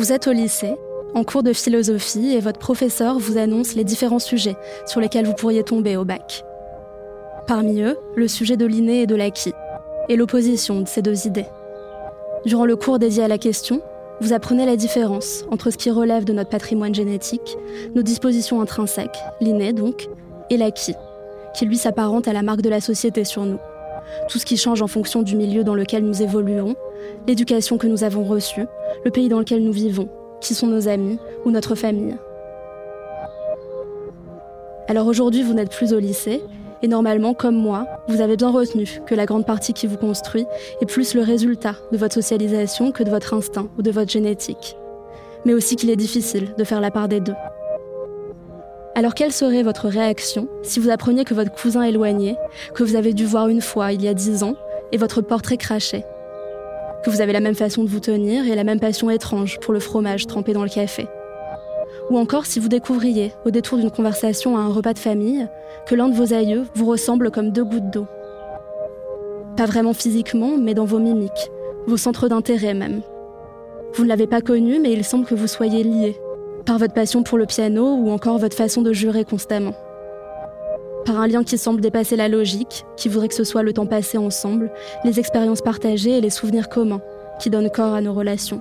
Vous 0.00 0.12
êtes 0.12 0.28
au 0.28 0.32
lycée, 0.32 0.78
en 1.12 1.24
cours 1.24 1.42
de 1.42 1.52
philosophie, 1.52 2.32
et 2.34 2.40
votre 2.40 2.58
professeur 2.58 3.18
vous 3.18 3.36
annonce 3.36 3.74
les 3.74 3.84
différents 3.84 4.18
sujets 4.18 4.56
sur 4.86 4.98
lesquels 4.98 5.26
vous 5.26 5.34
pourriez 5.34 5.62
tomber 5.62 5.98
au 5.98 6.06
bac. 6.06 6.42
Parmi 7.46 7.82
eux, 7.82 7.98
le 8.16 8.26
sujet 8.26 8.56
de 8.56 8.64
l'inné 8.64 9.02
et 9.02 9.06
de 9.06 9.14
l'acquis, 9.14 9.52
et 10.08 10.16
l'opposition 10.16 10.80
de 10.80 10.88
ces 10.88 11.02
deux 11.02 11.26
idées. 11.26 11.44
Durant 12.46 12.64
le 12.64 12.76
cours 12.76 12.98
dédié 12.98 13.24
à 13.24 13.28
la 13.28 13.36
question, 13.36 13.82
vous 14.22 14.32
apprenez 14.32 14.64
la 14.64 14.76
différence 14.76 15.44
entre 15.50 15.70
ce 15.70 15.76
qui 15.76 15.90
relève 15.90 16.24
de 16.24 16.32
notre 16.32 16.48
patrimoine 16.48 16.94
génétique, 16.94 17.58
nos 17.94 18.02
dispositions 18.02 18.62
intrinsèques, 18.62 19.18
l'inné 19.42 19.74
donc, 19.74 20.08
et 20.48 20.56
l'acquis, 20.56 20.94
qui 21.52 21.66
lui 21.66 21.76
s'apparente 21.76 22.26
à 22.26 22.32
la 22.32 22.40
marque 22.40 22.62
de 22.62 22.70
la 22.70 22.80
société 22.80 23.24
sur 23.24 23.44
nous. 23.44 23.60
Tout 24.30 24.38
ce 24.38 24.46
qui 24.46 24.56
change 24.56 24.80
en 24.80 24.86
fonction 24.86 25.22
du 25.22 25.36
milieu 25.36 25.62
dans 25.62 25.74
lequel 25.74 26.04
nous 26.04 26.22
évoluons, 26.22 26.74
l'éducation 27.26 27.78
que 27.78 27.86
nous 27.86 28.04
avons 28.04 28.24
reçue, 28.24 28.66
le 29.04 29.10
pays 29.10 29.28
dans 29.28 29.38
lequel 29.38 29.62
nous 29.62 29.72
vivons, 29.72 30.08
qui 30.40 30.54
sont 30.54 30.66
nos 30.66 30.88
amis 30.88 31.18
ou 31.44 31.50
notre 31.50 31.74
famille. 31.74 32.16
Alors 34.88 35.06
aujourd'hui, 35.06 35.42
vous 35.42 35.54
n'êtes 35.54 35.70
plus 35.70 35.92
au 35.92 35.98
lycée, 35.98 36.42
et 36.82 36.88
normalement, 36.88 37.34
comme 37.34 37.56
moi, 37.56 37.86
vous 38.08 38.20
avez 38.22 38.36
bien 38.36 38.50
retenu 38.50 39.00
que 39.06 39.14
la 39.14 39.26
grande 39.26 39.46
partie 39.46 39.74
qui 39.74 39.86
vous 39.86 39.98
construit 39.98 40.46
est 40.80 40.86
plus 40.86 41.14
le 41.14 41.20
résultat 41.20 41.76
de 41.92 41.98
votre 41.98 42.14
socialisation 42.14 42.90
que 42.90 43.02
de 43.02 43.10
votre 43.10 43.34
instinct 43.34 43.68
ou 43.78 43.82
de 43.82 43.90
votre 43.90 44.10
génétique. 44.10 44.76
Mais 45.44 45.54
aussi 45.54 45.76
qu'il 45.76 45.90
est 45.90 45.96
difficile 45.96 46.54
de 46.56 46.64
faire 46.64 46.80
la 46.80 46.90
part 46.90 47.08
des 47.08 47.20
deux. 47.20 47.34
Alors 48.94 49.14
quelle 49.14 49.32
serait 49.32 49.62
votre 49.62 49.88
réaction 49.88 50.48
si 50.62 50.80
vous 50.80 50.90
appreniez 50.90 51.24
que 51.24 51.34
votre 51.34 51.52
cousin 51.52 51.82
éloigné, 51.82 52.36
que 52.74 52.82
vous 52.82 52.96
avez 52.96 53.12
dû 53.12 53.24
voir 53.24 53.48
une 53.48 53.60
fois 53.60 53.92
il 53.92 54.02
y 54.02 54.08
a 54.08 54.14
dix 54.14 54.42
ans, 54.42 54.56
est 54.92 54.96
votre 54.96 55.20
portrait 55.20 55.56
craché? 55.56 56.04
Que 57.04 57.10
vous 57.10 57.22
avez 57.22 57.32
la 57.32 57.40
même 57.40 57.54
façon 57.54 57.82
de 57.82 57.88
vous 57.88 58.00
tenir 58.00 58.46
et 58.46 58.54
la 58.54 58.64
même 58.64 58.80
passion 58.80 59.08
étrange 59.08 59.58
pour 59.60 59.72
le 59.72 59.80
fromage 59.80 60.26
trempé 60.26 60.52
dans 60.52 60.62
le 60.62 60.68
café 60.68 61.06
Ou 62.10 62.18
encore 62.18 62.44
si 62.44 62.60
vous 62.60 62.68
découvriez, 62.68 63.32
au 63.46 63.50
détour 63.50 63.78
d'une 63.78 63.90
conversation 63.90 64.56
à 64.56 64.60
un 64.60 64.68
repas 64.68 64.92
de 64.92 64.98
famille, 64.98 65.48
que 65.86 65.94
l'un 65.94 66.08
de 66.08 66.14
vos 66.14 66.34
aïeux 66.34 66.66
vous 66.74 66.86
ressemble 66.86 67.30
comme 67.30 67.52
deux 67.52 67.64
gouttes 67.64 67.90
d'eau 67.90 68.06
Pas 69.56 69.64
vraiment 69.64 69.94
physiquement, 69.94 70.58
mais 70.58 70.74
dans 70.74 70.84
vos 70.84 70.98
mimiques, 70.98 71.50
vos 71.86 71.96
centres 71.96 72.28
d'intérêt 72.28 72.74
même. 72.74 73.00
Vous 73.94 74.04
ne 74.04 74.08
l'avez 74.08 74.26
pas 74.26 74.42
connu, 74.42 74.78
mais 74.78 74.92
il 74.92 75.04
semble 75.04 75.24
que 75.24 75.34
vous 75.34 75.46
soyez 75.48 75.82
liés, 75.82 76.20
par 76.66 76.78
votre 76.78 76.94
passion 76.94 77.22
pour 77.22 77.38
le 77.38 77.46
piano 77.46 77.94
ou 77.94 78.10
encore 78.10 78.38
votre 78.38 78.56
façon 78.56 78.82
de 78.82 78.92
jurer 78.92 79.24
constamment. 79.24 79.74
Par 81.04 81.18
un 81.18 81.26
lien 81.26 81.44
qui 81.44 81.56
semble 81.58 81.80
dépasser 81.80 82.16
la 82.16 82.28
logique, 82.28 82.84
qui 82.96 83.08
voudrait 83.08 83.28
que 83.28 83.34
ce 83.34 83.44
soit 83.44 83.62
le 83.62 83.72
temps 83.72 83.86
passé 83.86 84.18
ensemble, 84.18 84.70
les 85.04 85.18
expériences 85.18 85.62
partagées 85.62 86.18
et 86.18 86.20
les 86.20 86.30
souvenirs 86.30 86.68
communs 86.68 87.00
qui 87.40 87.50
donnent 87.50 87.70
corps 87.70 87.94
à 87.94 88.00
nos 88.00 88.12
relations. 88.12 88.60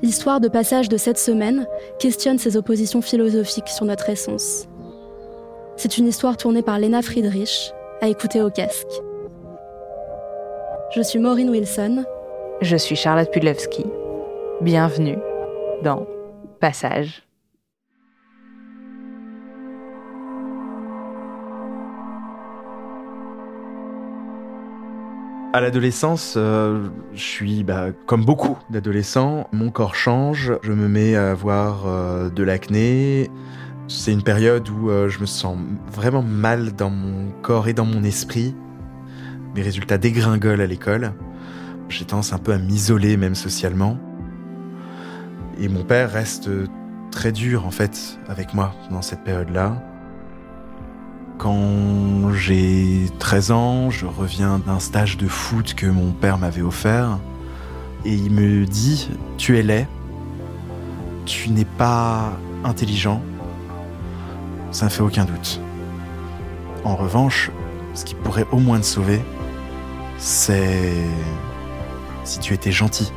L'histoire 0.00 0.40
de 0.40 0.48
passage 0.48 0.88
de 0.88 0.96
cette 0.96 1.18
semaine 1.18 1.66
questionne 1.98 2.38
ces 2.38 2.56
oppositions 2.56 3.02
philosophiques 3.02 3.68
sur 3.68 3.84
notre 3.84 4.08
essence. 4.10 4.68
C'est 5.76 5.98
une 5.98 6.06
histoire 6.06 6.36
tournée 6.36 6.62
par 6.62 6.78
Lena 6.78 7.02
Friedrich, 7.02 7.72
à 8.00 8.08
écouter 8.08 8.40
au 8.40 8.50
casque. 8.50 8.86
Je 10.94 11.02
suis 11.02 11.18
Maureen 11.18 11.50
Wilson. 11.50 12.04
Je 12.60 12.76
suis 12.76 12.96
Charlotte 12.96 13.30
Pudlewski. 13.30 13.84
Bienvenue 14.60 15.18
dans 15.82 16.06
Passage. 16.60 17.27
À 25.54 25.62
l'adolescence, 25.62 26.34
euh, 26.36 26.88
je 27.14 27.22
suis 27.22 27.64
bah, 27.64 27.86
comme 28.04 28.22
beaucoup 28.22 28.58
d'adolescents, 28.68 29.48
mon 29.50 29.70
corps 29.70 29.94
change, 29.94 30.52
je 30.62 30.72
me 30.72 30.88
mets 30.88 31.16
à 31.16 31.30
avoir 31.30 31.86
euh, 31.86 32.28
de 32.28 32.42
l'acné. 32.42 33.30
C'est 33.88 34.12
une 34.12 34.22
période 34.22 34.68
où 34.68 34.90
euh, 34.90 35.08
je 35.08 35.18
me 35.20 35.24
sens 35.24 35.56
vraiment 35.90 36.20
mal 36.22 36.76
dans 36.76 36.90
mon 36.90 37.30
corps 37.40 37.66
et 37.66 37.72
dans 37.72 37.86
mon 37.86 38.04
esprit. 38.04 38.54
Mes 39.54 39.62
résultats 39.62 39.96
dégringolent 39.96 40.60
à 40.60 40.66
l'école. 40.66 41.14
J'ai 41.88 42.04
tendance 42.04 42.34
un 42.34 42.38
peu 42.38 42.52
à 42.52 42.58
m'isoler 42.58 43.16
même 43.16 43.34
socialement. 43.34 43.98
Et 45.58 45.68
mon 45.68 45.82
père 45.82 46.12
reste 46.12 46.50
très 47.10 47.32
dur 47.32 47.66
en 47.66 47.70
fait 47.70 48.18
avec 48.28 48.52
moi 48.52 48.74
dans 48.90 49.00
cette 49.00 49.24
période-là. 49.24 49.82
Quand 51.38 52.32
j'ai 52.32 53.08
13 53.20 53.50
ans, 53.52 53.90
je 53.90 54.06
reviens 54.06 54.58
d'un 54.58 54.80
stage 54.80 55.16
de 55.16 55.28
foot 55.28 55.74
que 55.74 55.86
mon 55.86 56.10
père 56.10 56.36
m'avait 56.36 56.62
offert 56.62 57.18
et 58.04 58.12
il 58.12 58.32
me 58.32 58.66
dit 58.66 59.08
Tu 59.36 59.56
es 59.56 59.62
laid, 59.62 59.86
tu 61.26 61.50
n'es 61.50 61.64
pas 61.64 62.32
intelligent, 62.64 63.22
ça 64.72 64.86
ne 64.86 64.90
fait 64.90 65.02
aucun 65.02 65.24
doute. 65.24 65.60
En 66.84 66.96
revanche, 66.96 67.52
ce 67.94 68.04
qui 68.04 68.16
pourrait 68.16 68.46
au 68.50 68.58
moins 68.58 68.80
te 68.80 68.86
sauver, 68.86 69.20
c'est 70.18 70.92
si 72.24 72.40
tu 72.40 72.52
étais 72.52 72.72
gentil 72.72 73.12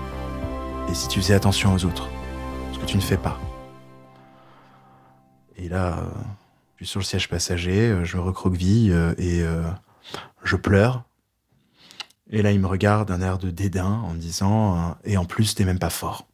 et 0.89 0.94
si 0.94 1.07
tu 1.07 1.19
faisais 1.19 1.33
attention 1.33 1.73
aux 1.73 1.85
autres 1.85 2.07
que 2.79 2.85
tu 2.85 2.97
ne 2.97 3.01
fais 3.01 3.18
pas. 3.18 3.39
Et 5.57 5.69
là, 5.69 6.03
sur 6.86 7.00
le 7.00 7.06
siège 7.06 7.30
passager, 7.30 7.89
euh, 7.89 8.04
je 8.04 8.18
me 8.18 8.22
recroqueville 8.22 8.92
euh, 8.92 9.13
et 9.18 9.44
je 10.44 10.56
pleure. 10.56 11.04
Et 12.30 12.42
là, 12.42 12.51
il 12.51 12.60
me 12.60 12.68
regarde 12.68 13.10
d'un 13.10 13.22
air 13.22 13.38
de 13.38 13.50
dédain 13.50 14.01
en 14.06 14.13
disant 14.13 14.98
Et 15.04 15.18
en 15.18 15.25
plus, 15.25 15.54
t'es 15.56 15.66
même 15.66 15.80
pas 15.80 15.89
fort. 15.89 16.28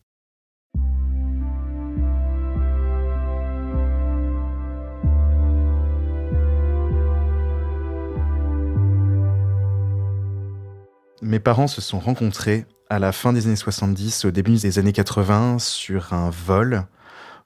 Mes 11.23 11.39
parents 11.39 11.67
se 11.67 11.81
sont 11.81 11.99
rencontrés 11.99 12.65
à 12.89 12.99
la 12.99 13.11
fin 13.11 13.33
des 13.33 13.47
années 13.47 13.55
70, 13.55 14.25
au 14.25 14.31
début 14.31 14.55
des 14.55 14.79
années 14.79 14.93
80, 14.93 15.59
sur 15.59 16.13
un 16.13 16.29
vol 16.29 16.85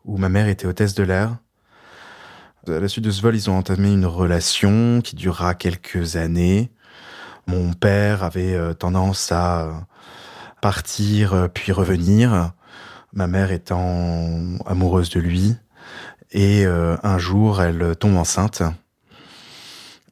où 0.06 0.18
ma 0.18 0.30
mère 0.30 0.48
était 0.48 0.68
hôtesse 0.68 0.94
de 0.94 1.04
l'air. 1.04 1.38
À 2.68 2.80
la 2.80 2.88
suite 2.88 3.06
de 3.06 3.10
ce 3.10 3.24
vol, 3.24 3.36
ils 3.36 3.50
ont 3.50 3.58
entamé 3.58 3.92
une 3.92 4.06
relation 4.06 5.02
qui 5.02 5.16
durera 5.16 5.56
quelques 5.56 6.16
années. 6.16 6.70
Mon 7.48 7.74
père 7.74 8.24
avait 8.24 8.54
euh, 8.54 8.76
tendance 8.76 9.32
à 9.32 9.88
partir 10.62 11.34
euh, 11.34 11.48
puis 11.48 11.72
revenir, 11.72 12.52
ma 13.14 13.26
mère 13.26 13.52
étant 13.52 14.60
amoureuse 14.68 15.10
de 15.10 15.20
lui. 15.20 15.56
Et 16.34 16.64
euh, 16.68 16.98
un 17.02 17.18
jour, 17.18 17.64
elle 17.64 17.96
tombe 17.96 18.16
enceinte 18.16 18.62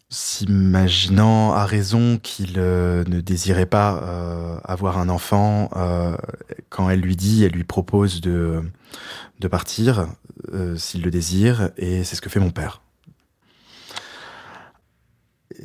s'imaginant 0.10 1.54
à 1.54 1.66
raison 1.66 2.18
qu'il 2.18 2.56
euh, 2.58 3.04
ne 3.08 3.22
désirait 3.22 3.68
pas 3.68 4.02
euh, 4.04 4.60
avoir 4.64 4.98
un 4.98 5.08
enfant, 5.08 5.70
euh, 5.76 6.18
quand 6.70 6.90
elle 6.90 7.02
lui 7.02 7.16
dit, 7.16 7.44
elle 7.44 7.52
lui 7.52 7.64
propose 7.64 8.22
de, 8.22 8.62
de 9.40 9.48
partir 9.48 10.08
s'il 10.78 11.04
le 11.04 11.12
désire, 11.12 11.70
et 11.78 12.04
c'est 12.04 12.16
ce 12.16 12.22
que 12.22 12.30
fait 12.30 12.40
mon 12.40 12.50
père. 12.50 12.82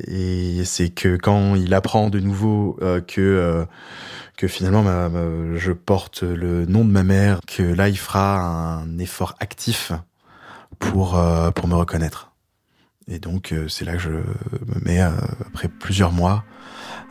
Et 0.07 0.63
c'est 0.65 0.89
que 0.89 1.15
quand 1.15 1.55
il 1.55 1.73
apprend 1.73 2.09
de 2.09 2.19
nouveau 2.19 2.77
que 3.07 3.65
que 4.37 4.47
finalement 4.47 4.83
je 5.55 5.71
porte 5.71 6.23
le 6.23 6.65
nom 6.65 6.83
de 6.83 6.91
ma 6.91 7.03
mère, 7.03 7.39
que 7.47 7.63
là 7.63 7.87
il 7.87 7.97
fera 7.97 8.41
un 8.41 8.99
effort 8.99 9.35
actif 9.39 9.93
pour 10.77 11.19
pour 11.55 11.67
me 11.67 11.75
reconnaître. 11.75 12.34
Et 13.07 13.19
donc 13.19 13.51
euh, 13.51 13.67
c'est 13.67 13.85
là 13.85 13.93
que 13.93 13.99
je 13.99 14.09
me 14.09 14.83
mets, 14.83 15.01
euh, 15.01 15.11
après 15.45 15.67
plusieurs 15.67 16.11
mois, 16.11 16.43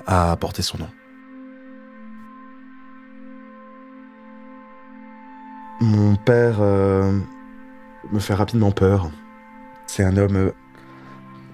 à 0.06 0.36
porter 0.36 0.62
son 0.62 0.78
nom. 0.78 0.88
Mon 5.80 6.16
père 6.16 6.56
euh, 6.60 7.18
me 8.12 8.18
fait 8.18 8.34
rapidement 8.34 8.72
peur. 8.72 9.10
C'est 9.86 10.02
un 10.02 10.16
homme 10.16 10.52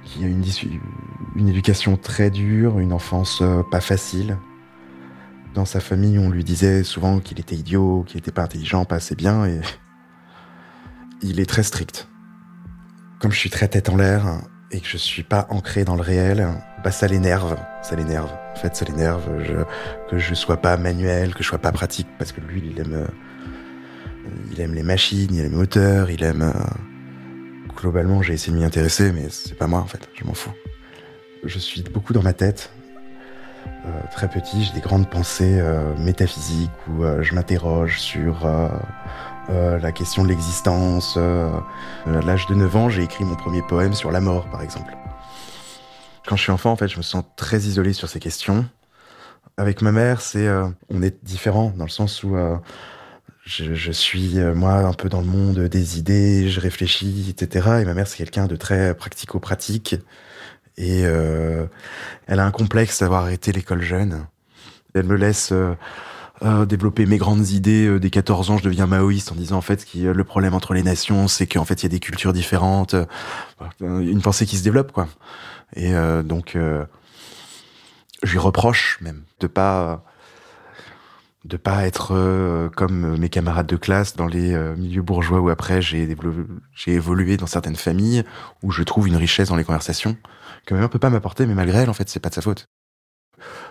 qui 0.04 0.24
a 0.24 0.28
une, 0.28 1.48
éducation 1.48 1.96
très 1.96 2.30
dure, 2.30 2.78
une 2.78 2.92
enfance 2.92 3.42
pas 3.70 3.80
facile. 3.80 4.38
Dans 5.54 5.64
sa 5.64 5.80
famille, 5.80 6.18
on 6.18 6.30
lui 6.30 6.44
disait 6.44 6.84
souvent 6.84 7.18
qu'il 7.18 7.40
était 7.40 7.56
idiot, 7.56 8.04
qu'il 8.06 8.18
n'était 8.18 8.30
pas 8.30 8.42
intelligent, 8.42 8.84
pas 8.84 8.96
assez 8.96 9.16
bien, 9.16 9.46
et 9.46 9.60
il 11.22 11.40
est 11.40 11.46
très 11.46 11.62
strict 11.62 12.09
comme 13.20 13.30
je 13.30 13.38
suis 13.38 13.50
très 13.50 13.68
tête 13.68 13.88
en 13.88 13.96
l'air 13.96 14.40
et 14.72 14.80
que 14.80 14.86
je 14.86 14.96
suis 14.96 15.22
pas 15.22 15.46
ancré 15.50 15.84
dans 15.84 15.94
le 15.94 16.02
réel, 16.02 16.48
bah 16.82 16.90
ça 16.90 17.06
l'énerve, 17.06 17.56
ça 17.82 17.94
l'énerve. 17.94 18.30
En 18.52 18.56
fait, 18.56 18.74
ça 18.74 18.84
l'énerve 18.84 19.22
que 20.08 20.18
je 20.18 20.34
sois 20.34 20.56
pas 20.56 20.76
manuel, 20.76 21.34
que 21.34 21.42
je 21.42 21.48
sois 21.48 21.58
pas 21.58 21.72
pratique, 21.72 22.08
parce 22.18 22.32
que 22.32 22.40
lui, 22.40 22.62
il 22.64 22.80
aime, 22.80 23.06
il 24.50 24.60
aime 24.60 24.74
les 24.74 24.82
machines, 24.82 25.32
il 25.32 25.40
aime 25.40 25.50
les 25.50 25.56
moteurs, 25.56 26.10
il 26.10 26.22
aime. 26.24 26.52
Globalement, 27.76 28.22
j'ai 28.22 28.34
essayé 28.34 28.52
de 28.52 28.58
m'y 28.58 28.64
intéresser, 28.64 29.12
mais 29.12 29.28
c'est 29.30 29.56
pas 29.56 29.66
moi 29.66 29.80
en 29.80 29.86
fait, 29.86 30.08
je 30.14 30.24
m'en 30.24 30.34
fous. 30.34 30.52
Je 31.44 31.58
suis 31.58 31.82
beaucoup 31.82 32.12
dans 32.12 32.22
ma 32.22 32.32
tête. 32.32 32.70
Euh, 33.86 33.88
très 34.12 34.28
petit, 34.28 34.64
j'ai 34.64 34.72
des 34.74 34.80
grandes 34.80 35.08
pensées 35.08 35.58
euh, 35.58 35.96
métaphysiques 35.96 36.70
où 36.88 37.02
euh, 37.02 37.22
je 37.22 37.34
m'interroge 37.34 37.98
sur 37.98 38.46
euh, 39.48 39.78
la 39.78 39.92
question 39.92 40.22
de 40.22 40.28
l'existence. 40.28 41.14
Euh, 41.16 41.50
à 42.06 42.20
l'âge 42.20 42.46
de 42.46 42.54
9 42.54 42.76
ans, 42.76 42.88
j'ai 42.90 43.02
écrit 43.02 43.24
mon 43.24 43.36
premier 43.36 43.62
poème 43.62 43.94
sur 43.94 44.10
la 44.10 44.20
mort, 44.20 44.48
par 44.50 44.62
exemple. 44.62 44.96
Quand 46.26 46.36
je 46.36 46.42
suis 46.42 46.52
enfant, 46.52 46.72
en 46.72 46.76
fait, 46.76 46.88
je 46.88 46.98
me 46.98 47.02
sens 47.02 47.24
très 47.36 47.58
isolé 47.60 47.92
sur 47.92 48.08
ces 48.08 48.20
questions. 48.20 48.66
Avec 49.56 49.82
ma 49.82 49.92
mère, 49.92 50.20
c'est, 50.20 50.46
euh, 50.46 50.68
on 50.90 51.02
est 51.02 51.24
différent 51.24 51.72
dans 51.76 51.84
le 51.84 51.90
sens 51.90 52.22
où 52.22 52.36
je, 53.44 53.74
je, 53.74 53.92
suis 53.92 54.38
moi 54.54 54.74
un 54.74 54.92
peu 54.92 55.08
dans 55.08 55.20
le 55.20 55.26
monde 55.26 55.58
des 55.58 55.98
idées, 55.98 56.48
je 56.48 56.60
réfléchis, 56.60 57.26
etc. 57.30 57.80
Et 57.80 57.84
ma 57.84 57.94
mère, 57.94 58.06
c'est 58.06 58.18
quelqu'un 58.18 58.46
de 58.46 58.56
très 58.56 58.94
pratico-pratique. 58.94 59.96
Et 60.76 61.00
elle 61.00 62.40
a 62.40 62.44
un 62.44 62.50
complexe 62.50 63.00
d'avoir 63.00 63.22
arrêté 63.22 63.52
l'école 63.52 63.82
jeune. 63.82 64.26
Elle 64.94 65.06
me 65.06 65.16
laisse 65.16 65.52
développer 66.42 67.04
mes 67.06 67.18
grandes 67.18 67.50
idées 67.50 67.86
euh, 67.86 68.00
dès 68.00 68.10
14 68.10 68.50
ans, 68.50 68.58
je 68.58 68.64
deviens 68.64 68.86
maoïste 68.86 69.30
en 69.32 69.34
disant 69.34 69.58
en 69.58 69.60
fait 69.60 69.84
que 69.84 69.98
le 69.98 70.24
problème 70.24 70.54
entre 70.54 70.72
les 70.72 70.82
nations, 70.82 71.28
c'est 71.28 71.46
qu'en 71.46 71.64
fait 71.64 71.82
il 71.82 71.84
y 71.84 71.86
a 71.86 71.90
des 71.90 72.00
cultures 72.00 72.32
différentes, 72.32 72.94
euh, 72.94 73.06
une 73.80 74.22
pensée 74.22 74.46
qui 74.46 74.56
se 74.56 74.64
développe 74.64 74.92
quoi. 74.92 75.08
Et 75.76 75.94
euh, 75.94 76.22
donc 76.22 76.56
je 76.56 78.30
lui 78.30 78.38
reproche 78.38 78.98
même 79.00 79.22
de 79.40 79.46
pas 79.46 80.04
de 81.44 81.56
pas 81.56 81.86
être 81.86 82.70
comme 82.76 83.16
mes 83.16 83.30
camarades 83.30 83.66
de 83.66 83.76
classe 83.76 84.14
dans 84.14 84.26
les 84.26 84.54
milieux 84.76 85.00
bourgeois 85.02 85.40
où 85.40 85.48
après 85.48 85.80
j'ai 85.80 86.16
j'ai 86.74 86.92
évolué 86.92 87.36
dans 87.38 87.46
certaines 87.46 87.76
familles 87.76 88.24
où 88.62 88.70
je 88.70 88.82
trouve 88.82 89.08
une 89.08 89.16
richesse 89.16 89.48
dans 89.48 89.56
les 89.56 89.64
conversations 89.64 90.16
que 90.66 90.74
ma 90.74 90.80
mère 90.80 90.90
peut 90.90 90.98
pas 90.98 91.08
m'apporter 91.08 91.46
mais 91.46 91.54
malgré 91.54 91.78
elle 91.78 91.90
en 91.90 91.94
fait 91.94 92.10
c'est 92.10 92.20
pas 92.20 92.28
de 92.28 92.34
sa 92.34 92.42
faute. 92.42 92.66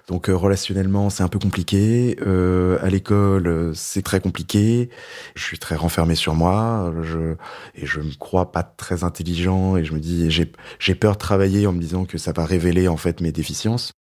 Donc 0.08 0.30
euh, 0.30 0.36
relationnellement, 0.36 1.10
c'est 1.10 1.24
un 1.24 1.28
peu 1.28 1.40
compliqué. 1.40 2.18
Euh, 2.26 2.78
à 2.82 2.90
l'école, 2.90 3.48
euh, 3.48 3.74
c'est 3.74 4.02
très 4.02 4.20
compliqué. 4.20 4.90
Je 5.36 5.44
suis 5.44 5.60
très 5.60 5.76
renfermé 5.76 6.16
sur 6.16 6.36
moi. 6.36 6.94
Je, 7.04 7.36
et 7.76 7.86
je 7.86 8.00
me 8.02 8.14
crois 8.18 8.52
pas 8.52 8.64
très 8.64 9.04
intelligent. 9.04 9.78
Et 9.78 9.86
je 9.86 9.94
me 9.94 10.00
dis, 10.00 10.30
j'ai 10.32 10.96
peur 10.96 11.14
de 11.14 11.18
travailler 11.18 11.68
en 11.68 11.74
me 11.74 11.80
disant 11.80 12.06
que 12.06 12.18
ça 12.18 12.32
va 12.32 12.46
révéler 12.46 12.88
en 12.88 12.98
fait 12.98 13.22
mes 13.22 13.32
déficiences. 13.32 13.99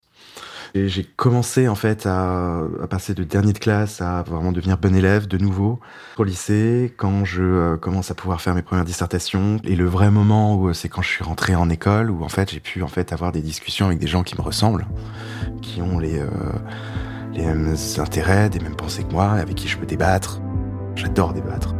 J'ai 0.75 1.03
commencé 1.03 1.67
en 1.67 1.75
fait 1.75 2.05
à, 2.05 2.63
passer 2.89 3.13
de 3.13 3.23
dernier 3.23 3.53
de 3.53 3.59
classe 3.59 4.01
à 4.01 4.23
vraiment 4.23 4.51
devenir 4.51 4.77
bon 4.77 4.95
élève 4.95 5.27
de 5.27 5.37
nouveau 5.37 5.79
au 6.17 6.23
lycée 6.23 6.93
quand 6.97 7.25
je 7.25 7.43
euh, 7.43 7.77
commence 7.77 8.11
à 8.11 8.15
pouvoir 8.15 8.41
faire 8.41 8.55
mes 8.55 8.61
premières 8.61 8.85
dissertations. 8.85 9.57
Et 9.63 9.75
le 9.75 9.85
vrai 9.85 10.11
moment 10.11 10.55
où 10.55 10.73
c'est 10.73 10.89
quand 10.89 11.01
je 11.01 11.09
suis 11.09 11.23
rentré 11.23 11.55
en 11.55 11.69
école 11.69 12.11
où 12.11 12.23
en 12.23 12.29
fait 12.29 12.51
j'ai 12.51 12.59
pu 12.59 12.83
en 12.83 12.87
fait 12.87 13.13
avoir 13.13 13.31
des 13.31 13.41
discussions 13.41 13.87
avec 13.87 13.99
des 13.99 14.07
gens 14.07 14.23
qui 14.23 14.35
me 14.35 14.41
ressemblent, 14.41 14.87
qui 15.61 15.81
ont 15.81 15.99
les 15.99 16.19
euh, 16.19 16.27
mêmes 17.35 17.75
intérêts, 17.97 18.49
des 18.49 18.59
mêmes 18.59 18.75
pensées 18.75 19.03
que 19.03 19.11
moi, 19.11 19.31
avec 19.31 19.55
qui 19.55 19.67
je 19.67 19.77
peux 19.77 19.85
débattre. 19.85 20.41
J'adore 20.95 21.33
débattre. 21.33 21.73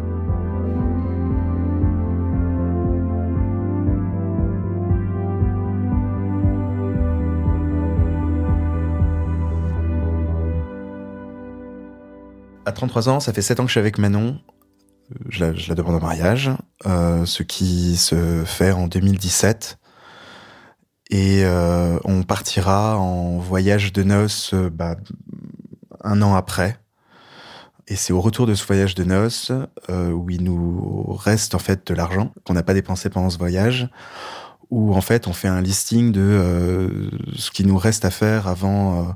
À 12.70 12.72
33 12.72 13.10
ans, 13.10 13.20
ça 13.20 13.34
fait 13.34 13.42
7 13.42 13.60
ans 13.60 13.64
que 13.64 13.70
je 13.70 13.74
suis 13.74 13.80
avec 13.80 13.98
Manon. 13.98 14.40
Je 15.30 15.44
la, 15.44 15.56
je 15.56 15.70
la 15.70 15.76
demande 15.76 15.96
en 15.96 16.00
mariage, 16.00 16.52
euh, 16.86 17.26
ce 17.26 17.42
qui 17.42 17.98
se 17.98 18.44
fait 18.46 18.72
en 18.72 18.88
2017. 18.88 19.80
Et 21.10 21.44
euh, 21.44 21.98
on 22.04 22.22
partira 22.22 23.00
en 23.00 23.40
voyage 23.40 23.92
de 23.92 24.04
noces 24.04 24.54
euh, 24.54 24.70
bah, 24.70 24.98
un 26.04 26.22
an 26.22 26.36
après. 26.36 26.80
Et 27.88 27.96
c'est 27.96 28.14
au 28.14 28.22
retour 28.22 28.46
de 28.46 28.54
ce 28.54 28.64
voyage 28.68 28.94
de 28.94 29.04
noces 29.04 29.52
euh, 29.90 30.12
où 30.12 30.30
il 30.30 30.44
nous 30.44 31.12
reste 31.12 31.56
en 31.56 31.60
fait 31.60 31.88
de 31.88 31.96
l'argent 31.96 32.32
qu'on 32.46 32.54
n'a 32.54 32.62
pas 32.62 32.76
dépensé 32.76 33.10
pendant 33.10 33.32
ce 33.32 33.40
voyage, 33.40 33.90
où 34.70 34.94
en 34.94 35.02
fait 35.02 35.26
on 35.26 35.34
fait 35.34 35.48
un 35.48 35.62
listing 35.62 36.12
de 36.12 36.22
euh, 36.22 37.10
ce 37.36 37.50
qui 37.50 37.66
nous 37.66 37.80
reste 37.80 38.06
à 38.06 38.12
faire 38.12 38.48
avant 38.48 39.16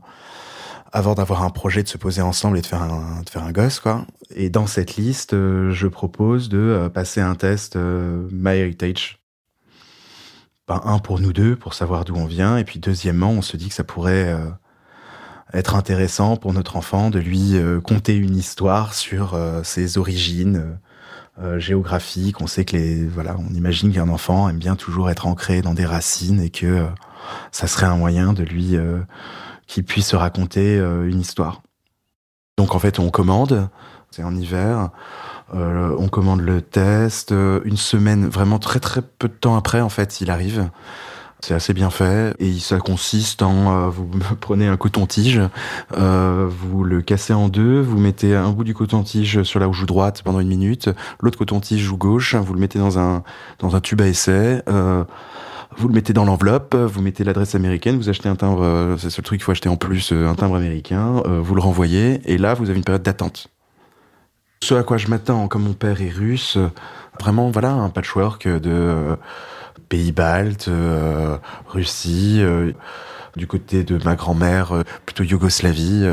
avant 0.94 1.16
d'avoir 1.16 1.44
un 1.44 1.50
projet 1.50 1.82
de 1.82 1.88
se 1.88 1.98
poser 1.98 2.22
ensemble 2.22 2.60
et 2.60 2.62
de 2.62 2.68
faire 2.68 2.84
un, 2.84 3.24
de 3.24 3.30
faire 3.30 3.44
un 3.44 3.52
gosse, 3.52 3.80
quoi. 3.80 4.06
Et 4.36 4.50
dans 4.50 4.68
cette 4.68 4.96
liste, 4.96 5.34
euh, 5.34 5.72
je 5.72 5.88
propose 5.88 6.50
de 6.50 6.60
euh, 6.60 6.90
passer 6.90 7.20
un 7.20 7.34
test 7.34 7.76
euh, 7.76 8.28
MyHeritage. 8.32 9.20
Ben, 10.68 10.82
un 10.86 11.00
pour 11.00 11.20
nous 11.20 11.34
deux, 11.34 11.56
pour 11.56 11.74
savoir 11.74 12.06
d'où 12.06 12.16
on 12.16 12.28
vient, 12.28 12.58
et 12.58 12.64
puis 12.64 12.80
deuxièmement, 12.80 13.32
on 13.32 13.42
se 13.42 13.58
dit 13.58 13.70
que 13.70 13.74
ça 13.74 13.84
pourrait 13.84 14.34
être 15.52 15.76
intéressant 15.76 16.38
pour 16.38 16.54
notre 16.54 16.78
enfant 16.78 17.10
de 17.10 17.20
lui 17.20 17.56
conter 17.84 18.16
une 18.16 18.38
histoire 18.38 18.94
sur 18.94 19.38
ses 19.64 19.98
origines 19.98 20.80
géographiques. 21.58 22.40
On 22.40 22.48
sait 22.48 22.64
que 22.64 22.78
les, 22.78 23.06
voilà, 23.06 23.36
on 23.38 23.54
imagine 23.54 23.92
qu'un 23.92 24.08
enfant 24.08 24.48
aime 24.48 24.58
bien 24.58 24.78
toujours 24.78 25.10
être 25.10 25.28
ancré 25.28 25.62
dans 25.62 25.74
des 25.74 25.86
racines 25.86 26.40
et 26.40 26.50
que 26.50 26.88
ça 27.52 27.68
serait 27.68 27.88
un 27.88 27.98
moyen 27.98 28.32
de 28.32 28.44
lui 28.44 28.78
qui 29.74 29.82
puisse 29.82 30.13
raconter 30.13 30.77
euh, 30.77 31.10
une 31.10 31.20
histoire. 31.20 31.63
Donc 32.60 32.75
en 32.75 32.80
fait, 32.80 33.00
on 33.00 33.10
commande, 33.10 33.70
c'est 34.12 34.22
en 34.22 34.36
hiver, 34.36 34.92
euh, 35.56 35.96
on 35.98 36.10
commande 36.10 36.42
le 36.42 36.62
test, 36.62 37.32
euh, 37.32 37.60
une 37.65 37.77
semaine, 37.77 38.27
vraiment 38.27 38.60
très 38.60 38.80
très 38.80 39.01
peu 39.01 39.27
de 39.27 39.34
temps 39.34 39.56
après, 39.56 39.82
en 39.82 39.89
fait, 39.89 40.22
il 40.22 40.30
arrive. 40.30 40.70
C'est 41.42 41.56
assez 41.56 41.74
bien 41.74 41.89
fait 41.89 42.36
et 42.39 42.53
ça 42.60 42.77
consiste 42.77 43.42
en 43.42 43.89
vous 43.89 44.08
prenez 44.39 44.68
un 44.68 44.77
coton-tige, 44.77 45.42
vous 45.89 46.84
le 46.84 47.01
cassez 47.01 47.34
en 47.34 47.50
deux, 47.50 47.82
vous 47.82 47.98
mettez 47.98 48.36
un 48.36 48.51
bout 48.51 48.63
du 48.63 48.75
coton-tige 48.75 49.42
sur 49.42 49.60
la 49.60 49.70
joue 49.72 49.88
droite 49.88 50.22
pendant 50.24 50.39
une 50.39 50.48
minute, 50.48 50.89
l'autre 51.20 51.39
coton-tige 51.39 51.82
joue 51.82 51.98
gauche, 51.98 52.36
vous 52.36 52.53
le 52.53 52.60
mettez 52.60 52.77
dans 52.77 53.00
un 53.00 53.24
dans 53.60 53.75
un 53.75 53.82
tube 53.82 54.01
à 54.01 54.08
essai. 54.08 54.62
Vous 55.77 55.88
le 55.88 55.94
mettez 55.94 56.13
dans 56.13 56.25
l'enveloppe, 56.25 56.75
vous 56.75 57.01
mettez 57.01 57.24
l'adresse 57.24 57.56
américaine, 57.56 57.98
vous 57.98 58.10
achetez 58.10 58.30
un 58.30 58.36
timbre, 58.36 58.63
euh, 58.63 58.98
c'est 58.98 59.06
le 59.06 59.10
seul 59.12 59.25
truc 59.25 59.39
qu'il 59.39 59.46
faut 59.46 59.51
acheter 59.51 59.70
en 59.70 59.75
plus, 59.75 60.12
euh, 60.12 60.27
un 60.27 60.36
timbre 60.36 60.56
américain, 60.56 61.22
euh, 61.25 61.39
vous 61.42 61.56
le 61.56 61.62
renvoyez, 61.62 62.22
et 62.25 62.38
là, 62.38 62.53
vous 62.53 62.70
avez 62.70 62.77
une 62.77 62.84
période 62.84 63.03
d'attente. 63.03 63.48
Ce 64.63 64.75
à 64.75 64.84
quoi 64.84 64.98
je 64.98 65.08
m'attends, 65.08 65.48
comme 65.48 65.63
mon 65.63 65.74
père 65.74 66.01
est 66.01 66.10
russe, 66.10 66.58
vraiment, 67.20 67.51
voilà, 67.51 67.72
un 67.72 67.89
patchwork 67.89 68.48
de 68.48 69.18
pays 69.89 70.13
baltes, 70.13 70.70
Russie, 71.68 72.42
du 73.36 73.46
côté 73.46 73.84
de 73.84 74.01
ma 74.06 74.15
grand-mère, 74.15 74.84
plutôt 75.06 75.24
Yougoslavie. 75.24 76.06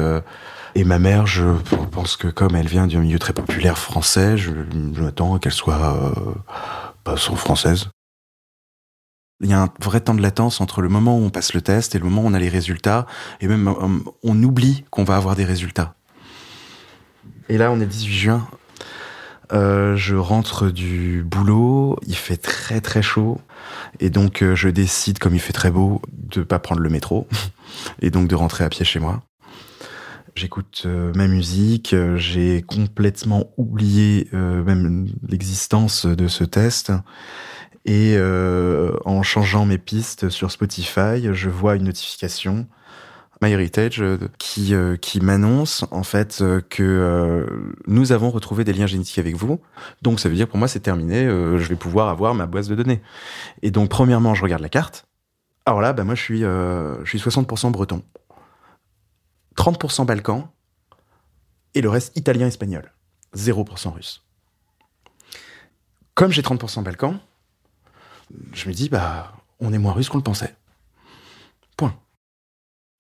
et 0.75 0.83
ma 0.83 0.99
mère, 0.99 1.29
je 1.29 1.45
pense 1.93 2.17
que 2.17 2.27
comme 2.27 2.57
elle 2.57 2.67
vient 2.67 2.89
d'un 2.89 2.99
milieu 2.99 3.21
très 3.21 3.33
populaire 3.33 3.79
français, 3.79 4.37
je, 4.37 4.51
je 4.95 5.01
m'attends 5.01 5.39
qu'elle 5.39 5.53
soit 5.53 6.13
pas 7.05 7.17
française. 7.17 7.89
Il 9.41 9.49
y 9.49 9.55
a 9.55 9.63
un 9.63 9.69
vrai 9.83 10.01
temps 10.01 10.15
de 10.15 10.21
latence 10.21 10.61
entre 10.61 10.83
le 10.83 10.89
moment 10.89 11.19
où 11.19 11.23
on 11.23 11.31
passe 11.31 11.55
le 11.55 11.63
test 11.63 11.95
et 11.95 11.99
le 11.99 12.05
moment 12.05 12.23
où 12.23 12.27
on 12.27 12.35
a 12.35 12.39
les 12.39 12.51
résultats, 12.51 13.07
et 13.41 13.49
même 13.49 13.69
euh, 13.69 14.13
on 14.23 14.43
oublie 14.43 14.85
qu'on 14.91 15.05
va 15.05 15.17
avoir 15.17 15.35
des 15.35 15.45
résultats. 15.45 15.95
Et 17.49 17.57
là, 17.57 17.73
on 17.73 17.77
est 17.77 17.81
le 17.81 17.87
18 17.87 18.13
juin. 18.13 18.49
Euh, 19.53 19.97
je 19.97 20.15
rentre 20.15 20.71
du 20.71 21.25
boulot, 21.25 21.99
il 22.07 22.15
fait 22.15 22.37
très 22.37 22.81
très 22.81 23.03
chaud, 23.03 23.41
et 23.99 24.11
donc 24.11 24.43
euh, 24.43 24.55
je 24.55 24.69
décide, 24.69 25.19
comme 25.19 25.35
il 25.35 25.41
fait 25.41 25.55
très 25.55 25.71
beau, 25.71 26.03
de 26.13 26.43
pas 26.43 26.59
prendre 26.59 26.83
le 26.83 26.91
métro, 26.91 27.27
et 28.03 28.11
donc 28.11 28.29
de 28.29 28.35
rentrer 28.35 28.65
à 28.65 28.69
pied 28.69 28.85
chez 28.85 29.01
moi. 29.01 29.23
J'écoute 30.37 30.87
ma 31.17 31.27
musique, 31.27 31.95
j'ai 32.15 32.63
complètement 32.63 33.51
oublié 33.57 34.29
même 34.33 35.09
l'existence 35.29 36.07
de 36.07 36.29
ce 36.29 36.45
test. 36.45 36.93
Et 37.85 38.15
euh, 38.17 38.93
en 39.05 39.23
changeant 39.23 39.65
mes 39.65 39.79
pistes 39.79 40.29
sur 40.29 40.51
Spotify, 40.51 41.33
je 41.33 41.49
vois 41.49 41.77
une 41.77 41.85
notification 41.85 42.67
MyHeritage 43.43 44.03
euh, 44.03 44.19
qui 44.39 44.75
euh, 44.75 44.97
qui 44.97 45.21
m'annonce 45.21 45.87
en 45.91 46.03
fait 46.03 46.45
que 46.69 47.47
nous 47.87 48.13
avons 48.13 48.31
retrouvé 48.31 48.65
des 48.65 48.75
liens 48.75 48.87
génétiques 48.87 49.19
avec 49.19 49.35
vous. 49.35 49.61
Donc 50.03 50.21
ça 50.21 50.29
veut 50.29 50.35
dire 50.35 50.47
pour 50.47 50.59
moi 50.59 50.69
c'est 50.69 50.81
terminé, 50.81 51.25
je 51.25 51.67
vais 51.69 51.77
pouvoir 51.77 52.09
avoir 52.09 52.35
ma 52.35 52.47
base 52.47 52.69
de 52.69 52.75
données. 52.75 53.01
Et 53.63 53.71
donc 53.71 53.89
premièrement, 53.89 54.35
je 54.35 54.43
regarde 54.43 54.63
la 54.63 54.69
carte. 54.69 55.07
Alors 55.65 55.81
là, 55.81 55.95
bah 55.95 56.05
moi 56.05 56.15
je 56.15 56.23
suis 56.23 56.41
je 56.41 57.05
suis 57.07 57.19
60% 57.19 57.71
breton, 57.71 58.03
30% 59.57 60.05
balkan 60.05 60.53
et 61.75 61.81
le 61.81 61.89
reste 61.89 62.15
italien 62.17 62.47
espagnol, 62.47 62.93
0% 63.35 63.95
russe. 63.95 64.23
Comme 66.15 66.33
j'ai 66.33 66.43
30% 66.43 66.83
balkan, 66.83 67.21
je 68.53 68.69
me 68.69 68.75
dis, 68.75 68.89
bah, 68.89 69.33
on 69.61 69.73
est 69.73 69.79
moins 69.79 69.93
russe 69.93 70.09
qu'on 70.09 70.19
le 70.19 70.25
pensait. 70.25 70.55
Point. 71.77 71.95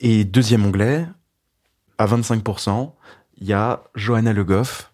Et 0.00 0.24
deuxième 0.24 0.64
onglet, 0.66 1.06
à 1.98 2.06
25%, 2.06 2.92
il 3.38 3.46
y 3.46 3.52
a 3.52 3.82
Johanna 3.94 4.32
Le 4.32 4.44
Goff, 4.44 4.92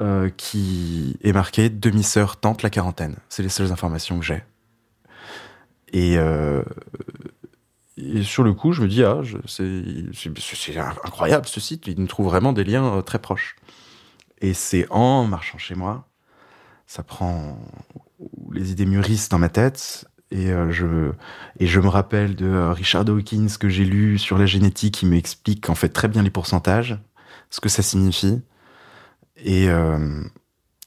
euh, 0.00 0.28
qui 0.36 1.16
est 1.22 1.32
marqué 1.32 1.70
demi-sœur 1.70 2.38
tente 2.38 2.62
la 2.62 2.70
quarantaine. 2.70 3.16
C'est 3.28 3.42
les 3.42 3.48
seules 3.48 3.72
informations 3.72 4.18
que 4.18 4.24
j'ai. 4.24 4.42
Et, 5.92 6.18
euh, 6.18 6.64
sur 8.22 8.42
le 8.42 8.52
coup, 8.52 8.72
je 8.72 8.82
me 8.82 8.88
dis, 8.88 9.04
ah, 9.04 9.20
c'est 9.46 10.76
incroyable 11.04 11.46
ce 11.46 11.60
site, 11.60 11.86
il 11.86 12.00
nous 12.00 12.08
trouve 12.08 12.26
vraiment 12.26 12.52
des 12.52 12.64
liens 12.64 12.96
euh, 12.96 13.02
très 13.02 13.20
proches. 13.20 13.54
Et 14.40 14.52
c'est 14.52 14.86
en 14.90 15.26
marchant 15.26 15.58
chez 15.58 15.76
moi, 15.76 16.08
ça 16.86 17.04
prend 17.04 17.56
les 18.52 18.72
idées 18.72 18.86
mûrissent 18.86 19.28
dans 19.28 19.38
ma 19.38 19.48
tête. 19.48 20.06
Et, 20.30 20.50
euh, 20.50 20.70
je, 20.72 21.12
et 21.60 21.66
je 21.66 21.80
me 21.80 21.88
rappelle 21.88 22.34
de 22.34 22.46
euh, 22.46 22.72
Richard 22.72 23.04
Dawkins 23.04 23.46
que 23.58 23.68
j'ai 23.68 23.84
lu 23.84 24.18
sur 24.18 24.38
la 24.38 24.46
génétique 24.46 24.94
qui 24.94 25.06
m'explique 25.06 25.70
en 25.70 25.74
fait 25.74 25.90
très 25.90 26.08
bien 26.08 26.22
les 26.22 26.30
pourcentages, 26.30 26.98
ce 27.50 27.60
que 27.60 27.68
ça 27.68 27.82
signifie. 27.82 28.42
Et, 29.36 29.68
euh, 29.68 30.22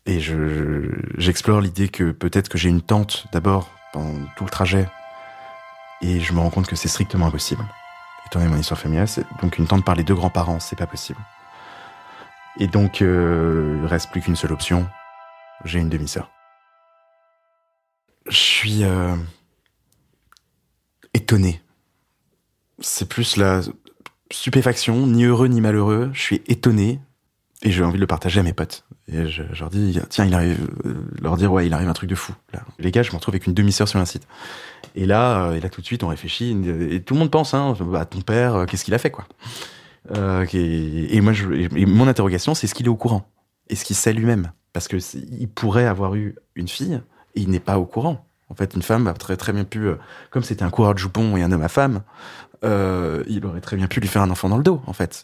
et 0.06 0.20
je, 0.20 0.92
j'explore 1.18 1.62
l'idée 1.62 1.88
que 1.88 2.12
peut-être 2.12 2.50
que 2.50 2.58
j'ai 2.58 2.70
une 2.70 2.82
tante 2.82 3.28
d'abord 3.32 3.70
pendant 3.94 4.14
tout 4.36 4.44
le 4.44 4.50
trajet. 4.50 4.88
Et 6.02 6.20
je 6.20 6.34
me 6.34 6.40
rends 6.40 6.50
compte 6.50 6.68
que 6.68 6.76
c'est 6.76 6.90
strictement 6.90 7.28
impossible. 7.28 7.64
Étant 8.26 8.40
donné 8.40 8.52
mon 8.52 8.60
histoire 8.60 8.80
familiale, 8.80 9.08
c'est, 9.08 9.26
donc 9.42 9.58
une 9.58 9.68
tante 9.68 9.86
par 9.86 9.96
les 9.96 10.04
deux 10.04 10.16
grands-parents, 10.16 10.60
c'est 10.60 10.78
pas 10.78 10.88
possible. 10.88 11.20
Et 12.60 12.68
donc, 12.68 13.00
il 13.00 13.86
reste 13.86 14.12
plus 14.12 14.22
qu'une 14.22 14.36
seule 14.36 14.52
option. 14.52 14.88
J'ai 15.64 15.80
une 15.80 15.90
demi-sœur 15.90 16.30
je 18.30 18.38
suis 18.38 18.84
euh, 18.84 19.16
étonné. 21.14 21.62
C'est 22.80 23.08
plus 23.08 23.38
la 23.38 23.62
stupéfaction, 24.32 25.08
ni 25.08 25.24
heureux 25.24 25.48
ni 25.48 25.62
malheureux. 25.62 26.10
Je 26.14 26.22
suis 26.22 26.42
étonné 26.48 27.00
et 27.64 27.72
j'ai 27.72 27.84
envie 27.84 27.96
de 27.96 28.02
le 28.02 28.08
partager 28.08 28.40
à 28.40 28.44
mes 28.44 28.54
potes. 28.54 28.86
Et 29.08 29.28
je, 29.28 29.42
leur 29.60 29.70
dis, 29.70 30.00
tiens, 30.10 30.26
il 30.26 30.34
arrive, 30.34 30.68
euh, 30.86 30.94
leur 31.22 31.38
dire, 31.38 31.52
ouais, 31.52 31.66
il 31.66 31.74
arrive 31.74 31.88
un 31.88 31.94
truc 31.94 32.10
de 32.10 32.16
fou. 32.16 32.34
Là. 32.54 32.62
Les 32.78 32.92
gars, 32.92 33.04
je 33.04 33.12
me 33.12 33.16
retrouve 33.16 33.34
avec 33.34 33.48
une 33.48 33.54
demi-sœur 33.54 33.88
sur 33.88 34.00
un 34.00 34.06
site. 34.06 34.28
Et 34.96 35.06
là, 35.06 35.46
euh, 35.46 35.70
tout 35.70 35.82
de 35.82 35.86
suite, 35.86 36.04
on 36.04 36.10
réfléchit. 36.10 36.56
Et 36.92 37.02
tout 37.02 37.14
le 37.14 37.22
monde 37.22 37.32
pense, 37.32 37.54
hein, 37.54 37.76
bah, 37.80 38.06
ton 38.06 38.22
père, 38.22 38.66
qu'est-ce 38.68 38.84
qu'il 38.84 38.94
a 38.94 39.00
fait, 39.00 39.12
quoi. 39.12 39.26
Et, 40.54 41.20
moi, 41.22 41.34
mon 41.88 42.08
interrogation, 42.08 42.54
c'est 42.54 42.66
est-ce 42.66 42.76
qu'il 42.76 42.86
est 42.86 42.90
au 42.90 42.96
courant 42.96 43.30
Est-ce 43.70 43.84
qu'il 43.84 43.96
sait 43.96 44.14
lui-même 44.14 44.52
Parce 44.72 44.88
que 44.88 44.98
il 45.16 45.50
pourrait 45.50 45.86
avoir 45.86 46.16
eu 46.16 46.36
une 46.56 46.68
fille 46.68 47.02
il 47.38 47.50
n'est 47.50 47.60
pas 47.60 47.80
au 47.80 47.86
courant. 47.86 48.26
En 48.50 48.56
fait, 48.56 48.74
une 48.76 48.82
femme 48.82 49.08
a 49.08 49.14
très 49.14 49.36
très 49.36 49.52
bien 49.52 49.64
pu, 49.64 49.88
euh, 49.88 49.96
comme 50.30 50.44
c'était 50.44 50.64
un 50.64 50.70
coureur 50.70 50.94
de 50.94 51.00
jupons 51.00 51.36
et 51.36 51.44
un 51.44 51.52
homme 51.52 51.62
à 51.62 51.68
femme, 51.68 52.02
euh, 52.64 53.24
il 53.28 53.46
aurait 53.46 53.62
très 53.62 53.76
bien 53.76 53.88
pu 53.88 54.00
lui 54.00 54.08
faire 54.08 54.22
un 54.22 54.30
enfant 54.30 54.50
dans 54.50 54.58
le 54.58 54.64
dos, 54.64 54.82
en 54.88 54.94
fait. 54.94 55.24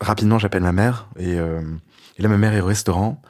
Rapidement, 0.00 0.38
j'appelle 0.38 0.62
ma 0.62 0.72
mère 0.72 1.08
et, 1.18 1.38
euh, 1.38 1.62
là, 2.18 2.28
ma 2.28 2.36
mère 2.36 2.52
est 2.52 2.60
au 2.60 2.66
restaurant 2.66 3.22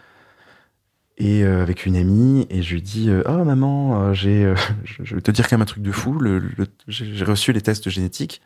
et 1.17 1.45
avec 1.45 1.87
une 1.87 1.95
amie 1.95 2.45
et 2.51 2.61
je 2.63 2.75
lui 2.75 2.83
dis 2.83 3.09
oh 3.27 3.45
maman, 3.45 4.13
j'ai, 4.13 4.53
je 4.85 5.15
vais 5.15 5.21
te 5.21 5.31
dire 5.31 5.49
quand 5.49 5.57
même 5.57 5.63
un 5.63 5.67
truc 5.67 5.85
de 5.85 5.93
fou, 5.93 6.19
le, 6.19 6.43
j'ai 6.89 7.25
reçu 7.25 7.53
les 7.53 7.61
tests 7.61 7.89
génétiques. 7.89 8.43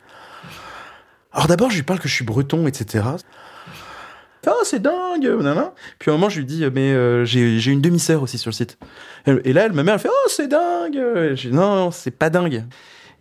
Alors 1.32 1.46
d'abord, 1.46 1.70
je 1.70 1.76
lui 1.76 1.82
parle 1.82 1.98
que 1.98 2.08
je 2.08 2.14
suis 2.14 2.26
breton, 2.26 2.66
etc. 2.66 3.04
Oh, 4.46 4.60
c'est 4.64 4.80
dingue 4.80 5.28
Puis 5.98 6.10
à 6.10 6.14
un 6.14 6.16
moment, 6.16 6.28
je 6.28 6.38
lui 6.38 6.46
dis, 6.46 6.64
mais 6.72 6.92
euh, 6.92 7.24
j'ai 7.24 7.70
une 7.70 7.80
demi-sœur 7.80 8.22
aussi 8.22 8.38
sur 8.38 8.50
le 8.50 8.54
site. 8.54 8.78
Et 9.26 9.52
là, 9.52 9.68
ma 9.68 9.82
mère, 9.82 9.94
elle 9.94 10.00
fait, 10.00 10.08
oh, 10.10 10.28
c'est 10.28 10.48
dingue 10.48 11.36
non, 11.50 11.90
c'est 11.90 12.10
pas 12.10 12.30
dingue. 12.30 12.64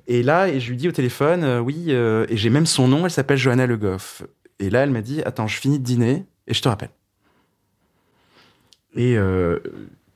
Et 0.08 0.24
là, 0.24 0.48
et 0.48 0.60
je 0.60 0.70
lui 0.70 0.78
dis 0.78 0.88
au 0.88 0.92
téléphone, 0.92 1.44
euh, 1.44 1.60
oui, 1.60 1.86
euh, 1.90 2.26
et 2.30 2.38
j'ai 2.38 2.50
même 2.50 2.66
son 2.66 2.88
nom, 2.88 3.04
elle 3.06 3.12
s'appelle 3.12 3.38
Johanna 3.38 3.66
Le 3.66 3.78
Goff. 3.78 4.24
Et 4.60 4.70
là, 4.70 4.84
elle 4.84 4.92
m'a 4.92 5.02
dit, 5.02 5.22
attends, 5.24 5.48
je 5.48 5.58
finis 5.58 5.80
de 5.80 5.84
dîner 5.84 6.26
et 6.48 6.54
je 6.54 6.62
te 6.62 6.70
rappelle. 6.70 6.90
Et 8.96 9.18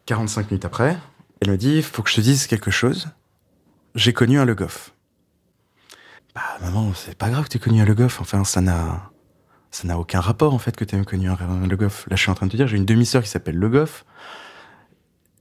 45 0.05 0.49
minutes 0.49 0.65
après, 0.65 0.97
elle 1.41 1.51
me 1.51 1.57
dit, 1.57 1.81
faut 1.83 2.01
que 2.01 2.09
je 2.09 2.15
te 2.15 2.21
dise 2.21 2.47
quelque 2.47 2.71
chose. 2.71 3.09
J'ai 3.93 4.13
connu 4.13 4.39
un 4.39 4.45
Le 4.45 4.55
Goff. 4.55 4.93
Bah, 6.33 6.41
maman, 6.61 6.91
c'est 6.95 7.17
pas 7.17 7.29
grave 7.29 7.43
que 7.43 7.49
tu 7.49 7.57
aies 7.57 7.59
connu 7.59 7.81
un 7.81 7.85
Le 7.85 7.93
Goff. 7.93 8.21
Enfin, 8.21 8.43
ça 8.43 8.61
n'a 8.61 9.10
ça 9.71 9.87
n'a 9.87 9.97
aucun 9.97 10.19
rapport 10.19 10.53
en 10.53 10.59
fait 10.59 10.75
que 10.75 10.85
tu 10.85 10.95
aies 10.95 11.03
connu 11.03 11.29
un, 11.29 11.37
Le 11.67 11.75
Goff. 11.77 12.05
Là, 12.09 12.15
je 12.15 12.21
suis 12.21 12.31
en 12.31 12.35
train 12.35 12.45
de 12.45 12.51
te 12.51 12.57
dire, 12.57 12.67
j'ai 12.67 12.77
une 12.77 12.85
demi-sœur 12.85 13.23
qui 13.23 13.29
s'appelle 13.29 13.57
Le 13.57 13.69
Goff. 13.69 14.05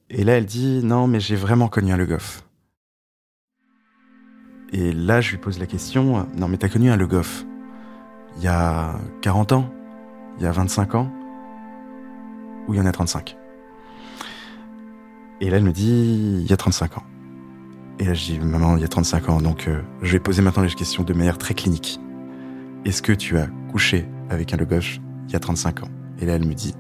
Et 0.08 0.24
là, 0.24 0.38
elle 0.38 0.46
dit, 0.46 0.80
non, 0.82 1.06
mais 1.06 1.20
j'ai 1.20 1.36
vraiment 1.36 1.68
connu 1.68 1.92
un 1.92 1.96
Le 1.96 2.06
Goff. 2.06 2.42
Et 4.72 4.92
là, 4.92 5.20
je 5.20 5.32
lui 5.32 5.38
pose 5.38 5.58
la 5.58 5.66
question, 5.66 6.26
non, 6.36 6.48
mais 6.48 6.56
t'as 6.56 6.68
connu 6.68 6.90
un 6.90 6.96
Le 6.96 7.06
Goff 7.06 7.44
il 8.36 8.42
y 8.44 8.48
a 8.48 8.94
40 9.22 9.52
ans? 9.52 9.70
Il 10.38 10.44
y 10.44 10.46
a 10.46 10.52
25 10.52 10.94
ans? 10.94 11.10
Ou 12.68 12.74
il 12.74 12.76
y 12.76 12.80
en 12.80 12.86
a 12.86 12.92
35 12.92 13.36
Et 15.40 15.50
là, 15.50 15.56
elle 15.56 15.64
me 15.64 15.72
dit, 15.72 16.38
il 16.40 16.48
y 16.48 16.52
a 16.52 16.56
35 16.56 16.98
ans. 16.98 17.02
Et 17.98 18.04
là, 18.04 18.14
je 18.14 18.24
dis, 18.24 18.38
maman, 18.38 18.76
il 18.76 18.82
y 18.82 18.84
a 18.84 18.88
35 18.88 19.28
ans, 19.28 19.40
donc 19.40 19.68
euh, 19.68 19.82
je 20.02 20.12
vais 20.12 20.20
poser 20.20 20.42
maintenant 20.42 20.62
les 20.62 20.70
questions 20.70 21.02
de 21.02 21.12
manière 21.12 21.36
très 21.36 21.54
clinique. 21.54 22.00
Est-ce 22.84 23.02
que 23.02 23.12
tu 23.12 23.36
as 23.36 23.48
couché 23.70 24.06
avec 24.30 24.54
un 24.54 24.56
Le 24.56 24.64
Goff 24.64 24.98
il 25.28 25.32
y 25.32 25.36
a 25.36 25.40
35 25.40 25.82
ans. 25.84 25.88
Et 26.20 26.26
là, 26.26 26.34
elle 26.34 26.46
me 26.46 26.54
dit, 26.54 26.74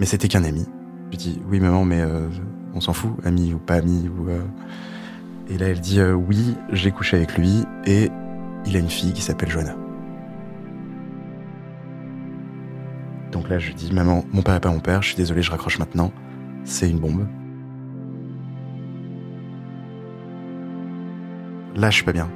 mais 0.00 0.06
c'était 0.06 0.28
qu'un 0.28 0.44
ami. 0.44 0.66
Je 1.12 1.16
dis, 1.16 1.40
oui, 1.48 1.60
maman, 1.60 1.84
mais 1.84 2.00
euh, 2.00 2.28
on 2.74 2.80
s'en 2.80 2.92
fout, 2.92 3.12
ami 3.24 3.54
ou 3.54 3.58
pas 3.58 3.76
ami. 3.76 4.08
Ou, 4.08 4.28
euh. 4.28 4.42
Et 5.48 5.58
là, 5.58 5.68
elle 5.68 5.80
dit, 5.80 6.00
euh, 6.00 6.12
oui, 6.12 6.56
j'ai 6.70 6.90
couché 6.90 7.16
avec 7.16 7.36
lui 7.38 7.64
et 7.86 8.10
il 8.66 8.76
a 8.76 8.78
une 8.78 8.88
fille 8.88 9.12
qui 9.12 9.22
s'appelle 9.22 9.50
Joanna. 9.50 9.74
Donc 13.30 13.48
là, 13.48 13.58
je 13.58 13.72
dis, 13.72 13.92
maman, 13.92 14.24
mon 14.32 14.42
père 14.42 14.54
est 14.54 14.60
pas 14.60 14.70
mon 14.70 14.80
père, 14.80 15.02
je 15.02 15.08
suis 15.08 15.16
désolé, 15.16 15.42
je 15.42 15.50
raccroche 15.50 15.78
maintenant. 15.78 16.12
C'est 16.64 16.88
une 16.88 16.98
bombe. 16.98 17.26
Là, 21.74 21.88
je 21.90 21.96
suis 21.96 22.04
pas 22.04 22.12
bien. 22.12 22.28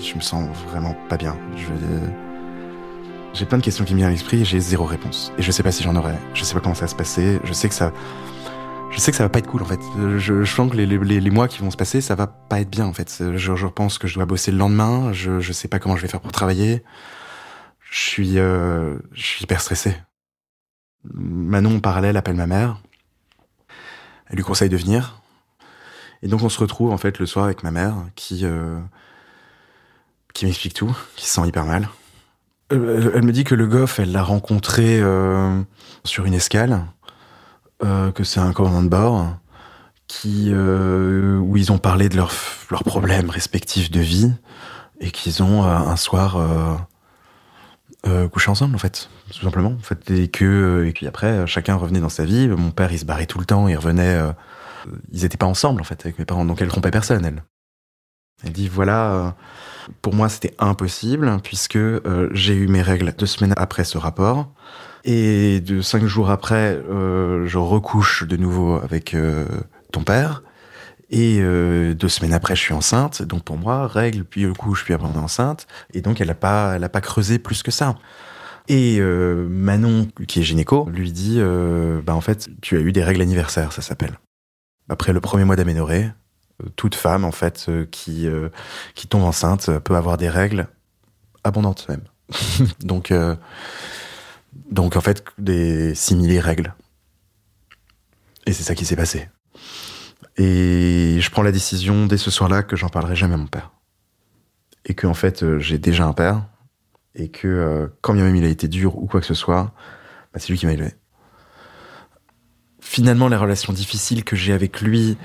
Je 0.00 0.14
me 0.14 0.20
sens 0.20 0.48
vraiment 0.68 0.94
pas 1.08 1.16
bien. 1.16 1.36
Je 1.56 1.66
j'ai 3.34 3.46
plein 3.46 3.58
de 3.58 3.62
questions 3.62 3.84
qui 3.84 3.92
me 3.92 3.98
viennent 3.98 4.08
à 4.08 4.12
l'esprit 4.12 4.40
et 4.40 4.44
j'ai 4.44 4.60
zéro 4.60 4.84
réponse. 4.84 5.32
Et 5.38 5.42
je 5.42 5.50
sais 5.50 5.62
pas 5.62 5.72
si 5.72 5.82
j'en 5.82 5.94
aurai. 5.96 6.14
Je 6.34 6.44
sais 6.44 6.54
pas 6.54 6.60
comment 6.60 6.74
ça 6.74 6.82
va 6.82 6.88
se 6.88 6.94
passer. 6.94 7.40
Je 7.44 7.52
sais 7.52 7.68
que 7.68 7.74
ça, 7.74 7.92
je 8.90 8.98
sais 8.98 9.10
que 9.10 9.16
ça 9.16 9.24
va 9.24 9.28
pas 9.28 9.38
être 9.38 9.46
cool 9.46 9.62
en 9.62 9.66
fait. 9.66 9.80
Je, 10.18 10.44
sens 10.44 10.70
que 10.70 10.76
les, 10.76 10.86
les, 10.86 11.20
les, 11.20 11.30
mois 11.30 11.48
qui 11.48 11.60
vont 11.60 11.70
se 11.70 11.76
passer, 11.76 12.00
ça 12.00 12.14
va 12.14 12.26
pas 12.26 12.60
être 12.60 12.70
bien 12.70 12.86
en 12.86 12.92
fait. 12.92 13.22
Je, 13.36 13.54
je, 13.54 13.66
pense 13.66 13.98
que 13.98 14.08
je 14.08 14.14
dois 14.14 14.26
bosser 14.26 14.50
le 14.50 14.58
lendemain. 14.58 15.12
Je, 15.12 15.40
je 15.40 15.52
sais 15.52 15.68
pas 15.68 15.78
comment 15.78 15.96
je 15.96 16.02
vais 16.02 16.08
faire 16.08 16.20
pour 16.20 16.32
travailler. 16.32 16.82
Je 17.90 17.98
suis, 17.98 18.38
euh, 18.38 18.96
je 19.12 19.22
suis 19.22 19.44
hyper 19.44 19.60
stressé. 19.60 19.96
Manon 21.04 21.76
en 21.76 21.80
parallèle 21.80 22.16
appelle 22.16 22.36
ma 22.36 22.46
mère. 22.46 22.80
Elle 24.28 24.36
lui 24.36 24.44
conseille 24.44 24.68
de 24.68 24.76
venir. 24.76 25.20
Et 26.22 26.28
donc 26.28 26.42
on 26.42 26.48
se 26.48 26.58
retrouve 26.58 26.90
en 26.92 26.98
fait 26.98 27.18
le 27.18 27.26
soir 27.26 27.44
avec 27.44 27.62
ma 27.62 27.70
mère 27.70 27.94
qui 28.16 28.44
euh, 28.44 28.80
qui 30.34 30.46
m'explique 30.46 30.74
tout, 30.74 30.96
qui 31.16 31.26
se 31.26 31.34
sent 31.34 31.46
hyper 31.46 31.64
mal. 31.64 31.88
Euh, 32.72 33.12
elle 33.14 33.22
me 33.22 33.32
dit 33.32 33.44
que 33.44 33.54
le 33.54 33.66
goff, 33.66 33.98
elle 33.98 34.12
l'a 34.12 34.22
rencontré 34.22 35.00
euh, 35.00 35.60
sur 36.04 36.26
une 36.26 36.34
escale 36.34 36.84
euh, 37.84 38.10
que 38.12 38.24
c'est 38.24 38.40
un 38.40 38.52
commandant 38.52 38.82
de 38.82 38.88
bord 38.88 39.26
qui 40.06 40.50
euh, 40.52 41.38
où 41.38 41.56
ils 41.56 41.70
ont 41.70 41.78
parlé 41.78 42.08
de 42.08 42.16
leurs 42.16 42.32
leurs 42.70 42.84
problèmes 42.84 43.30
respectifs 43.30 43.90
de 43.90 44.00
vie 44.00 44.32
et 45.00 45.10
qu'ils 45.10 45.42
ont 45.42 45.64
euh, 45.64 45.68
un 45.68 45.96
soir 45.96 46.38
couché 48.32 48.50
ensemble 48.50 48.74
en 48.74 48.78
fait 48.78 49.10
tout 49.32 49.42
simplement. 49.42 49.72
En 49.78 49.82
fait 49.82 50.10
et 50.10 50.28
que 50.28 50.84
et 50.86 50.92
puis 50.92 51.06
après 51.06 51.46
chacun 51.46 51.74
revenait 51.76 52.00
dans 52.00 52.08
sa 52.08 52.24
vie. 52.24 52.48
Mon 52.48 52.70
père 52.70 52.92
il 52.92 52.98
se 52.98 53.04
barrait 53.04 53.26
tout 53.26 53.38
le 53.38 53.44
temps 53.44 53.68
il 53.68 53.76
revenait 53.76 54.18
ils 55.12 55.24
étaient 55.24 55.36
pas 55.36 55.46
ensemble 55.46 55.80
en 55.80 55.84
fait 55.84 56.00
avec 56.04 56.18
mes 56.18 56.24
parents. 56.24 56.44
Donc 56.44 56.60
elle 56.62 56.68
trompait 56.68 56.90
personne 56.90 57.24
elle 57.24 57.42
elle 58.44 58.52
dit 58.52 58.68
voilà 58.68 59.34
pour 60.02 60.14
moi 60.14 60.28
c'était 60.28 60.54
impossible 60.58 61.38
puisque 61.42 61.78
j'ai 62.32 62.54
eu 62.54 62.68
mes 62.68 62.82
règles 62.82 63.12
deux 63.16 63.26
semaines 63.26 63.54
après 63.56 63.84
ce 63.84 63.98
rapport 63.98 64.52
et 65.04 65.60
de 65.60 65.80
cinq 65.80 66.04
jours 66.04 66.30
après, 66.30 66.76
euh, 66.90 67.46
je 67.46 67.58
recouche 67.58 68.24
de 68.24 68.36
nouveau 68.36 68.74
avec 68.74 69.14
euh, 69.14 69.46
ton 69.92 70.02
père. 70.02 70.42
Et 71.10 71.38
euh, 71.40 71.94
deux 71.94 72.10
semaines 72.10 72.34
après, 72.34 72.54
je 72.54 72.60
suis 72.60 72.74
enceinte. 72.74 73.22
Donc 73.22 73.42
pour 73.42 73.56
moi, 73.56 73.86
règle, 73.86 74.24
puis 74.24 74.50
couche, 74.52 74.84
puis 74.84 74.92
après 74.92 75.08
on 75.08 75.14
est 75.14 75.22
enceinte. 75.22 75.66
Et 75.94 76.02
donc 76.02 76.20
elle 76.20 76.30
a 76.30 76.34
pas, 76.34 76.74
elle 76.76 76.84
a 76.84 76.88
pas 76.88 77.00
creusé 77.00 77.38
plus 77.38 77.62
que 77.62 77.70
ça. 77.70 77.94
Et 78.68 78.98
euh, 79.00 79.48
Manon, 79.48 80.08
qui 80.26 80.40
est 80.40 80.42
gynéco, 80.42 80.86
lui 80.90 81.10
dit, 81.10 81.36
euh, 81.38 82.02
bah 82.02 82.14
en 82.14 82.20
fait, 82.20 82.50
tu 82.60 82.76
as 82.76 82.80
eu 82.80 82.92
des 82.92 83.02
règles 83.02 83.22
anniversaires, 83.22 83.72
ça 83.72 83.80
s'appelle. 83.80 84.18
Après 84.90 85.14
le 85.14 85.20
premier 85.20 85.44
mois 85.44 85.56
d'aménorrhée, 85.56 86.04
euh, 86.04 86.27
toute 86.76 86.94
femme 86.94 87.24
en 87.24 87.32
fait 87.32 87.66
euh, 87.68 87.86
qui 87.90 88.28
qui 88.94 89.06
tombe 89.06 89.22
enceinte 89.22 89.78
peut 89.80 89.96
avoir 89.96 90.16
des 90.16 90.28
règles 90.28 90.68
abondantes 91.44 91.88
même. 91.88 92.04
donc 92.80 93.12
donc 94.70 94.96
en 94.96 95.00
fait, 95.00 95.24
des 95.38 95.94
simili 95.94 96.40
règles. 96.40 96.74
Et 98.46 98.52
c'est 98.52 98.62
ça 98.62 98.74
qui 98.74 98.84
s'est 98.84 98.96
passé. 98.96 99.28
Et 100.36 101.18
je 101.20 101.30
prends 101.30 101.42
la 101.42 101.52
décision 101.52 102.06
dès 102.06 102.16
ce 102.16 102.30
soir-là 102.30 102.62
que 102.62 102.76
j'en 102.76 102.88
parlerai 102.88 103.16
jamais 103.16 103.34
à 103.34 103.38
mon 103.38 103.46
père. 103.46 103.72
Et 104.84 104.94
que 104.94 105.06
en 105.06 105.14
fait, 105.14 105.42
euh, 105.42 105.58
j'ai 105.58 105.78
déjà 105.78 106.04
un 106.04 106.12
père. 106.12 106.46
Et 107.14 107.28
que 107.28 107.48
euh, 107.48 107.88
quand 108.00 108.14
bien 108.14 108.24
même 108.24 108.36
il 108.36 108.44
a 108.44 108.48
été 108.48 108.68
dur 108.68 108.96
ou 108.96 109.06
quoi 109.06 109.20
que 109.20 109.26
ce 109.26 109.34
soit, 109.34 109.72
bah, 110.32 110.38
c'est 110.38 110.50
lui 110.50 110.58
qui 110.58 110.66
m'a 110.66 110.72
élevé. 110.72 110.94
Finalement, 112.80 113.28
les 113.28 113.36
relations 113.36 113.72
difficiles 113.72 114.24
que 114.24 114.36
j'ai 114.36 114.52
avec 114.52 114.80
lui 114.80 115.18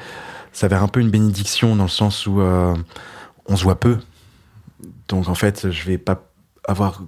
s'avèrent 0.53 0.83
un 0.83 0.87
peu 0.87 0.99
une 0.99 1.09
bénédiction 1.09 1.75
dans 1.75 1.83
le 1.83 1.89
sens 1.89 2.25
où 2.27 2.39
euh, 2.39 2.75
on 3.47 3.57
se 3.57 3.63
voit 3.63 3.79
peu. 3.79 3.97
Donc 5.07 5.27
en 5.27 5.35
fait, 5.35 5.71
je 5.71 5.83
vais 5.85 5.97
pas 5.97 6.23
avoir, 6.67 7.03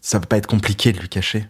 ça 0.00 0.18
va 0.18 0.26
pas 0.26 0.36
être 0.36 0.46
compliqué 0.46 0.92
de 0.92 0.98
lui 0.98 1.08
cacher. 1.08 1.46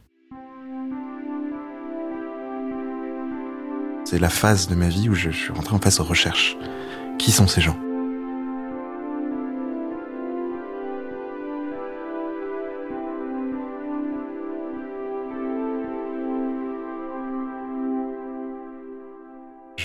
C'est 4.05 4.19
la 4.19 4.31
phase 4.31 4.69
de 4.69 4.75
ma 4.75 4.89
vie 4.89 5.09
où 5.09 5.15
je 5.15 5.31
suis 5.31 5.53
rentré 5.53 5.75
en 5.75 5.81
phase 5.81 5.99
de 5.99 6.03
recherche. 6.03 6.57
Qui 7.19 7.33
sont 7.33 7.47
ces 7.47 7.61
gens? 7.61 7.77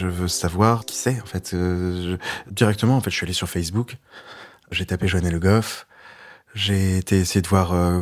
Je 0.04 0.10
veux 0.10 0.28
savoir 0.28 0.84
qui 0.84 0.98
c'est 0.98 1.22
en 1.22 1.26
fait. 1.26 1.54
Euh. 1.54 2.18
Directement 2.52 2.98
en 2.98 3.02
fait, 3.02 3.10
je 3.10 3.16
suis 3.16 3.24
allé 3.24 3.32
sur 3.32 3.48
Facebook, 3.48 3.96
j'ai 4.70 4.86
tapé 4.86 5.08
Joanne 5.08 5.30
Le 5.30 5.40
Goff, 5.40 5.88
j'ai 6.54 6.98
été 6.98 7.20
essayer 7.20 7.42
de 7.42 7.48
voir 7.48 7.72
euh, 7.72 8.02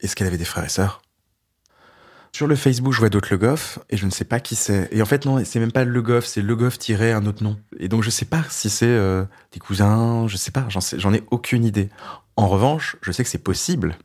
est-ce 0.00 0.14
qu'elle 0.14 0.26
avait 0.26 0.36
des 0.36 0.44
frères 0.44 0.66
et 0.66 0.68
sœurs. 0.68 1.00
Sur 2.32 2.46
le 2.46 2.56
Facebook, 2.56 2.92
je 2.92 2.98
vois 2.98 3.08
d'autres 3.08 3.28
Le 3.30 3.38
Goff 3.38 3.78
et 3.88 3.96
je 3.96 4.04
ne 4.04 4.10
sais 4.10 4.26
pas 4.26 4.38
qui 4.38 4.54
c'est. 4.54 4.90
Et 4.92 5.00
en 5.00 5.06
fait, 5.06 5.24
non, 5.24 5.42
c'est 5.42 5.60
même 5.60 5.72
pas 5.72 5.84
Le 5.84 6.02
Goff, 6.02 6.26
c'est 6.26 6.42
Le 6.42 6.54
Goff 6.54 6.78
tiré 6.78 7.10
un 7.10 7.24
autre 7.24 7.42
nom. 7.42 7.58
Et 7.78 7.88
donc, 7.88 8.02
je 8.02 8.10
sais 8.10 8.26
pas 8.26 8.44
si 8.50 8.68
c'est 8.68 8.84
euh, 8.84 9.24
des 9.52 9.60
cousins, 9.60 10.28
je 10.28 10.36
sais 10.36 10.50
pas, 10.50 10.68
j'en 10.68 11.14
ai 11.14 11.22
aucune 11.30 11.64
idée. 11.64 11.88
En 12.36 12.48
revanche, 12.48 12.96
je 13.00 13.12
sais 13.12 13.24
que 13.24 13.30
c'est 13.30 13.38
possible 13.38 13.96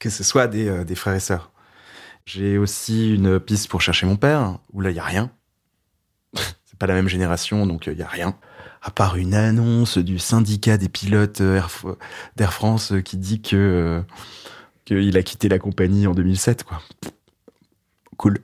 que 0.00 0.10
ce 0.10 0.24
soit 0.24 0.48
des, 0.48 0.84
des 0.84 0.94
frères 0.96 1.14
et 1.14 1.20
sœurs. 1.20 1.52
J'ai 2.26 2.58
aussi 2.58 3.14
une 3.14 3.38
piste 3.38 3.68
pour 3.68 3.80
chercher 3.80 4.06
mon 4.06 4.16
père, 4.16 4.58
où 4.72 4.80
là, 4.80 4.90
il 4.90 4.96
y 4.96 5.00
a 5.00 5.04
rien. 5.04 5.30
Pas 6.78 6.86
la 6.86 6.94
même 6.94 7.08
génération, 7.08 7.66
donc 7.66 7.86
il 7.86 7.98
y 7.98 8.02
a 8.02 8.08
rien. 8.08 8.36
À 8.82 8.90
part 8.90 9.16
une 9.16 9.34
annonce 9.34 9.98
du 9.98 10.18
syndicat 10.18 10.76
des 10.76 10.88
pilotes 10.88 11.42
d'Air 11.42 12.52
France 12.52 12.92
qui 13.04 13.16
dit 13.16 13.40
qu'il 13.40 14.04
a 15.16 15.22
quitté 15.22 15.48
la 15.48 15.58
compagnie 15.58 16.06
en 16.06 16.14
2007, 16.14 16.64
quoi. 16.64 16.80
Cool. 18.16 18.38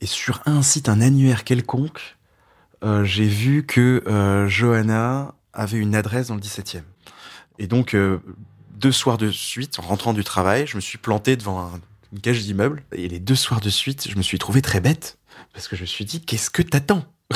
Et 0.00 0.06
sur 0.06 0.42
un 0.46 0.62
site, 0.62 0.88
un 0.88 1.00
annuaire 1.00 1.44
quelconque, 1.44 2.16
euh, 2.84 3.04
j'ai 3.04 3.26
vu 3.26 3.64
que 3.64 4.02
euh, 4.06 4.46
Johanna 4.48 5.34
avait 5.52 5.78
une 5.78 5.94
adresse 5.94 6.28
dans 6.28 6.34
le 6.34 6.40
17e. 6.40 6.82
Et 7.58 7.66
donc, 7.66 7.94
euh, 7.94 8.18
deux 8.76 8.92
soirs 8.92 9.16
de 9.16 9.30
suite, 9.30 9.78
en 9.78 9.82
rentrant 9.82 10.12
du 10.12 10.22
travail, 10.22 10.66
je 10.66 10.76
me 10.76 10.80
suis 10.80 10.98
planté 10.98 11.36
devant 11.36 11.60
un, 11.60 11.80
une 12.12 12.20
cage 12.20 12.42
d'immeuble. 12.42 12.82
Et 12.92 13.08
les 13.08 13.18
deux 13.18 13.34
soirs 13.34 13.60
de 13.60 13.70
suite, 13.70 14.08
je 14.08 14.16
me 14.16 14.22
suis 14.22 14.38
trouvé 14.38 14.60
très 14.60 14.80
bête. 14.80 15.18
Parce 15.54 15.68
que 15.68 15.76
je 15.76 15.82
me 15.82 15.86
suis 15.86 16.04
dit, 16.04 16.20
qu'est-ce 16.20 16.50
que 16.50 16.62
t'attends 16.62 17.04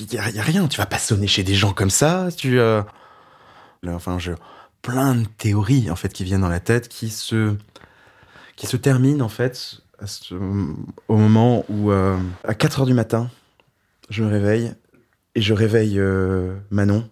Il 0.00 0.12
y, 0.12 0.18
a 0.18 0.42
rien, 0.42 0.68
tu 0.68 0.76
vas 0.76 0.86
pas 0.86 0.98
sonner 0.98 1.26
chez 1.26 1.42
des 1.42 1.54
gens 1.54 1.72
comme 1.72 1.90
ça. 1.90 2.28
Tu, 2.36 2.60
euh... 2.60 2.82
Enfin, 3.86 4.18
je... 4.18 4.32
plein 4.80 5.16
de 5.16 5.24
théories 5.24 5.90
en 5.90 5.96
fait 5.96 6.12
qui 6.12 6.22
viennent 6.22 6.42
dans 6.42 6.48
la 6.48 6.60
tête, 6.60 6.88
qui 6.88 7.10
se 7.10 7.56
qui 8.54 8.66
se 8.66 8.76
termine 8.76 9.22
en 9.22 9.28
fait 9.28 9.80
au 11.08 11.16
moment 11.16 11.64
où, 11.68 11.90
euh, 11.90 12.16
à 12.44 12.54
4 12.54 12.80
heures 12.80 12.86
du 12.86 12.94
matin, 12.94 13.30
je 14.10 14.22
me 14.22 14.28
réveille 14.28 14.72
et 15.34 15.40
je 15.40 15.52
réveille 15.52 15.98
euh, 15.98 16.56
Manon. 16.70 17.08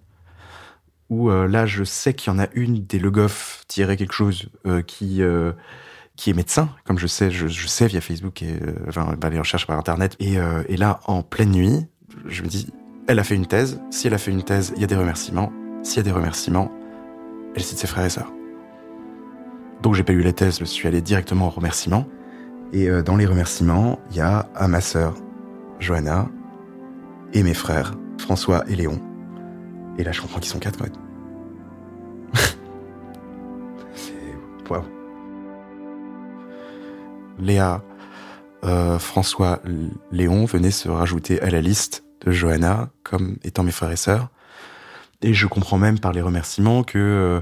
Où 1.09 1.30
là, 1.30 1.66
je 1.66 1.85
sais 1.85 2.14
qu'il 2.14 2.32
y 2.32 2.37
en 2.37 2.38
a 2.40 2.48
une 2.54 2.85
des 2.85 2.98
Le 2.98 3.12
Goff 3.12 3.64
quelque 3.68 4.12
chose 4.12 4.48
qui 4.88 5.22
qui 6.16 6.31
est 6.31 6.35
médecin, 6.35 6.70
comme 6.85 6.98
je 6.98 7.07
sais, 7.07 7.31
je, 7.31 7.66
sais 7.66 7.87
via 7.87 8.00
Facebook 8.00 8.42
et 8.42 8.59
enfin 8.88 9.14
bah, 9.18 9.29
les 9.29 9.38
recherches 9.38 9.66
par 9.66 9.79
internet. 9.79 10.16
Et, 10.18 10.37
et 10.68 10.76
là, 10.76 11.00
en 11.07 11.22
pleine 11.22 11.50
nuit, 11.50 11.87
je 12.26 12.42
me 12.42 12.48
dis, 12.48 12.72
elle 13.07 13.18
a 13.18 13.24
fait 13.24 13.35
une 13.35 13.46
thèse. 13.46 13.81
Si 13.90 14.07
elle 14.07 14.14
a 14.14 14.18
fait 14.18 14.31
une 14.31 14.42
thèse, 14.42 14.72
il 14.76 14.81
y 14.81 14.85
a 14.85 14.87
des 14.87 14.96
remerciements. 14.96 15.52
S'il 15.83 15.98
y 15.98 16.00
a 16.00 16.02
des 16.05 16.12
remerciements, 16.12 16.72
elle 17.55 17.62
cite 17.62 17.79
ses 17.79 17.87
frères 17.87 18.07
et 18.07 18.11
sœurs. 18.11 18.33
Donc 19.83 19.94
j'ai 19.94 20.02
pas 20.02 20.12
eu 20.12 20.22
la 20.22 20.33
thèse, 20.33 20.59
je 20.59 20.64
suis 20.64 20.88
allé 20.88 21.00
directement 21.00 21.46
aux 21.46 21.50
remerciements. 21.50 22.07
Et 22.72 22.88
euh, 22.88 23.02
dans 23.02 23.16
les 23.16 23.26
remerciements, 23.26 24.00
il 24.11 24.16
y 24.16 24.20
a 24.20 24.48
à 24.55 24.68
ma 24.68 24.81
sœur, 24.81 25.14
Johanna, 25.79 26.29
et 27.33 27.42
mes 27.42 27.55
frères, 27.55 27.94
François 28.18 28.64
et 28.68 28.74
Léon. 28.74 29.00
Et 29.98 30.05
là, 30.05 30.12
je 30.12 30.20
comprends 30.20 30.40
qu'ils 30.40 30.50
sont 30.50 30.59
quatre, 30.59 30.79
quoi. 30.79 30.88
C'est... 33.94 34.12
Waouh. 34.68 34.85
Léa, 37.38 37.83
euh, 38.64 38.99
François, 38.99 39.61
Léon 40.11 40.44
venaient 40.44 40.70
se 40.70 40.88
rajouter 40.88 41.40
à 41.40 41.51
la 41.51 41.61
liste 41.61 42.05
de 42.25 42.33
Johanna 42.33 42.90
comme 43.03 43.37
étant 43.44 43.62
mes 43.62 43.72
frères 43.72 43.90
et 43.90 43.96
sœurs. 43.96 44.29
Et 45.22 45.35
je 45.35 45.46
comprends 45.46 45.79
même 45.79 45.99
par 45.99 46.12
les 46.12 46.22
remerciements 46.22 46.83
que... 46.83 46.99
Euh, 46.99 47.40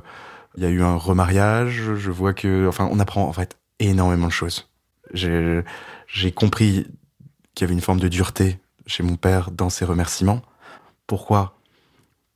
il 0.57 0.62
y 0.62 0.66
a 0.66 0.70
eu 0.70 0.83
un 0.83 0.96
remariage. 0.96 1.94
Je 1.96 2.11
vois 2.11 2.33
que, 2.33 2.68
enfin, 2.68 2.88
on 2.90 3.00
apprend 3.00 3.26
en 3.26 3.33
fait 3.33 3.57
énormément 3.78 4.26
de 4.26 4.33
choses. 4.33 4.68
J'ai, 5.12 6.33
compris 6.33 6.87
qu'il 7.54 7.64
y 7.64 7.64
avait 7.64 7.74
une 7.74 7.80
forme 7.80 8.00
de 8.00 8.09
dureté 8.09 8.59
chez 8.87 9.02
mon 9.02 9.16
père 9.16 9.50
dans 9.50 9.70
ses 9.70 9.85
remerciements. 9.85 10.42
Pourquoi? 11.07 11.59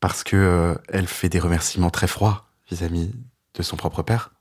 Parce 0.01 0.23
que 0.23 0.37
euh, 0.37 0.75
elle 0.88 1.07
fait 1.07 1.29
des 1.29 1.40
remerciements 1.40 1.90
très 1.90 2.07
froids 2.07 2.47
vis-à-vis 2.71 3.12
de 3.55 3.62
son 3.62 3.77
propre 3.77 4.03
père. 4.03 4.33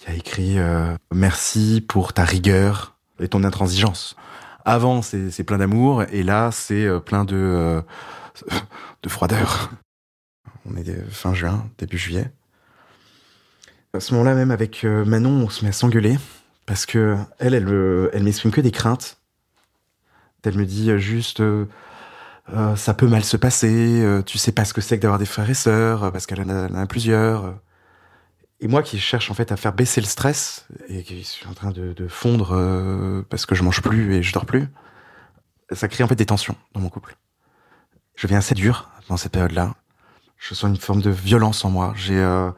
Il 0.00 0.10
y 0.10 0.12
a 0.12 0.16
écrit 0.16 0.58
euh, 0.58 0.94
merci 1.12 1.84
pour 1.86 2.12
ta 2.12 2.24
rigueur 2.24 2.96
et 3.18 3.28
ton 3.28 3.44
intransigeance. 3.44 4.16
Avant, 4.64 5.00
c'est, 5.00 5.44
plein 5.44 5.58
d'amour 5.58 6.02
et 6.10 6.22
là, 6.22 6.50
c'est 6.52 6.84
euh, 6.84 6.98
plein 6.98 7.24
de 7.24 7.36
euh, 7.36 7.80
de 9.02 9.08
froideur. 9.08 9.70
On 10.68 10.76
est 10.76 11.10
fin 11.10 11.32
juin, 11.32 11.68
début 11.78 11.96
juillet. 11.96 12.30
À 13.94 14.00
ce 14.00 14.12
moment-là, 14.14 14.34
même 14.34 14.50
avec 14.50 14.84
Manon, 14.84 15.44
on 15.44 15.48
se 15.48 15.64
met 15.64 15.70
à 15.70 15.72
s'engueuler 15.72 16.18
parce 16.66 16.84
que 16.84 17.16
elle, 17.38 17.54
elle, 17.54 18.22
m'exprime 18.22 18.50
que 18.50 18.60
des 18.60 18.72
craintes. 18.72 19.18
Elle 20.44 20.58
me 20.58 20.66
dit 20.66 20.96
juste, 20.98 21.42
ça 22.76 22.94
peut 22.94 23.08
mal 23.08 23.24
se 23.24 23.36
passer, 23.36 24.22
tu 24.26 24.38
sais 24.38 24.52
pas 24.52 24.64
ce 24.64 24.74
que 24.74 24.80
c'est 24.80 24.96
que 24.96 25.02
d'avoir 25.02 25.18
des 25.18 25.26
frères 25.26 25.48
et 25.48 25.54
sœurs, 25.54 26.12
parce 26.12 26.26
qu'elle 26.26 26.40
en, 26.42 26.74
a 26.74 26.86
plusieurs. 26.86 27.54
Et 28.60 28.68
moi 28.68 28.82
qui 28.82 28.98
cherche 28.98 29.30
en 29.30 29.34
fait 29.34 29.52
à 29.52 29.56
faire 29.56 29.72
baisser 29.72 30.00
le 30.00 30.06
stress 30.06 30.66
et 30.88 31.02
qui 31.02 31.22
suis 31.24 31.46
en 31.46 31.52
train 31.52 31.70
de, 31.70 31.92
de 31.92 32.08
fondre 32.08 33.24
parce 33.28 33.44
que 33.44 33.54
je 33.54 33.62
mange 33.62 33.82
plus 33.82 34.14
et 34.14 34.22
je 34.22 34.32
dors 34.32 34.46
plus, 34.46 34.68
ça 35.72 35.88
crée 35.88 36.04
en 36.04 36.08
fait 36.08 36.14
des 36.14 36.26
tensions 36.26 36.56
dans 36.72 36.80
mon 36.80 36.88
couple. 36.88 37.16
Je 38.14 38.26
viens 38.26 38.38
assez 38.38 38.54
dur 38.54 38.88
dans 39.08 39.16
cette 39.16 39.32
période-là. 39.32 39.74
Je 40.38 40.54
sens 40.54 40.70
une 40.70 40.76
forme 40.76 41.02
de 41.02 41.10
violence 41.10 41.64
en 41.64 41.70
moi. 41.70 41.92
J'ai, 41.96 42.18
euh, 42.18 42.50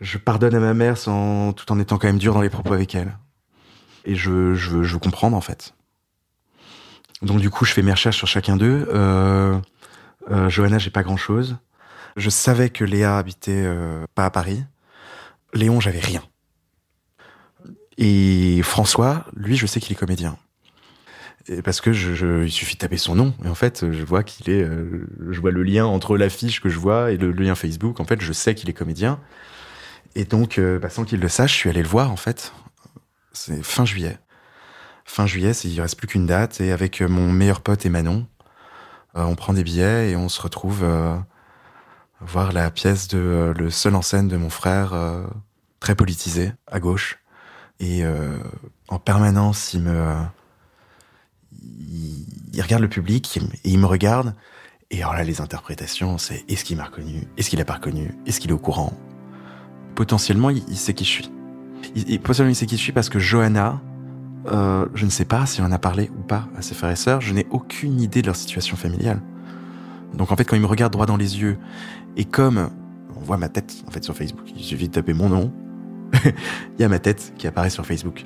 je 0.00 0.18
pardonne 0.18 0.54
à 0.54 0.60
ma 0.60 0.74
mère 0.74 0.96
sans, 0.96 1.52
tout 1.52 1.70
en 1.72 1.78
étant 1.78 1.98
quand 1.98 2.06
même 2.06 2.18
dur 2.18 2.34
dans 2.34 2.40
les 2.40 2.50
propos 2.50 2.72
avec 2.72 2.94
elle. 2.94 3.16
Et 4.04 4.14
je, 4.14 4.54
je 4.54 4.70
veux, 4.70 4.82
je 4.84 4.94
veux 4.94 4.98
comprendre 4.98 5.36
en 5.36 5.40
fait. 5.40 5.74
Donc 7.22 7.40
du 7.40 7.50
coup, 7.50 7.64
je 7.64 7.72
fais 7.72 7.82
mes 7.82 7.92
recherches 7.92 8.16
sur 8.16 8.26
chacun 8.26 8.56
d'eux. 8.56 8.88
Euh, 8.92 9.58
euh, 10.30 10.48
Johanna, 10.48 10.78
j'ai 10.78 10.90
pas 10.90 11.02
grand-chose. 11.02 11.56
Je 12.16 12.30
savais 12.30 12.70
que 12.70 12.84
Léa 12.84 13.18
habitait 13.18 13.64
euh, 13.64 14.04
pas 14.14 14.26
à 14.26 14.30
Paris. 14.30 14.64
Léon, 15.54 15.80
j'avais 15.80 16.00
rien. 16.00 16.22
Et 17.98 18.60
François, 18.62 19.24
lui, 19.34 19.56
je 19.56 19.66
sais 19.66 19.80
qu'il 19.80 19.92
est 19.92 19.96
comédien. 19.96 20.36
Parce 21.64 21.80
que 21.80 21.92
je, 21.92 22.44
il 22.44 22.50
suffit 22.50 22.74
de 22.74 22.80
taper 22.80 22.96
son 22.96 23.14
nom 23.14 23.32
et 23.44 23.48
en 23.48 23.54
fait 23.54 23.92
je 23.92 24.04
vois 24.04 24.24
qu'il 24.24 24.50
est 24.50 24.64
euh, 24.64 25.06
je 25.30 25.40
vois 25.40 25.52
le 25.52 25.62
lien 25.62 25.86
entre 25.86 26.16
l'affiche 26.16 26.60
que 26.60 26.68
je 26.68 26.76
vois 26.76 27.12
et 27.12 27.18
le, 27.18 27.30
lien 27.30 27.54
Facebook. 27.54 28.00
En 28.00 28.04
fait 28.04 28.20
je 28.20 28.32
sais 28.32 28.56
qu'il 28.56 28.68
est 28.68 28.72
comédien. 28.72 29.20
Et 30.16 30.24
donc 30.24 30.58
euh, 30.58 30.80
bah, 30.80 30.90
sans 30.90 31.04
qu'il 31.04 31.20
le 31.20 31.28
sache 31.28 31.52
je 31.52 31.58
suis 31.58 31.70
allé 31.70 31.82
le 31.82 31.88
voir 31.88 32.10
en 32.10 32.16
fait. 32.16 32.52
C'est 33.32 33.62
fin 33.62 33.84
juillet. 33.84 34.18
Fin 35.04 35.26
juillet 35.26 35.52
il 35.52 35.80
reste 35.80 35.96
plus 35.96 36.08
qu'une 36.08 36.26
date 36.26 36.60
et 36.60 36.72
avec 36.72 37.00
euh, 37.00 37.06
mon 37.06 37.30
meilleur 37.30 37.60
pote 37.60 37.86
et 37.86 37.90
Manon 37.90 38.26
on 39.14 39.34
prend 39.34 39.54
des 39.54 39.62
billets 39.62 40.10
et 40.10 40.16
on 40.16 40.28
se 40.28 40.42
retrouve 40.42 40.84
voir 42.20 42.52
la 42.52 42.70
pièce 42.70 43.08
de 43.08 43.52
le 43.56 43.70
seul 43.70 43.94
en 43.94 44.02
scène 44.02 44.28
de 44.28 44.36
mon 44.36 44.50
frère 44.50 44.94
très 45.80 45.94
politisé 45.94 46.52
à 46.66 46.80
gauche 46.80 47.18
et 47.78 48.04
en 48.88 48.98
permanence 48.98 49.74
il 49.74 49.82
me 49.82 50.16
il, 52.52 52.62
regarde 52.62 52.82
le 52.82 52.88
public 52.88 53.38
et 53.64 53.70
il 53.70 53.78
me 53.78 53.86
regarde. 53.86 54.34
Et 54.90 55.02
alors 55.02 55.14
là, 55.14 55.24
les 55.24 55.40
interprétations, 55.40 56.18
c'est 56.18 56.44
est-ce 56.48 56.64
qu'il 56.64 56.76
m'a 56.76 56.84
reconnu 56.84 57.26
Est-ce 57.36 57.50
qu'il 57.50 57.60
a 57.60 57.64
pas 57.64 57.74
reconnu 57.74 58.14
Est-ce 58.26 58.40
qu'il 58.40 58.50
est 58.50 58.54
au 58.54 58.58
courant? 58.58 58.92
Potentiellement, 59.94 60.50
il, 60.50 60.76
sait 60.76 60.94
qui 60.94 61.04
je 61.04 61.10
suis. 61.10 61.30
Il, 61.94 62.20
potentiellement, 62.20 62.50
il 62.50 62.54
sait 62.54 62.66
qui 62.66 62.76
je 62.76 62.82
suis 62.82 62.92
parce 62.92 63.08
que 63.08 63.18
Johanna, 63.18 63.80
euh, 64.46 64.86
je 64.94 65.04
ne 65.04 65.10
sais 65.10 65.24
pas 65.24 65.46
si 65.46 65.60
on 65.60 65.64
en 65.64 65.72
a 65.72 65.78
parlé 65.78 66.10
ou 66.16 66.22
pas 66.22 66.46
à 66.56 66.62
ses 66.62 66.74
frères 66.74 66.90
et 66.90 66.96
sœurs. 66.96 67.20
Je 67.20 67.34
n'ai 67.34 67.46
aucune 67.50 68.00
idée 68.00 68.22
de 68.22 68.26
leur 68.26 68.36
situation 68.36 68.76
familiale. 68.76 69.20
Donc 70.14 70.32
en 70.32 70.36
fait, 70.36 70.44
quand 70.44 70.56
il 70.56 70.62
me 70.62 70.66
regarde 70.66 70.92
droit 70.92 71.06
dans 71.06 71.16
les 71.16 71.40
yeux, 71.40 71.58
et 72.16 72.24
comme 72.24 72.70
on 73.16 73.20
voit 73.20 73.36
ma 73.36 73.48
tête 73.48 73.74
en 73.86 73.90
fait 73.90 74.04
sur 74.04 74.16
Facebook, 74.16 74.46
il 74.56 74.62
suffit 74.62 74.88
de 74.88 74.92
taper 74.92 75.12
mon 75.12 75.28
nom, 75.28 75.52
il 76.24 76.80
y 76.80 76.84
a 76.84 76.88
ma 76.88 76.98
tête 76.98 77.32
qui 77.36 77.46
apparaît 77.46 77.70
sur 77.70 77.86
Facebook. 77.86 78.24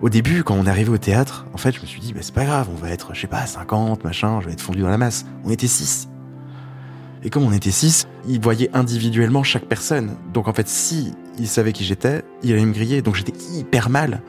Au 0.00 0.08
début, 0.08 0.42
quand 0.42 0.54
on 0.54 0.66
est 0.66 0.70
arrivé 0.70 0.90
au 0.90 0.98
théâtre, 0.98 1.46
en 1.52 1.58
fait, 1.58 1.72
je 1.72 1.80
me 1.80 1.86
suis 1.86 2.00
dit, 2.00 2.12
bah, 2.12 2.20
c'est 2.22 2.34
pas 2.34 2.44
grave, 2.44 2.68
on 2.72 2.76
va 2.76 2.90
être, 2.90 3.14
je 3.14 3.20
sais 3.20 3.26
pas, 3.26 3.46
50, 3.46 4.04
machin, 4.04 4.40
je 4.40 4.46
vais 4.46 4.52
être 4.52 4.60
fondu 4.60 4.80
dans 4.80 4.88
la 4.88 4.98
masse. 4.98 5.26
On 5.44 5.50
était 5.50 5.66
6. 5.66 6.08
Et 7.22 7.30
comme 7.30 7.44
on 7.44 7.52
était 7.52 7.70
6, 7.70 8.08
il 8.28 8.40
voyait 8.40 8.70
individuellement 8.72 9.42
chaque 9.42 9.66
personne. 9.66 10.16
Donc 10.32 10.48
en 10.48 10.52
fait, 10.52 10.68
si 10.68 11.12
il 11.38 11.48
savait 11.48 11.72
qui 11.72 11.84
j'étais, 11.84 12.22
il 12.42 12.52
allait 12.52 12.64
me 12.64 12.72
griller. 12.72 13.02
Donc 13.02 13.14
j'étais 13.14 13.34
hyper 13.54 13.90
mal 13.90 14.22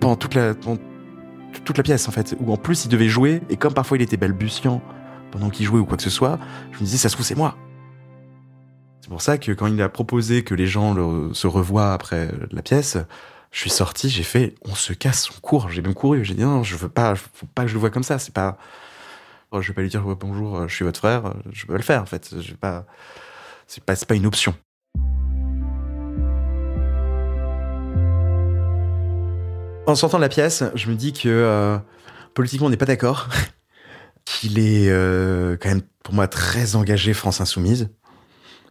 pendant 0.00 0.16
toute 0.16 0.34
la, 0.34 0.54
toute 0.54 1.76
la 1.76 1.82
pièce, 1.82 2.08
en 2.08 2.12
fait. 2.12 2.34
Où 2.40 2.52
en 2.52 2.56
plus, 2.56 2.86
il 2.86 2.88
devait 2.88 3.08
jouer, 3.08 3.42
et 3.50 3.56
comme 3.56 3.74
parfois 3.74 3.98
il 3.98 4.02
était 4.02 4.16
balbutiant 4.16 4.80
pendant 5.30 5.50
qu'il 5.50 5.66
jouait 5.66 5.80
ou 5.80 5.84
quoi 5.84 5.96
que 5.96 6.02
ce 6.02 6.10
soit, 6.10 6.38
je 6.72 6.78
me 6.78 6.84
disais, 6.84 6.98
ça 6.98 7.08
se 7.08 7.14
trouve, 7.14 7.26
c'est 7.26 7.34
moi. 7.34 7.56
C'est 9.00 9.08
pour 9.08 9.22
ça 9.22 9.38
que 9.38 9.52
quand 9.52 9.66
il 9.66 9.80
a 9.82 9.88
proposé 9.88 10.44
que 10.44 10.54
les 10.54 10.66
gens 10.66 10.94
se 11.32 11.46
revoient 11.46 11.92
après 11.92 12.30
la 12.50 12.62
pièce, 12.62 12.98
je 13.50 13.58
suis 13.58 13.70
sorti, 13.70 14.08
j'ai 14.08 14.22
fait, 14.22 14.54
on 14.64 14.74
se 14.74 14.92
casse, 14.92 15.28
on 15.36 15.40
court. 15.40 15.70
J'ai 15.70 15.82
même 15.82 15.94
couru. 15.94 16.24
J'ai 16.24 16.34
dit 16.34 16.42
non, 16.42 16.62
je 16.62 16.76
veux 16.76 16.88
pas, 16.88 17.16
faut 17.16 17.46
pas 17.46 17.62
que 17.62 17.68
je 17.68 17.74
le 17.74 17.80
vois 17.80 17.90
comme 17.90 18.02
ça. 18.02 18.18
C'est 18.18 18.32
pas, 18.32 18.58
je 19.52 19.66
vais 19.66 19.74
pas 19.74 19.82
lui 19.82 19.88
dire 19.88 20.02
bonjour, 20.02 20.68
je 20.68 20.74
suis 20.74 20.84
votre 20.84 21.00
frère. 21.00 21.34
Je 21.52 21.66
peux 21.66 21.76
le 21.76 21.82
faire 21.82 22.02
en 22.02 22.06
fait. 22.06 22.30
Je 22.40 22.52
vais 22.52 22.56
pas, 22.56 22.86
c'est 23.66 24.06
pas 24.06 24.14
une 24.14 24.26
option. 24.26 24.54
En 29.86 29.94
sortant 29.96 30.18
de 30.18 30.22
la 30.22 30.28
pièce, 30.28 30.62
je 30.74 30.88
me 30.88 30.94
dis 30.94 31.12
que 31.12 31.28
euh, 31.28 31.76
politiquement 32.34 32.68
on 32.68 32.70
n'est 32.70 32.76
pas 32.76 32.86
d'accord, 32.86 33.28
qu'il 34.24 34.58
est 34.58 34.88
euh, 34.90 35.56
quand 35.60 35.68
même 35.68 35.82
pour 36.02 36.14
moi 36.14 36.28
très 36.28 36.76
engagé 36.76 37.14
France 37.14 37.40
Insoumise 37.40 37.90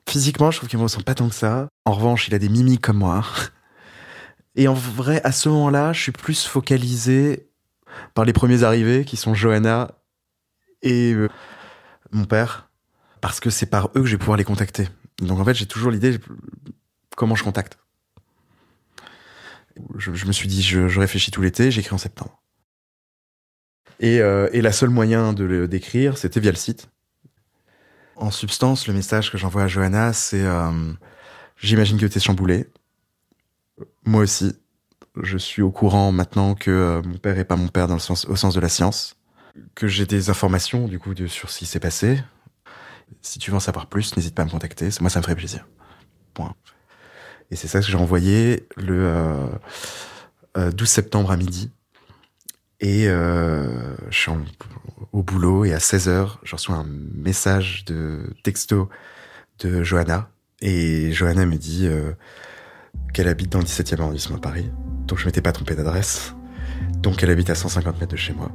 Physiquement, 0.08 0.50
je 0.50 0.58
trouve 0.58 0.70
qu'il 0.70 0.80
me 0.80 0.84
ressemble 0.84 1.04
pas 1.04 1.14
tant 1.14 1.30
que 1.30 1.36
ça. 1.36 1.68
En 1.86 1.92
revanche, 1.92 2.28
il 2.28 2.34
a 2.34 2.40
des 2.40 2.50
mimiques 2.50 2.82
comme 2.82 2.98
moi. 2.98 3.24
Et 4.56 4.68
en 4.68 4.74
vrai, 4.74 5.22
à 5.24 5.32
ce 5.32 5.50
moment-là, 5.50 5.94
je 5.94 6.02
suis 6.02 6.12
plus 6.12 6.46
focalisé 6.46 7.50
par 8.14 8.26
les 8.26 8.34
premiers 8.34 8.64
arrivés, 8.64 9.06
qui 9.06 9.18
sont 9.18 9.34
Johanna 9.34 9.92
et 10.82 11.14
euh, 11.14 11.30
mon 12.12 12.26
père, 12.26 12.70
parce 13.22 13.40
que 13.40 13.50
c'est 13.50 13.66
par 13.68 13.88
eux 13.96 14.02
que 14.02 14.06
je 14.06 14.12
vais 14.12 14.18
pouvoir 14.18 14.38
les 14.38 14.44
contacter. 14.44 14.88
Donc 15.20 15.40
en 15.40 15.46
fait, 15.46 15.54
j'ai 15.54 15.66
toujours 15.66 15.92
l'idée 15.92 16.20
comment 17.16 17.36
je 17.36 17.44
contacte. 17.44 17.78
Je, 19.98 20.26
me 20.26 20.32
suis 20.32 20.48
dit, 20.48 20.62
je, 20.62 21.00
réfléchis 21.00 21.32
tout 21.32 21.42
l'été, 21.42 21.72
j'écris 21.72 21.94
en 21.94 21.98
septembre. 21.98 22.39
Et, 24.00 24.22
euh, 24.22 24.50
et 24.54 24.62
la 24.62 24.72
seule 24.72 24.90
moyen 24.90 25.34
de 25.34 25.44
le 25.44 25.68
d'écrire, 25.68 26.18
c'était 26.18 26.40
via 26.40 26.52
le 26.52 26.58
site. 26.58 26.90
En 28.16 28.32
substance, 28.32 28.88
le 28.88 28.94
message 28.94 29.32
que 29.32 29.38
j'envoie 29.38 29.64
à 29.64 29.68
Johanna, 29.68 30.14
c'est 30.14 30.44
euh, 30.44 30.72
j'imagine 31.58 31.98
que 31.98 32.06
tu 32.06 32.18
es 32.18 32.22
chamboulé. 32.22 32.68
Moi 34.06 34.24
aussi. 34.24 34.54
Je 35.22 35.38
suis 35.38 35.62
au 35.62 35.72
courant 35.72 36.12
maintenant 36.12 36.56
que 36.56 36.72
euh, 36.72 37.02
mon 37.02 37.18
père 37.18 37.38
est 37.38 37.46
pas 37.46 37.56
mon 37.56 37.68
père 37.68 37.88
dans 37.88 37.96
le 37.96 38.00
sens, 38.00 38.26
au 38.26 38.36
sens 38.36 38.54
de 38.54 38.60
la 38.60 38.70
science. 38.70 39.16
Que 39.76 39.88
j'ai 39.88 40.06
des 40.06 40.30
informations, 40.30 40.88
du 40.88 41.00
coup, 41.00 41.14
de, 41.14 41.28
sur 41.28 41.50
ce 41.50 41.60
qui 41.60 41.66
s'est 41.66 41.80
passé. 41.80 42.24
Si 43.22 43.40
tu 43.40 43.52
veux 43.52 43.58
en 43.58 43.62
savoir 43.62 43.88
plus, 43.88 44.16
n'hésite 44.16 44.36
pas 44.36 44.44
à 44.44 44.46
me 44.46 44.52
contacter. 44.52 44.90
Moi, 45.02 45.10
ça 45.10 45.20
me 45.20 45.24
ferait 45.24 45.36
plaisir. 45.36 45.68
Point. 46.34 46.56
Et 47.52 47.56
c'est 47.56 47.68
ça 47.68 47.80
que 47.80 47.88
j'ai 47.88 47.98
envoyé 47.98 48.68
le 48.78 49.50
12 50.56 50.72
euh, 50.82 50.86
septembre 50.86 51.32
à 51.32 51.38
midi. 51.38 51.72
Et 52.82 53.06
je 53.06 53.98
suis 54.12 54.32
au 55.12 55.24
boulot 55.24 55.66
et 55.66 55.74
à 55.74 55.80
16h, 55.80 56.38
je 56.44 56.56
reçois 56.56 56.76
un 56.76 56.86
message 56.86 57.86
de 57.86 58.34
texto 58.44 58.90
de 59.60 59.84
Johanna. 59.84 60.30
Et 60.62 61.12
Johanna 61.12 61.46
me 61.46 61.58
dit 61.58 61.88
euh, 61.88 62.14
qu'elle 63.14 63.28
habite 63.28 63.52
dans 63.52 63.60
le 63.60 63.66
17e 63.66 64.02
arrondissement 64.02 64.38
à 64.38 64.40
Paris. 64.40 64.70
Donc 65.08 65.20
je 65.20 65.26
m'étais 65.26 65.42
pas 65.42 65.52
trompé 65.52 65.76
d'adresse. 65.76 66.36
Donc 66.98 67.24
elle 67.24 67.30
habite 67.30 67.50
à 67.50 67.56
150 67.56 68.00
mètres 68.00 68.12
de 68.12 68.18
chez 68.18 68.34
moi. 68.34 68.52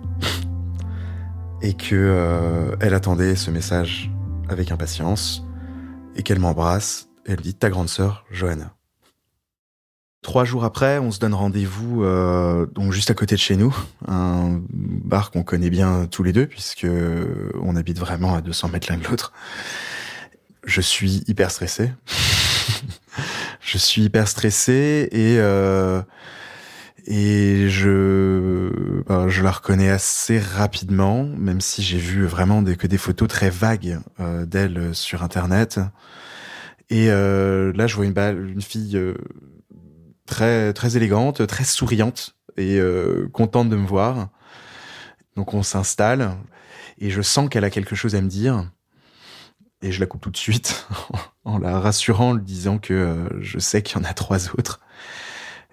Et 1.63 1.75
que 1.75 1.95
euh, 1.95 2.77
elle 2.81 2.95
attendait 2.95 3.37
ce 3.37 3.51
message 3.51 4.11
avec 4.49 4.71
impatience. 4.71 5.45
Et 6.17 6.23
qu'elle 6.23 6.41
m'embrasse. 6.41 7.09
Elle 7.27 7.39
me 7.39 7.43
dit 7.43 7.55
ta 7.55 7.71
grande 7.71 7.89
sœur, 7.89 8.27
Johanna. 8.31 8.75
Trois 10.25 10.47
jours 10.47 10.65
après, 10.65 10.99
on 10.99 11.11
se 11.11 11.19
donne 11.19 11.35
rendez-vous 11.35 12.03
euh, 12.03 12.65
donc 12.65 12.93
juste 12.93 13.11
à 13.11 13.15
côté 13.15 13.35
de 13.35 13.41
chez 13.41 13.57
nous, 13.57 13.77
un 14.09 14.59
bar 14.73 15.31
qu'on 15.31 15.43
connaît 15.43 15.69
bien 15.69 16.07
tous 16.11 16.23
les 16.23 16.33
deux 16.33 16.47
puisque 16.47 16.87
on 17.61 17.77
habite 17.77 17.99
vraiment 17.99 18.35
à 18.35 18.41
200 18.41 18.71
mètres 18.71 18.91
l'un 18.91 18.97
de 18.97 19.05
l'autre. 19.05 19.35
Je 20.65 20.81
suis 20.81 21.23
hyper 21.27 21.51
stressé. 21.51 21.93
je 23.61 23.77
suis 23.77 24.05
hyper 24.05 24.27
stressé 24.27 25.11
et 25.13 25.37
euh, 25.41 26.01
et 27.05 27.69
je 27.69 29.03
ben, 29.07 29.29
je 29.29 29.43
la 29.43 29.51
reconnais 29.51 29.91
assez 29.91 30.39
rapidement, 30.39 31.25
même 31.25 31.61
si 31.61 31.83
j'ai 31.83 31.99
vu 31.99 32.25
vraiment 32.25 32.63
des, 32.63 32.77
que 32.77 32.87
des 32.87 32.97
photos 32.97 33.29
très 33.29 33.51
vagues 33.51 33.99
euh, 34.21 34.47
d'elle 34.47 34.95
sur 34.95 35.23
internet. 35.23 35.81
Et 36.89 37.11
euh, 37.11 37.73
là, 37.75 37.87
je 37.87 37.97
vois 37.97 38.07
une, 38.07 38.19
une 38.19 38.63
fille 38.63 38.97
euh, 38.97 39.15
très 40.27 40.73
très 40.73 40.97
élégante, 40.97 41.47
très 41.47 41.65
souriante 41.65 42.37
et 42.57 42.79
euh, 42.79 43.29
contente 43.33 43.69
de 43.69 43.77
me 43.77 43.87
voir. 43.87 44.29
Donc 45.37 45.55
on 45.55 45.63
s'installe 45.63 46.37
et 46.99 47.11
je 47.11 47.23
sens 47.23 47.49
qu'elle 47.49 47.65
a 47.65 47.71
quelque 47.71 47.97
chose 47.97 48.15
à 48.15 48.21
me 48.21 48.29
dire 48.29 48.71
et 49.83 49.93
je 49.93 50.01
la 50.01 50.07
coupe 50.07 50.23
tout 50.23 50.31
de 50.31 50.37
suite 50.37 50.87
en 51.45 51.59
la 51.59 51.79
rassurant, 51.79 52.31
en 52.31 52.35
lui 52.35 52.45
disant 52.45 52.79
que 52.79 52.95
euh, 52.95 53.29
je 53.41 53.59
sais 53.59 53.83
qu'il 53.83 53.99
y 53.99 54.01
en 54.01 54.05
a 54.05 54.15
trois 54.15 54.51
autres. 54.51 54.81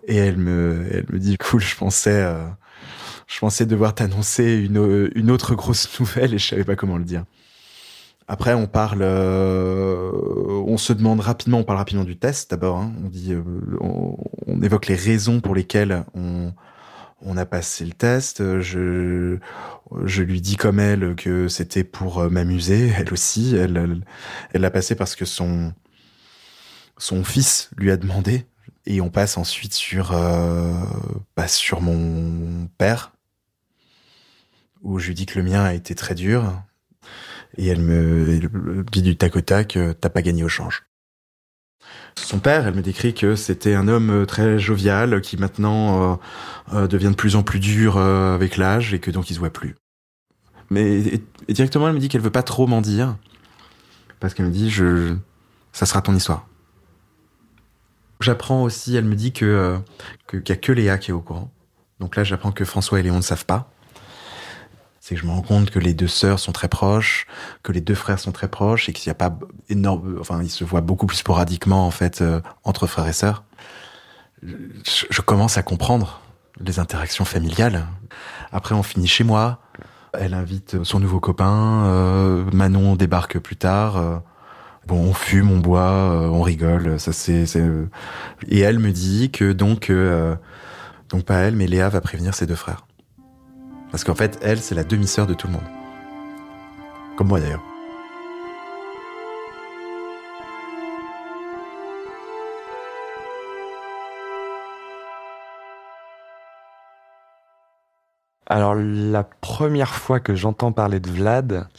Et 0.08 0.16
elle 0.16 0.38
me 0.38 0.88
elle 0.92 1.06
me 1.12 1.20
dit 1.20 1.38
cool, 1.38 1.62
je 1.62 1.76
pensais 1.76 2.22
euh, 2.24 2.48
je 3.28 3.40
pensais 3.40 3.66
devoir 3.66 3.96
t'annoncer 3.96 4.56
une 4.56 5.12
une 5.16 5.32
autre 5.32 5.56
grosse 5.56 5.88
nouvelle 6.00 6.34
et 6.34 6.38
je 6.40 6.48
savais 6.48 6.64
pas 6.64 6.76
comment 6.76 6.98
le 6.98 7.06
dire. 7.06 7.26
Après, 8.32 8.54
on 8.54 8.66
parle, 8.66 9.02
euh, 9.02 10.10
on 10.66 10.78
se 10.78 10.94
demande 10.94 11.20
rapidement, 11.20 11.58
on 11.58 11.64
parle 11.66 11.80
rapidement 11.80 12.06
du 12.06 12.18
test 12.18 12.50
d'abord. 12.50 12.78
Hein. 12.78 12.94
on 13.04 13.10
dit, 13.10 13.34
euh, 13.34 13.44
on, 13.82 14.62
évoque 14.62 14.88
les 14.88 14.96
raisons 14.96 15.42
pour 15.42 15.54
lesquelles 15.54 16.06
on, 16.16 16.54
a 17.36 17.46
passé 17.46 17.84
le 17.84 17.92
test. 17.92 18.62
Je, 18.62 19.38
lui 20.22 20.40
dis 20.40 20.56
comme 20.56 20.80
elle 20.80 21.14
que 21.18 21.50
c'était 21.50 21.84
pour 21.84 22.22
m'amuser. 22.32 22.94
Elle 22.98 23.12
aussi, 23.12 23.54
elle, 23.54 24.02
l'a 24.54 24.72
passé 24.72 24.96
parce 24.96 25.18
que 25.18 25.26
son, 25.26 25.74
son 26.98 27.26
fils 27.26 27.70
lui 27.76 27.92
a 27.92 27.98
demandé. 27.98 28.46
Et 28.86 29.02
on 29.02 29.10
passe 29.10 29.36
ensuite 29.36 29.74
sur, 29.74 30.14
euh, 30.14 30.72
bah, 31.36 31.50
sur 31.50 31.82
mon 31.82 32.70
père, 32.78 33.12
où 34.84 35.00
je 35.00 35.08
lui 35.08 35.16
dis 35.16 35.26
que 35.26 35.38
le 35.38 35.44
mien 35.44 35.66
a 35.66 35.74
été 35.74 35.96
très 35.96 36.16
dur. 36.16 36.64
Et 37.58 37.68
elle 37.68 37.82
me 37.82 38.84
dit 38.92 39.02
du 39.02 39.18
tac 39.18 39.36
au 39.36 39.42
tac, 39.42 39.76
euh, 39.76 39.94
t'as 39.94 40.10
pas 40.10 40.22
gagné 40.22 40.44
au 40.44 40.50
change. 40.50 40.84
Son 42.16 42.40
père, 42.40 42.68
elle 42.68 42.76
me 42.76 42.82
décrit 42.82 43.14
que 43.14 43.36
c'était 43.36 43.74
un 43.74 43.88
homme 43.88 44.10
euh, 44.10 44.26
très 44.26 44.60
jovial 44.60 45.22
qui 45.22 45.38
maintenant 45.38 46.20
euh, 46.74 46.88
devient 46.88 47.10
de 47.10 47.16
plus 47.16 47.36
en 47.36 47.44
plus 47.44 47.60
dur 47.60 47.98
avec 47.98 48.58
l'âge 48.58 48.94
et 48.94 49.00
que 49.00 49.12
donc 49.12 49.30
il 49.30 49.34
se 49.34 49.40
voit 49.40 49.50
plus. 49.50 49.76
Mais 50.70 51.22
directement, 51.50 51.88
elle 51.88 51.96
me 51.96 52.00
dit 52.00 52.08
qu'elle 52.08 52.22
veut 52.22 52.30
pas 52.30 52.44
trop 52.44 52.68
m'en 52.68 52.82
dire 52.82 53.18
parce 54.20 54.34
qu'elle 54.34 54.46
me 54.46 54.52
dit 54.52 54.70
je, 54.70 55.16
ça 55.74 55.86
sera 55.86 56.02
ton 56.02 56.16
histoire. 56.16 56.48
J'apprends 58.22 58.64
aussi, 58.64 58.96
elle 58.96 59.06
me 59.06 59.16
dit 59.16 59.34
que 59.34 59.80
qu'il 60.30 60.48
y 60.48 60.52
a 60.52 60.56
que 60.56 60.72
Léa 60.72 60.98
qui 60.98 61.12
est 61.12 61.14
au 61.14 61.22
courant. 61.22 61.52
Donc 62.00 62.16
là, 62.16 62.24
j'apprends 62.24 62.52
que 62.52 62.66
François 62.66 63.00
et 63.00 63.04
Léon 63.04 63.18
ne 63.18 63.22
savent 63.22 63.46
pas 63.46 63.71
c'est 65.12 65.16
que 65.16 65.22
je 65.24 65.28
me 65.28 65.34
rends 65.34 65.42
compte 65.42 65.72
que 65.72 65.80
les 65.80 65.94
deux 65.94 66.08
sœurs 66.08 66.40
sont 66.40 66.54
très 66.54 66.70
proches, 66.70 67.28
que 67.64 67.74
les 67.74 67.82
deux 67.82 67.96
frères 67.96 68.18
sont 68.18 68.32
très 68.32 68.48
proches 68.48 68.88
et 68.88 68.94
qu'il 68.94 69.10
n'y 69.10 69.12
a 69.12 69.16
pas 69.16 69.38
énorme, 69.68 70.16
enfin, 70.22 70.42
ils 70.42 70.50
se 70.50 70.64
voient 70.64 70.80
beaucoup 70.80 71.06
plus 71.06 71.18
sporadiquement, 71.18 71.86
en 71.86 71.92
fait, 71.92 72.22
euh, 72.22 72.40
entre 72.64 72.88
frères 72.88 73.10
et 73.10 73.14
sœurs. 73.14 73.44
Je, 74.42 75.22
commence 75.22 75.58
à 75.58 75.64
comprendre 75.64 76.22
les 76.62 76.80
interactions 76.80 77.26
familiales. 77.26 77.88
Après, 78.54 78.74
on 78.74 78.84
finit 78.84 79.08
chez 79.08 79.26
moi. 79.26 79.60
Elle 80.14 80.34
invite 80.34 80.82
son 80.86 81.02
nouveau 81.02 81.20
copain. 81.20 81.84
Euh, 81.88 82.46
Manon 82.54 82.96
débarque 82.96 83.38
plus 83.38 83.58
tard. 83.58 83.98
Euh, 83.98 84.18
bon, 84.88 84.96
on 84.96 85.14
fume, 85.14 85.52
on 85.52 85.60
boit, 85.60 85.92
on 86.32 86.42
rigole. 86.42 87.02
Ça 87.02 87.12
c'est, 87.12 87.44
et 88.48 88.60
elle 88.62 88.80
me 88.80 88.92
dit 88.92 89.30
que 89.30 89.52
donc, 89.52 89.92
donc 91.10 91.26
pas 91.26 91.36
elle, 91.40 91.58
mais 91.58 91.68
Léa 91.68 91.90
va 91.90 92.00
prévenir 92.00 92.34
ses 92.34 92.46
deux 92.46 92.56
frères. 92.56 92.86
Parce 93.92 94.04
qu'en 94.06 94.16
fait, 94.16 94.40
elle, 94.42 94.62
c'est 94.62 94.76
la 94.76 94.86
demi-sœur 94.86 95.28
de 95.28 95.34
tout 95.34 95.48
le 95.48 95.54
monde. 95.54 95.62
Comme 97.18 97.28
moi 97.28 97.40
d'ailleurs. 97.40 97.62
Alors 108.48 108.76
la 108.76 109.24
première 109.24 109.96
fois 109.96 110.20
que 110.20 110.36
j'entends 110.36 110.74
parler 110.74 111.00
de 111.00 111.10
Vlad, 111.10 111.70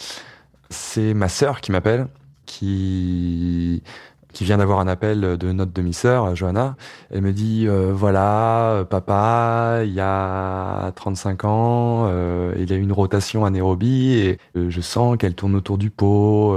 c'est 0.71 1.13
ma 1.13 1.29
sœur 1.29 1.61
qui 1.61 1.71
m'appelle, 1.71 2.09
qui 2.47 3.83
qui 4.33 4.45
vient 4.45 4.59
d'avoir 4.59 4.81
un 4.81 4.89
appel 4.89 5.37
de 5.39 5.53
notre 5.53 5.73
demi-sœur, 5.73 6.35
Johanna. 6.35 6.77
Elle 7.11 7.23
me 7.23 7.33
dit, 7.33 7.67
euh, 7.69 7.93
voilà, 7.93 8.87
papa, 8.89 9.81
il 9.85 9.93
y 9.93 10.01
a 10.01 10.93
35 10.97 11.45
ans, 11.45 12.07
euh, 12.09 12.55
il 12.59 12.73
a 12.73 12.77
une 12.77 12.93
rotation 12.93 13.45
anaérobie 13.45 14.15
et 14.15 14.39
euh, 14.57 14.71
je 14.71 14.81
sens 14.81 15.17
qu'elle 15.19 15.35
tourne 15.35 15.55
autour 15.55 15.79
du 15.79 15.91
pot. 15.91 16.57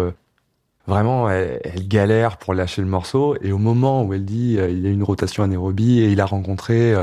Vraiment, 0.88 1.30
elle, 1.30 1.88
galère 1.88 2.38
pour 2.38 2.54
lâcher 2.54 2.82
le 2.82 2.88
morceau. 2.88 3.36
Et 3.42 3.52
au 3.52 3.58
moment 3.58 4.04
où 4.04 4.14
elle 4.14 4.26
dit, 4.26 4.54
il 4.54 4.80
y 4.80 4.88
a 4.88 4.90
une 4.92 5.04
rotation 5.04 5.44
anaérobie 5.44 6.00
et 6.00 6.12
il 6.12 6.22
a 6.22 6.26
rencontré, 6.26 6.94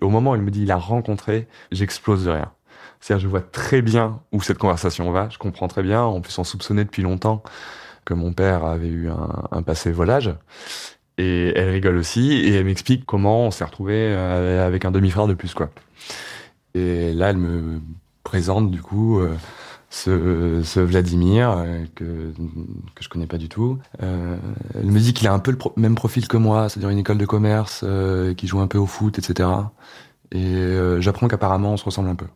au 0.00 0.10
moment 0.10 0.32
où 0.32 0.34
elle 0.34 0.42
me 0.42 0.50
dit, 0.50 0.62
il 0.62 0.70
a 0.70 0.76
rencontré, 0.76 1.48
j'explose 1.72 2.24
de 2.26 2.30
rien. 2.30 2.52
C'est-à-dire, 3.00 3.22
je 3.24 3.28
vois 3.28 3.40
très 3.40 3.80
bien 3.80 4.20
où 4.32 4.42
cette 4.42 4.58
conversation 4.58 5.10
va, 5.10 5.30
je 5.30 5.38
comprends 5.38 5.68
très 5.68 5.82
bien, 5.82 6.02
en 6.02 6.20
plus 6.20 6.38
on 6.38 6.44
soupçonnait 6.44 6.84
depuis 6.84 7.02
longtemps 7.02 7.42
que 8.04 8.14
mon 8.14 8.32
père 8.32 8.64
avait 8.64 8.88
eu 8.88 9.08
un, 9.50 9.62
passé 9.62 9.92
volage. 9.92 10.34
Et 11.18 11.52
elle 11.54 11.68
rigole 11.68 11.96
aussi 11.96 12.32
et 12.32 12.54
elle 12.54 12.64
m'explique 12.64 13.04
comment 13.04 13.46
on 13.46 13.50
s'est 13.50 13.64
retrouvé 13.64 13.94
euh, 13.96 14.66
avec 14.66 14.84
un 14.84 14.90
demi-frère 14.90 15.26
de 15.26 15.34
plus, 15.34 15.52
quoi. 15.52 15.70
Et 16.74 17.12
là, 17.12 17.30
elle 17.30 17.36
me 17.36 17.80
présente 18.24 18.70
du 18.70 18.80
coup 18.80 19.18
euh, 19.20 19.36
ce, 19.90 20.80
Vladimir 20.80 21.50
euh, 21.50 21.84
que 21.94 22.32
que 22.94 23.02
je 23.02 23.08
connais 23.08 23.26
pas 23.26 23.38
du 23.38 23.48
tout. 23.48 23.78
elle 23.98 24.86
me 24.86 24.98
dit 24.98 25.12
qu'il 25.12 25.26
a 25.28 25.32
un 25.32 25.40
peu 25.40 25.50
le 25.50 25.58
même 25.76 25.94
profil 25.94 26.26
que 26.26 26.36
moi, 26.36 26.68
c'est-à-dire 26.68 26.90
une 26.90 26.98
école 26.98 27.18
de 27.18 27.26
commerce, 27.26 27.84
qui 28.36 28.46
joue 28.46 28.60
un 28.60 28.68
peu 28.68 28.78
au 28.78 28.86
foot, 28.86 29.18
etc. 29.18 29.48
Et 30.32 30.76
j'apprends 31.00 31.28
qu'apparemment 31.28 31.72
on 31.72 31.76
se 31.76 31.84
ressemble 31.84 32.08
un 32.08 32.14
peu. 32.14 32.26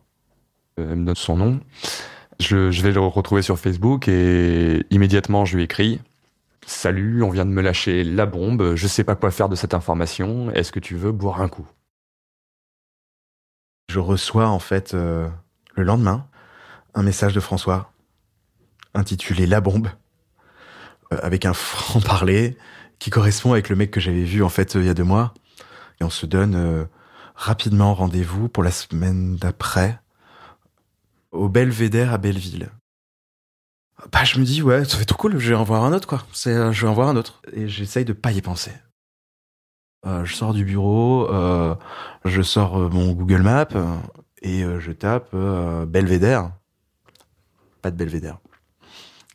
Elle 0.77 0.96
me 0.96 1.07
donne 1.07 1.14
son 1.14 1.37
nom. 1.37 1.61
Je, 2.40 2.83
vais 2.83 2.92
le 2.92 3.01
retrouver 3.01 3.42
sur 3.42 3.59
Facebook 3.59 4.09
et 4.09 4.85
immédiatement 4.90 5.44
je 5.44 5.57
lui 5.57 5.64
écris. 5.64 6.01
Salut, 6.66 7.23
on 7.23 7.31
vient 7.31 7.44
de 7.44 7.51
me 7.51 7.62
lâcher 7.62 8.05
la 8.05 8.27
bombe, 8.27 8.75
je 8.75 8.87
sais 8.87 9.05
pas 9.05 9.14
quoi 9.14 9.31
faire 9.31 9.49
de 9.49 9.55
cette 9.55 9.75
information, 9.75 10.51
est-ce 10.53 10.73
que 10.73 10.81
tu 10.81 10.97
veux 10.97 11.12
boire 11.12 11.42
un 11.42 11.49
coup? 11.49 11.66
Je 13.90 13.99
reçois 13.99 14.49
en 14.49 14.59
fait 14.59 14.94
euh, 14.94 15.29
le 15.75 15.85
lendemain 15.85 16.27
un 16.94 17.03
message 17.03 17.35
de 17.35 17.40
François 17.40 17.92
intitulé 18.94 19.47
La 19.47 19.61
bombe, 19.61 19.88
euh, 21.12 21.18
avec 21.23 21.44
un 21.44 21.53
franc-parler 21.53 22.57
qui 22.99 23.11
correspond 23.11 23.53
avec 23.53 23.68
le 23.68 23.77
mec 23.77 23.90
que 23.90 24.01
j'avais 24.01 24.25
vu 24.25 24.42
en 24.42 24.49
fait 24.49 24.75
il 24.75 24.85
y 24.85 24.88
a 24.88 24.94
deux 24.94 25.05
mois. 25.05 25.35
Et 26.01 26.05
on 26.05 26.11
se 26.11 26.27
donne 26.27 26.55
euh, 26.55 26.85
rapidement 27.35 27.94
rendez-vous 27.94 28.49
pour 28.49 28.62
la 28.62 28.70
semaine 28.70 29.37
d'après 29.37 30.01
au 31.35 31.49
Belvédère 31.49 32.12
à 32.12 32.18
Belleville. 32.18 32.70
Bah, 34.12 34.25
je 34.25 34.38
me 34.38 34.44
dis, 34.44 34.62
ouais, 34.62 34.85
ça 34.85 34.97
fait 34.97 35.05
tout 35.05 35.14
cool, 35.14 35.38
je 35.38 35.51
vais 35.51 35.55
en 35.55 35.64
voir 35.64 35.85
un 35.85 35.92
autre, 35.92 36.09
quoi. 36.09 36.23
C'est, 36.33 36.51
euh, 36.51 36.73
je 36.73 36.83
vais 36.83 36.88
en 36.88 36.94
voir 36.94 37.09
un 37.09 37.16
autre. 37.16 37.42
Et 37.53 37.68
j'essaye 37.68 38.05
de 38.05 38.12
pas 38.12 38.33
y 38.33 38.40
penser. 38.40 38.73
Euh, 40.07 40.25
je 40.25 40.35
sors 40.35 40.53
du 40.53 40.64
bureau, 40.64 41.31
euh, 41.31 41.75
je 42.25 42.42
sors 42.42 42.90
mon 42.90 43.12
Google 43.12 43.42
Maps 43.42 43.68
et 44.42 44.62
je 44.79 44.92
tape 44.92 45.35
Belvédère. 45.87 46.51
Pas 47.81 47.90
de 47.90 47.97
Belvédère. 47.97 48.38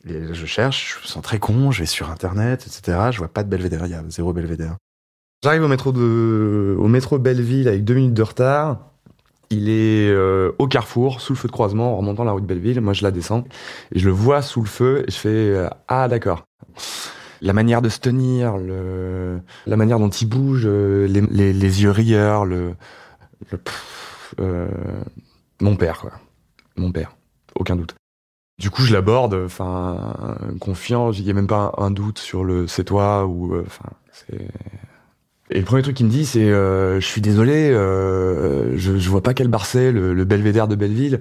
Je 0.04 0.46
cherche, 0.46 0.94
je 0.94 1.02
me 1.02 1.06
sens 1.06 1.22
très 1.22 1.38
con, 1.38 1.72
je 1.72 1.80
vais 1.80 1.86
sur 1.86 2.10
Internet, 2.10 2.66
etc. 2.66 3.10
Je 3.10 3.18
vois 3.18 3.28
pas 3.28 3.42
de 3.42 3.48
Belvédère, 3.48 3.86
il 3.86 3.90
y 3.90 3.94
a 3.94 4.04
zéro 4.08 4.32
Belvédère. 4.32 4.76
J'arrive 5.42 5.62
au 5.62 5.68
métro 5.68 5.90
de, 5.90 6.76
au 6.78 6.86
métro 6.86 7.18
Belleville 7.18 7.66
avec 7.66 7.82
deux 7.82 7.94
minutes 7.94 8.14
de 8.14 8.22
retard. 8.22 8.89
Il 9.52 9.68
est 9.68 10.08
euh, 10.08 10.52
au 10.60 10.68
carrefour, 10.68 11.20
sous 11.20 11.32
le 11.32 11.38
feu 11.38 11.48
de 11.48 11.52
croisement, 11.52 11.94
en 11.94 11.96
remontant 11.96 12.22
la 12.22 12.30
rue 12.30 12.40
de 12.40 12.46
Belleville. 12.46 12.80
Moi, 12.80 12.92
je 12.92 13.02
la 13.02 13.10
descends 13.10 13.44
et 13.92 13.98
je 13.98 14.06
le 14.06 14.12
vois 14.12 14.42
sous 14.42 14.60
le 14.60 14.68
feu 14.68 15.04
et 15.06 15.10
je 15.10 15.16
fais 15.16 15.28
euh, 15.28 15.68
ah 15.88 16.06
d'accord. 16.06 16.44
La 17.42 17.52
manière 17.52 17.82
de 17.82 17.88
se 17.88 17.98
tenir, 17.98 18.58
le, 18.58 19.40
la 19.66 19.76
manière 19.76 19.98
dont 19.98 20.08
il 20.08 20.28
bouge, 20.28 20.62
euh, 20.66 21.06
les, 21.08 21.82
yeux 21.82 21.90
rieurs, 21.90 22.44
le, 22.44 22.74
le 23.50 24.68
mon 25.60 25.74
père 25.76 25.98
quoi, 26.00 26.12
mon 26.76 26.92
père, 26.92 27.16
aucun 27.56 27.76
doute. 27.76 27.94
Du 28.58 28.70
coup, 28.70 28.82
je 28.82 28.92
l'aborde, 28.92 29.34
enfin 29.34 30.36
confiant. 30.60 31.12
Il 31.12 31.22
y 31.22 31.30
a 31.30 31.32
même 31.32 31.46
pas 31.46 31.72
un, 31.78 31.90
doute 31.90 32.18
sur 32.18 32.44
le 32.44 32.66
c'est 32.66 32.84
toi 32.84 33.26
ou 33.26 33.58
enfin 33.58 33.88
c'est 34.12 34.48
et 35.50 35.58
le 35.58 35.64
premier 35.64 35.82
truc 35.82 35.96
qu'il 35.96 36.06
me 36.06 36.10
dit, 36.10 36.26
c'est 36.26 36.48
euh, 36.48 37.00
je 37.00 37.06
suis 37.06 37.20
désolé, 37.20 37.70
euh, 37.70 38.76
je, 38.76 38.98
je 38.98 39.10
vois 39.10 39.22
pas 39.22 39.34
quel 39.34 39.48
bar 39.48 39.66
c'est, 39.66 39.90
le, 39.90 40.14
le, 40.14 40.24
belvédère 40.24 40.68
de 40.68 40.76
Belleville. 40.76 41.20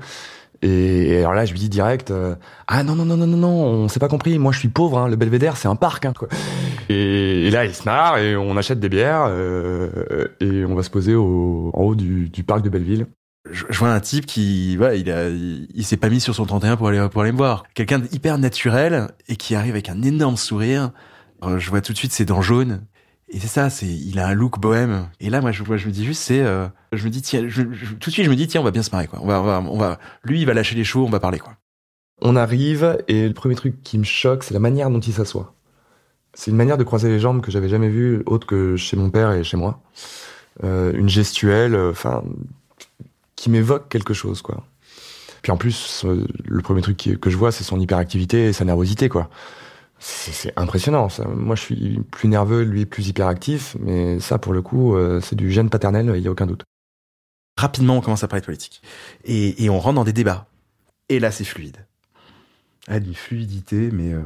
Et, 0.62 1.20
alors 1.20 1.34
là, 1.34 1.46
je 1.46 1.52
lui 1.52 1.60
dis 1.60 1.70
direct, 1.70 2.12
euh, 2.12 2.36
ah 2.68 2.84
non 2.84 2.94
non 2.94 3.06
non 3.06 3.18
non 3.18 3.26
non 3.26 3.38
non, 3.38 3.50
on 3.50 3.88
s'est 3.88 4.00
pas 4.00 4.08
compris. 4.08 4.38
Moi, 4.38 4.52
je 4.52 4.60
suis 4.60 4.68
pauvre. 4.68 5.00
Hein, 5.00 5.08
le 5.08 5.16
belvédère, 5.16 5.58
c'est 5.58 5.68
un 5.68 5.76
parc. 5.76 6.06
Hein, 6.06 6.14
quoi. 6.18 6.28
Et, 6.90 7.50
là, 7.50 7.66
il 7.66 7.74
se 7.74 7.84
marre 7.86 8.20
et 8.20 8.36
on 8.36 8.56
achète 8.56 8.80
des 8.80 8.90
bières 8.90 9.26
euh, 9.30 10.28
et 10.40 10.64
on 10.66 10.76
va 10.76 10.84
se 10.84 10.90
poser 10.92 11.16
au, 11.16 11.72
en 11.74 11.84
haut 11.84 11.96
du, 11.96 12.30
du 12.30 12.44
parc 12.44 12.62
de 12.62 12.70
Belleville. 12.70 13.08
Je, 13.50 13.80
vois 13.80 13.90
un 13.90 14.00
type 14.00 14.28
qui, 14.28 14.76
voilà, 14.76 14.96
il 14.96 15.10
a, 15.10 15.30
il, 15.30 15.84
s'est 15.84 15.98
pas 15.98 16.10
mis 16.10 16.20
sur 16.20 16.36
son 16.36 16.46
31 16.46 16.76
pour 16.76 16.90
aller 16.90 17.08
pour 17.10 17.24
aller 17.24 17.32
me 17.32 17.38
voir. 17.38 17.64
Quelqu'un 17.74 17.98
d'hyper 17.98 18.38
naturel 18.38 19.08
et 19.28 19.38
qui 19.38 19.56
arrive 19.56 19.72
avec 19.72 19.90
un 19.90 20.04
énorme 20.04 20.38
sourire. 20.38 20.92
Je 21.58 21.70
vois 21.70 21.82
tout 21.82 21.94
de 21.94 21.98
suite 21.98 22.12
ses 22.12 22.26
dents 22.26 22.42
jaunes 22.42 22.82
et 23.32 23.40
c'est 23.40 23.48
ça, 23.48 23.70
c'est 23.70 23.88
il 23.88 24.20
a 24.20 24.28
un 24.28 24.34
look 24.34 24.60
bohème. 24.60 25.10
Et 25.20 25.30
là, 25.30 25.42
moi, 25.42 25.52
je, 25.52 25.64
me 25.64 25.92
dis 25.92 26.06
juste, 26.06 26.22
c'est, 26.22 26.42
euh, 26.42 26.68
je 26.94 27.04
me 27.06 27.10
dis 27.10 27.22
tiens, 27.22 27.42
tout 27.42 28.10
de 28.10 28.12
suite, 28.12 28.26
je 28.26 28.30
me 28.30 28.36
dis 28.36 28.48
tiens, 28.48 28.62
on 28.62 28.64
va 28.64 28.72
bien 28.72 28.84
se 28.84 28.92
marrer 28.92 29.08
quoi. 29.08 29.20
On 29.22 29.28
va, 29.28 29.42
on 29.42 29.46
va, 29.46 29.60
on 29.62 29.78
va, 29.78 30.00
lui, 30.24 30.42
il 30.42 30.46
va 30.46 30.54
lâcher 30.54 30.76
les 30.76 30.84
chevaux, 30.84 31.06
on 31.06 31.10
va 31.10 31.20
parler 31.20 31.40
quoi. 31.40 31.54
On 32.22 32.36
arrive 32.36 32.98
et 33.08 33.28
le 33.28 33.34
premier 33.34 33.56
truc 33.56 33.82
qui 33.84 33.98
me 33.98 34.04
choque, 34.04 34.44
c'est 34.44 34.54
la 34.54 34.60
manière 34.60 34.90
dont 34.90 35.00
il 35.00 35.14
s'assoit. 35.14 35.54
C'est 36.34 36.52
une 36.52 36.58
manière 36.58 36.78
de 36.78 36.84
croiser 36.84 37.10
les 37.10 37.20
jambes 37.20 37.42
que 37.42 37.52
j'avais 37.52 37.70
jamais 37.70 37.90
vue 37.90 38.24
autre 38.26 38.46
que 38.46 38.76
chez 38.76 38.98
mon 38.98 39.10
père 39.10 39.32
et 39.32 39.44
chez 39.44 39.58
moi. 39.58 39.82
Euh, 40.64 40.92
une 40.94 41.08
gestuelle, 41.08 41.76
euh, 41.76 41.92
enfin, 41.92 42.24
qui 43.36 43.50
m'évoque 43.50 43.88
quelque 43.90 44.14
chose 44.14 44.42
quoi. 44.42 44.64
Puis 45.42 45.52
en 45.54 45.58
plus, 45.58 46.04
euh, 46.06 46.28
le 46.44 46.62
premier 46.62 46.82
truc 46.82 47.18
que 47.22 47.30
je 47.30 47.38
vois, 47.38 47.52
c'est 47.52 47.64
son 47.64 47.80
hyperactivité 47.80 48.48
et 48.48 48.54
sa 48.54 48.66
nervosité 48.66 49.08
quoi 49.08 49.30
c'est 50.00 50.54
impressionnant. 50.58 51.10
Ça. 51.10 51.26
Moi, 51.28 51.56
je 51.56 51.62
suis 51.62 52.00
plus 52.12 52.30
nerveux, 52.30 52.64
lui 52.64 52.86
plus 52.86 53.08
hyperactif, 53.08 53.76
mais 53.80 54.20
ça, 54.20 54.38
pour 54.38 54.54
le 54.54 54.62
coup, 54.62 54.96
euh, 54.96 55.20
c'est 55.22 55.36
du 55.36 55.52
gène 55.52 55.70
paternel, 55.70 56.12
il 56.16 56.24
y 56.24 56.28
a 56.28 56.32
aucun 56.32 56.48
doute. 56.48 56.64
Rapidement, 57.58 57.98
on 57.98 58.02
commence 58.02 58.24
à 58.24 58.28
parler 58.28 58.42
de 58.42 58.46
politique. 58.46 58.82
Et, 59.26 59.64
et 59.64 59.70
on 59.70 59.80
rentre 59.80 59.96
dans 59.96 60.04
des 60.06 60.14
débats. 60.14 60.48
Et 61.10 61.20
là, 61.20 61.32
c'est 61.32 61.44
fluide. 61.44 61.86
Ah, 62.88 63.00
d'une 63.00 63.14
fluidité, 63.14 63.90
mais 63.92 64.14
euh, 64.14 64.22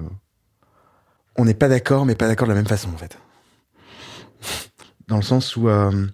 on 1.35 1.45
n'est 1.45 1.53
pas 1.53 1.67
d'accord, 1.67 2.05
mais 2.05 2.15
pas 2.15 2.27
d'accord 2.27 2.47
de 2.47 2.53
la 2.53 2.57
même 2.57 2.67
façon, 2.67 2.89
en 2.89 2.97
fait. 2.97 3.17
Dans 5.07 5.17
le 5.17 5.21
sens 5.21 5.57
où 5.57 5.67
euh, 5.67 6.07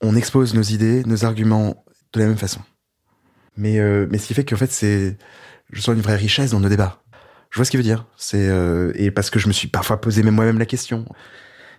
on 0.00 0.14
expose 0.14 0.54
nos 0.54 0.62
idées, 0.62 1.02
nos 1.04 1.24
arguments 1.24 1.84
de 2.12 2.20
la 2.20 2.26
même 2.26 2.36
façon. 2.36 2.60
Mais, 3.56 3.78
euh, 3.80 4.06
mais 4.10 4.18
ce 4.18 4.26
qui 4.26 4.34
fait 4.34 4.44
qu'en 4.44 4.56
fait, 4.56 4.70
c'est, 4.70 5.16
je 5.72 5.80
sens 5.80 5.94
une 5.94 6.02
vraie 6.02 6.16
richesse 6.16 6.52
dans 6.52 6.60
nos 6.60 6.68
débats. 6.68 7.02
Je 7.50 7.56
vois 7.56 7.64
ce 7.64 7.70
qu'il 7.70 7.78
veut 7.78 7.84
dire. 7.84 8.06
C'est 8.16 8.48
euh, 8.48 8.92
et 8.94 9.10
parce 9.10 9.30
que 9.30 9.38
je 9.38 9.48
me 9.48 9.52
suis 9.52 9.68
parfois 9.68 10.00
posé 10.00 10.22
même 10.22 10.34
moi-même 10.34 10.58
la 10.58 10.66
question. 10.66 11.04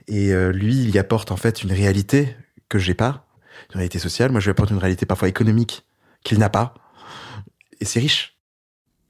Et 0.08 0.34
euh, 0.34 0.52
lui, 0.52 0.76
il 0.76 0.90
y 0.90 1.00
apporte 1.00 1.32
en 1.32 1.38
fait 1.38 1.64
une 1.64 1.72
réalité 1.72 2.36
que 2.68 2.80
j'ai 2.80 2.94
pas, 2.94 3.28
une 3.70 3.78
réalité 3.78 4.00
sociale. 4.00 4.32
Moi, 4.32 4.40
je 4.40 4.46
lui 4.46 4.52
apporte 4.52 4.72
une 4.72 4.78
réalité 4.78 5.06
parfois 5.06 5.28
économique 5.28 5.86
qu'il 6.24 6.40
n'a 6.40 6.50
pas. 6.50 6.74
Et 7.80 7.86
c'est 7.86 8.00
riche. 8.00 8.36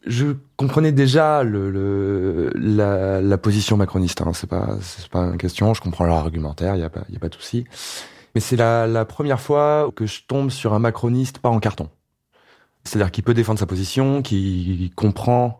Je 0.06 0.38
comprenais 0.56 0.92
déjà 0.92 1.44
le, 1.44 1.70
le 1.72 2.52
la, 2.56 3.22
la, 3.22 3.38
position 3.38 3.78
macroniste. 3.78 4.22
Hein. 4.22 4.32
C'est 4.34 4.48
pas 4.48 4.78
c'est 4.82 5.10
pas 5.10 5.20
une 5.20 5.38
question. 5.38 5.74
Je 5.74 5.82
comprends 5.82 6.06
leur 6.06 6.18
argumentaire. 6.18 6.76
Il 6.76 6.82
y 6.82 6.86
a 6.86 6.90
pas 6.90 7.04
y 7.10 7.16
a 7.16 7.20
pas 7.20 7.30
de 7.30 7.36
souci. 7.36 7.66
Mais 8.36 8.42
c'est 8.42 8.56
la, 8.56 8.88
la 8.88 9.06
première 9.06 9.42
fois 9.42 9.92
que 9.96 10.06
je 10.06 10.22
tombe 10.28 10.52
sur 10.52 10.74
un 10.74 10.80
macroniste 10.80 11.40
pas 11.40 11.50
en 11.50 11.60
carton. 11.60 11.90
C'est-à-dire 12.84 13.12
qu'il 13.12 13.24
peut 13.24 13.34
défendre 13.34 13.60
sa 13.60 13.66
position, 13.66 14.22
qui 14.22 14.92
comprend 14.96 15.60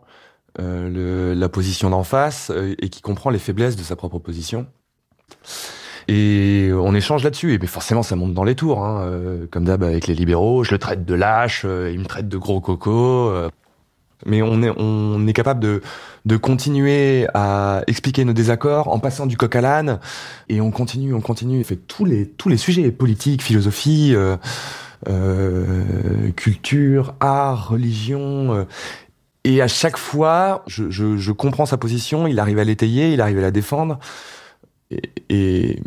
le, 0.58 1.32
la 1.34 1.48
position 1.48 1.90
d'en 1.90 2.02
face 2.02 2.50
euh, 2.50 2.74
et 2.80 2.88
qui 2.88 3.00
comprend 3.02 3.30
les 3.30 3.38
faiblesses 3.38 3.76
de 3.76 3.82
sa 3.82 3.96
propre 3.96 4.18
position. 4.18 4.66
Et 6.08 6.70
on 6.72 6.94
échange 6.94 7.22
là-dessus. 7.22 7.54
Et 7.54 7.58
mais 7.58 7.66
forcément, 7.66 8.02
ça 8.02 8.16
monte 8.16 8.34
dans 8.34 8.44
les 8.44 8.56
tours. 8.56 8.84
Hein. 8.84 9.02
Euh, 9.02 9.46
comme 9.50 9.64
d'hab 9.64 9.84
avec 9.84 10.06
les 10.06 10.14
libéraux, 10.14 10.64
je 10.64 10.72
le 10.72 10.78
traite 10.78 11.04
de 11.04 11.14
lâche, 11.14 11.64
il 11.64 11.98
me 11.98 12.04
traite 12.04 12.28
de 12.28 12.36
gros 12.36 12.60
coco. 12.60 13.32
mais 14.26 14.42
on 14.42 14.62
est, 14.62 14.72
on 14.76 15.26
est 15.26 15.32
capable 15.32 15.60
de, 15.60 15.82
de 16.26 16.36
continuer 16.36 17.28
à 17.32 17.82
expliquer 17.86 18.24
nos 18.24 18.32
désaccords 18.32 18.88
en 18.88 18.98
passant 18.98 19.26
du 19.26 19.36
coq 19.36 19.54
à 19.54 19.60
l'âne. 19.60 20.00
Et 20.48 20.60
on 20.60 20.72
continue, 20.72 21.14
on 21.14 21.20
continue. 21.20 21.62
fait 21.62 21.76
tous 21.76 22.04
les, 22.04 22.26
tous 22.28 22.48
les 22.48 22.56
sujets, 22.56 22.90
politique, 22.90 23.42
philosophie, 23.42 24.16
euh, 25.08 26.32
culture, 26.32 27.14
art, 27.20 27.68
religion. 27.68 28.66
Et 29.44 29.62
à 29.62 29.68
chaque 29.68 29.96
fois, 29.96 30.62
je, 30.66 31.32
comprends 31.32 31.66
sa 31.66 31.78
position, 31.78 32.26
il 32.26 32.38
arrive 32.38 32.58
à 32.58 32.64
l'étayer, 32.64 33.12
il 33.12 33.20
arrive 33.20 33.38
à 33.38 33.42
la 33.42 33.50
défendre, 33.50 33.98
et, 35.28 35.80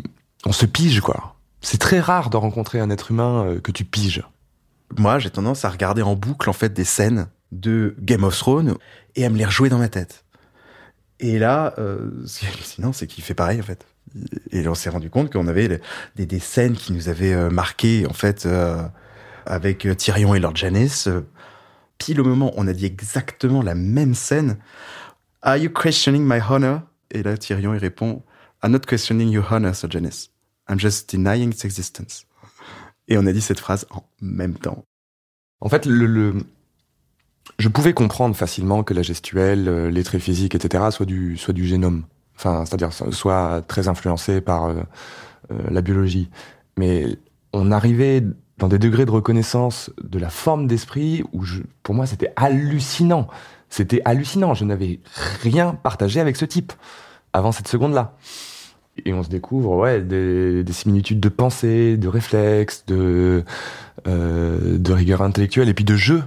on 0.46 0.52
se 0.52 0.66
pige, 0.66 1.00
quoi. 1.00 1.36
C'est 1.60 1.78
très 1.78 2.00
rare 2.00 2.28
de 2.28 2.36
rencontrer 2.36 2.80
un 2.80 2.90
être 2.90 3.10
humain 3.10 3.46
euh, 3.46 3.60
que 3.60 3.72
tu 3.72 3.84
piges. 3.84 4.22
Moi, 4.98 5.18
j'ai 5.18 5.30
tendance 5.30 5.64
à 5.64 5.70
regarder 5.70 6.02
en 6.02 6.14
boucle, 6.14 6.50
en 6.50 6.52
fait, 6.52 6.74
des 6.74 6.84
scènes 6.84 7.28
de 7.52 7.96
Game 8.00 8.24
of 8.24 8.36
Thrones 8.36 8.76
et 9.16 9.24
à 9.24 9.30
me 9.30 9.38
les 9.38 9.44
rejouer 9.44 9.68
dans 9.68 9.78
ma 9.78 9.88
tête. 9.88 10.24
Et 11.20 11.38
là, 11.38 11.74
euh, 11.78 12.10
sinon, 12.26 12.92
c'est 12.92 13.06
qu'il 13.06 13.24
fait 13.24 13.34
pareil, 13.34 13.60
en 13.60 13.64
fait. 13.64 13.86
Et 14.52 14.66
on 14.68 14.74
s'est 14.74 14.90
rendu 14.90 15.10
compte 15.10 15.32
qu'on 15.32 15.48
avait 15.48 15.80
des, 16.16 16.26
des, 16.26 16.38
scènes 16.38 16.74
qui 16.74 16.92
nous 16.92 17.08
avaient 17.08 17.32
euh, 17.32 17.50
marqué, 17.50 18.06
en 18.06 18.12
fait, 18.12 18.46
euh, 18.46 18.82
avec 19.46 19.86
Tyrion 19.96 20.34
et 20.34 20.40
Lord 20.40 20.56
Janice, 20.56 21.08
pile 21.98 22.20
au 22.20 22.24
moment, 22.24 22.52
on 22.56 22.66
a 22.66 22.72
dit 22.72 22.86
exactement 22.86 23.62
la 23.62 23.74
même 23.74 24.14
scène. 24.14 24.58
Are 25.42 25.56
you 25.56 25.70
questioning 25.70 26.24
my 26.24 26.40
honor? 26.48 26.82
Et 27.10 27.22
là, 27.22 27.36
Tyrion, 27.36 27.74
il 27.74 27.78
répond, 27.78 28.22
I'm 28.62 28.72
not 28.72 28.80
questioning 28.80 29.30
your 29.30 29.44
honor, 29.50 29.74
Sir 29.74 29.90
Janice. 29.90 30.30
I'm 30.68 30.78
just 30.78 31.14
denying 31.14 31.52
its 31.52 31.64
existence. 31.64 32.26
Et 33.08 33.18
on 33.18 33.26
a 33.26 33.32
dit 33.32 33.40
cette 33.40 33.60
phrase 33.60 33.86
en 33.90 34.04
même 34.20 34.54
temps. 34.54 34.84
En 35.60 35.68
fait, 35.68 35.86
le... 35.86 36.34
je 37.58 37.68
pouvais 37.68 37.92
comprendre 37.92 38.34
facilement 38.34 38.82
que 38.82 38.94
la 38.94 39.02
gestuelle, 39.02 39.68
euh, 39.68 39.90
les 39.90 40.02
traits 40.02 40.22
physiques, 40.22 40.54
etc., 40.54 40.84
soit 40.90 41.06
du, 41.06 41.36
soit 41.36 41.54
du 41.54 41.66
génome. 41.66 42.04
Enfin, 42.36 42.64
c'est-à-dire 42.64 42.92
soit 42.92 43.62
très 43.68 43.88
influencé 43.88 44.40
par 44.40 44.64
euh, 44.64 44.82
euh, 45.52 45.58
la 45.70 45.82
biologie. 45.82 46.30
Mais 46.76 47.18
on 47.52 47.70
arrivait 47.70 48.22
dans 48.58 48.68
des 48.68 48.78
degrés 48.78 49.04
de 49.04 49.10
reconnaissance 49.10 49.90
de 50.02 50.18
la 50.18 50.30
forme 50.30 50.66
d'esprit 50.66 51.24
où 51.32 51.44
je, 51.44 51.62
pour 51.82 51.94
moi 51.94 52.06
c'était 52.06 52.32
hallucinant. 52.36 53.28
C'était 53.68 54.00
hallucinant. 54.04 54.54
Je 54.54 54.64
n'avais 54.64 55.00
rien 55.42 55.74
partagé 55.74 56.20
avec 56.20 56.36
ce 56.36 56.44
type 56.44 56.72
avant 57.32 57.50
cette 57.50 57.66
seconde-là. 57.66 58.16
Et 59.04 59.12
on 59.12 59.24
se 59.24 59.28
découvre 59.28 59.76
ouais 59.76 60.00
des, 60.00 60.62
des 60.62 60.72
similitudes 60.72 61.18
de 61.18 61.28
pensée, 61.28 61.96
de 61.96 62.06
réflexes, 62.06 62.84
de 62.86 63.44
euh, 64.06 64.78
de 64.78 64.92
rigueur 64.92 65.22
intellectuelle 65.22 65.68
et 65.68 65.74
puis 65.74 65.84
de 65.84 65.96
jeu. 65.96 66.22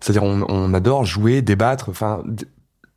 C'est-à-dire 0.00 0.24
on, 0.24 0.44
on 0.48 0.74
adore 0.74 1.04
jouer, 1.04 1.40
débattre. 1.42 1.88
Enfin, 1.88 2.24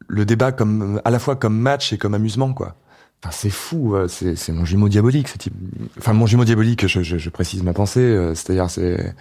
le 0.08 0.26
débat 0.26 0.52
comme 0.52 1.00
à 1.06 1.12
la 1.12 1.20
fois 1.20 1.36
comme 1.36 1.58
match 1.58 1.94
et 1.94 2.00
comme 2.00 2.16
amusement 2.16 2.54
quoi. 2.54 2.76
Enfin, 3.24 3.32
c'est 3.32 3.52
fou, 3.52 3.96
c'est 4.08 4.52
mon 4.52 4.66
jumeau 4.66 4.90
diabolique, 4.90 5.28
ce 5.28 5.38
type. 5.38 5.54
Enfin, 6.00 6.14
mon 6.14 6.26
jumeau 6.26 6.44
diabolique, 6.44 6.88
je, 6.88 7.04
je, 7.04 7.18
je 7.18 7.30
précise 7.30 7.62
ma 7.62 7.74
pensée, 7.74 8.00
euh, 8.00 8.34
c'est-à-dire 8.34 8.70
c'est 8.70 9.14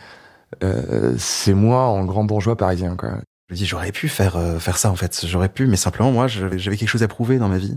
euh, 0.65 1.55
moi 1.55 1.85
en 1.87 2.05
grand 2.07 2.25
bourgeois 2.25 2.57
parisien, 2.57 2.97
quoi. 2.97 3.19
Je 3.49 3.55
me 3.55 3.59
dis, 3.59 3.67
j'aurais 3.67 3.93
pu 3.93 4.09
faire 4.09 4.37
euh, 4.37 4.59
faire 4.59 4.79
ça 4.79 4.91
en 4.91 4.97
fait, 4.97 5.27
j'aurais 5.27 5.51
pu, 5.51 5.67
mais 5.67 5.77
simplement 5.77 6.13
moi, 6.13 6.29
j'avais 6.29 6.77
quelque 6.77 6.89
chose 6.89 7.03
à 7.03 7.09
prouver 7.09 7.39
dans 7.39 7.49
ma 7.49 7.59
vie, 7.59 7.77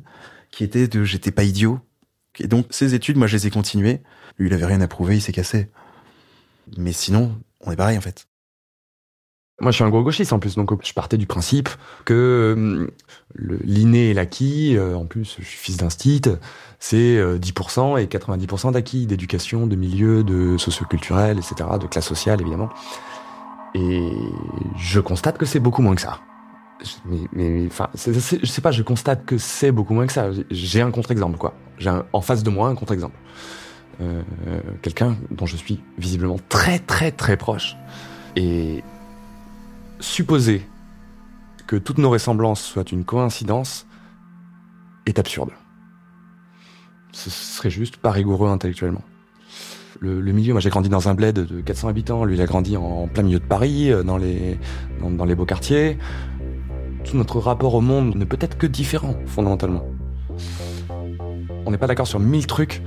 qui 0.51 0.63
était 0.63 0.87
de, 0.87 1.03
j'étais 1.03 1.31
pas 1.31 1.43
idiot. 1.43 1.79
Et 2.39 2.47
donc 2.47 2.67
ces 2.69 2.93
études, 2.93 3.17
moi, 3.17 3.27
je 3.27 3.35
les 3.35 3.47
ai 3.47 3.49
continuées. 3.49 4.01
Lui, 4.37 4.47
il 4.47 4.53
avait 4.53 4.65
rien 4.65 4.81
à 4.81 4.87
prouver, 4.87 5.17
il 5.17 5.21
s'est 5.21 5.33
cassé. 5.33 5.69
Mais 6.77 6.93
sinon, 6.93 7.37
on 7.59 7.71
est 7.71 7.75
pareil 7.75 7.97
en 7.97 8.01
fait. 8.01 8.27
Moi, 9.63 9.71
je 9.71 9.75
suis 9.77 9.85
un 9.85 9.89
gros 9.89 10.03
gauchiste 10.03 10.33
en 10.33 10.39
plus, 10.39 10.55
donc 10.55 10.71
je 10.85 10.93
partais 10.93 11.17
du 11.17 11.25
principe 11.25 11.69
que 12.03 12.13
euh, 12.13 12.87
l'inné 13.63 14.09
et 14.09 14.13
l'acquis, 14.13 14.75
euh, 14.75 14.93
en 14.95 15.05
plus, 15.05 15.37
je 15.39 15.45
suis 15.45 15.57
fils 15.57 15.77
d'un 15.77 15.89
stit, 15.89 16.21
c'est 16.79 17.15
euh, 17.15 17.39
10% 17.39 17.97
et 17.97 18.07
90% 18.07 18.73
d'acquis 18.73 19.05
d'éducation, 19.05 19.65
de 19.65 19.77
milieu, 19.77 20.25
de 20.25 20.57
socioculturel, 20.57 21.37
etc., 21.37 21.69
de 21.79 21.87
classe 21.87 22.05
sociale, 22.05 22.41
évidemment. 22.41 22.67
Et 23.73 24.11
je 24.77 24.99
constate 24.99 25.37
que 25.37 25.45
c'est 25.45 25.61
beaucoup 25.61 25.81
moins 25.81 25.95
que 25.95 26.01
ça. 26.01 26.19
Mais, 27.05 27.19
mais 27.31 27.65
enfin, 27.67 27.89
je 27.95 28.45
sais 28.45 28.61
pas, 28.61 28.71
je 28.71 28.83
constate 28.83 29.25
que 29.25 29.37
c'est 29.37 29.71
beaucoup 29.71 29.93
moins 29.93 30.07
que 30.07 30.13
ça. 30.13 30.27
J'ai 30.51 30.81
un 30.81 30.91
contre-exemple, 30.91 31.37
quoi. 31.37 31.53
J'ai 31.77 31.89
en 32.11 32.21
face 32.21 32.43
de 32.43 32.49
moi 32.49 32.67
un 32.67 32.75
contre-exemple. 32.75 33.15
Euh, 34.01 34.21
Quelqu'un 34.81 35.15
dont 35.31 35.45
je 35.45 35.55
suis 35.55 35.79
visiblement 35.97 36.37
très, 36.49 36.79
très, 36.79 37.11
très 37.11 37.37
proche. 37.37 37.77
Et 38.35 38.83
supposer 40.03 40.61
que 41.65 41.75
toutes 41.77 41.97
nos 41.97 42.09
ressemblances 42.09 42.61
soient 42.61 42.91
une 42.91 43.05
coïncidence 43.05 43.87
est 45.05 45.17
absurde. 45.17 45.51
Ce 47.13 47.29
serait 47.29 47.69
juste 47.69 47.97
pas 47.97 48.11
rigoureux 48.11 48.49
intellectuellement. 48.49 49.03
Le, 49.99 50.19
milieu, 50.33 50.51
moi 50.51 50.59
j'ai 50.59 50.69
grandi 50.69 50.89
dans 50.89 51.07
un 51.07 51.13
bled 51.13 51.35
de 51.35 51.61
400 51.61 51.87
habitants, 51.87 52.25
lui 52.25 52.35
il 52.35 52.41
a 52.41 52.45
grandi 52.45 52.75
en 52.75 53.07
plein 53.07 53.23
milieu 53.23 53.39
de 53.39 53.45
Paris, 53.45 53.89
euh, 53.89 54.03
dans 54.03 54.17
les, 54.17 54.59
dans, 55.01 55.23
les 55.23 55.35
beaux 55.35 55.45
quartiers. 55.45 55.97
Tout 57.05 57.15
notre 57.15 57.39
rapport 57.39 57.73
au 57.73 57.79
monde 57.79 58.15
ne 58.15 58.25
peut 58.25 58.37
être 58.41 58.57
que 58.57 58.67
différent, 58.67 59.15
fondamentalement. 59.25 59.85
On 61.65 61.71
n'est 61.71 61.77
pas 61.77 61.87
d'accord 61.87 62.07
sur 62.07 62.19
mille 62.19 62.47
trucs, 62.47 62.81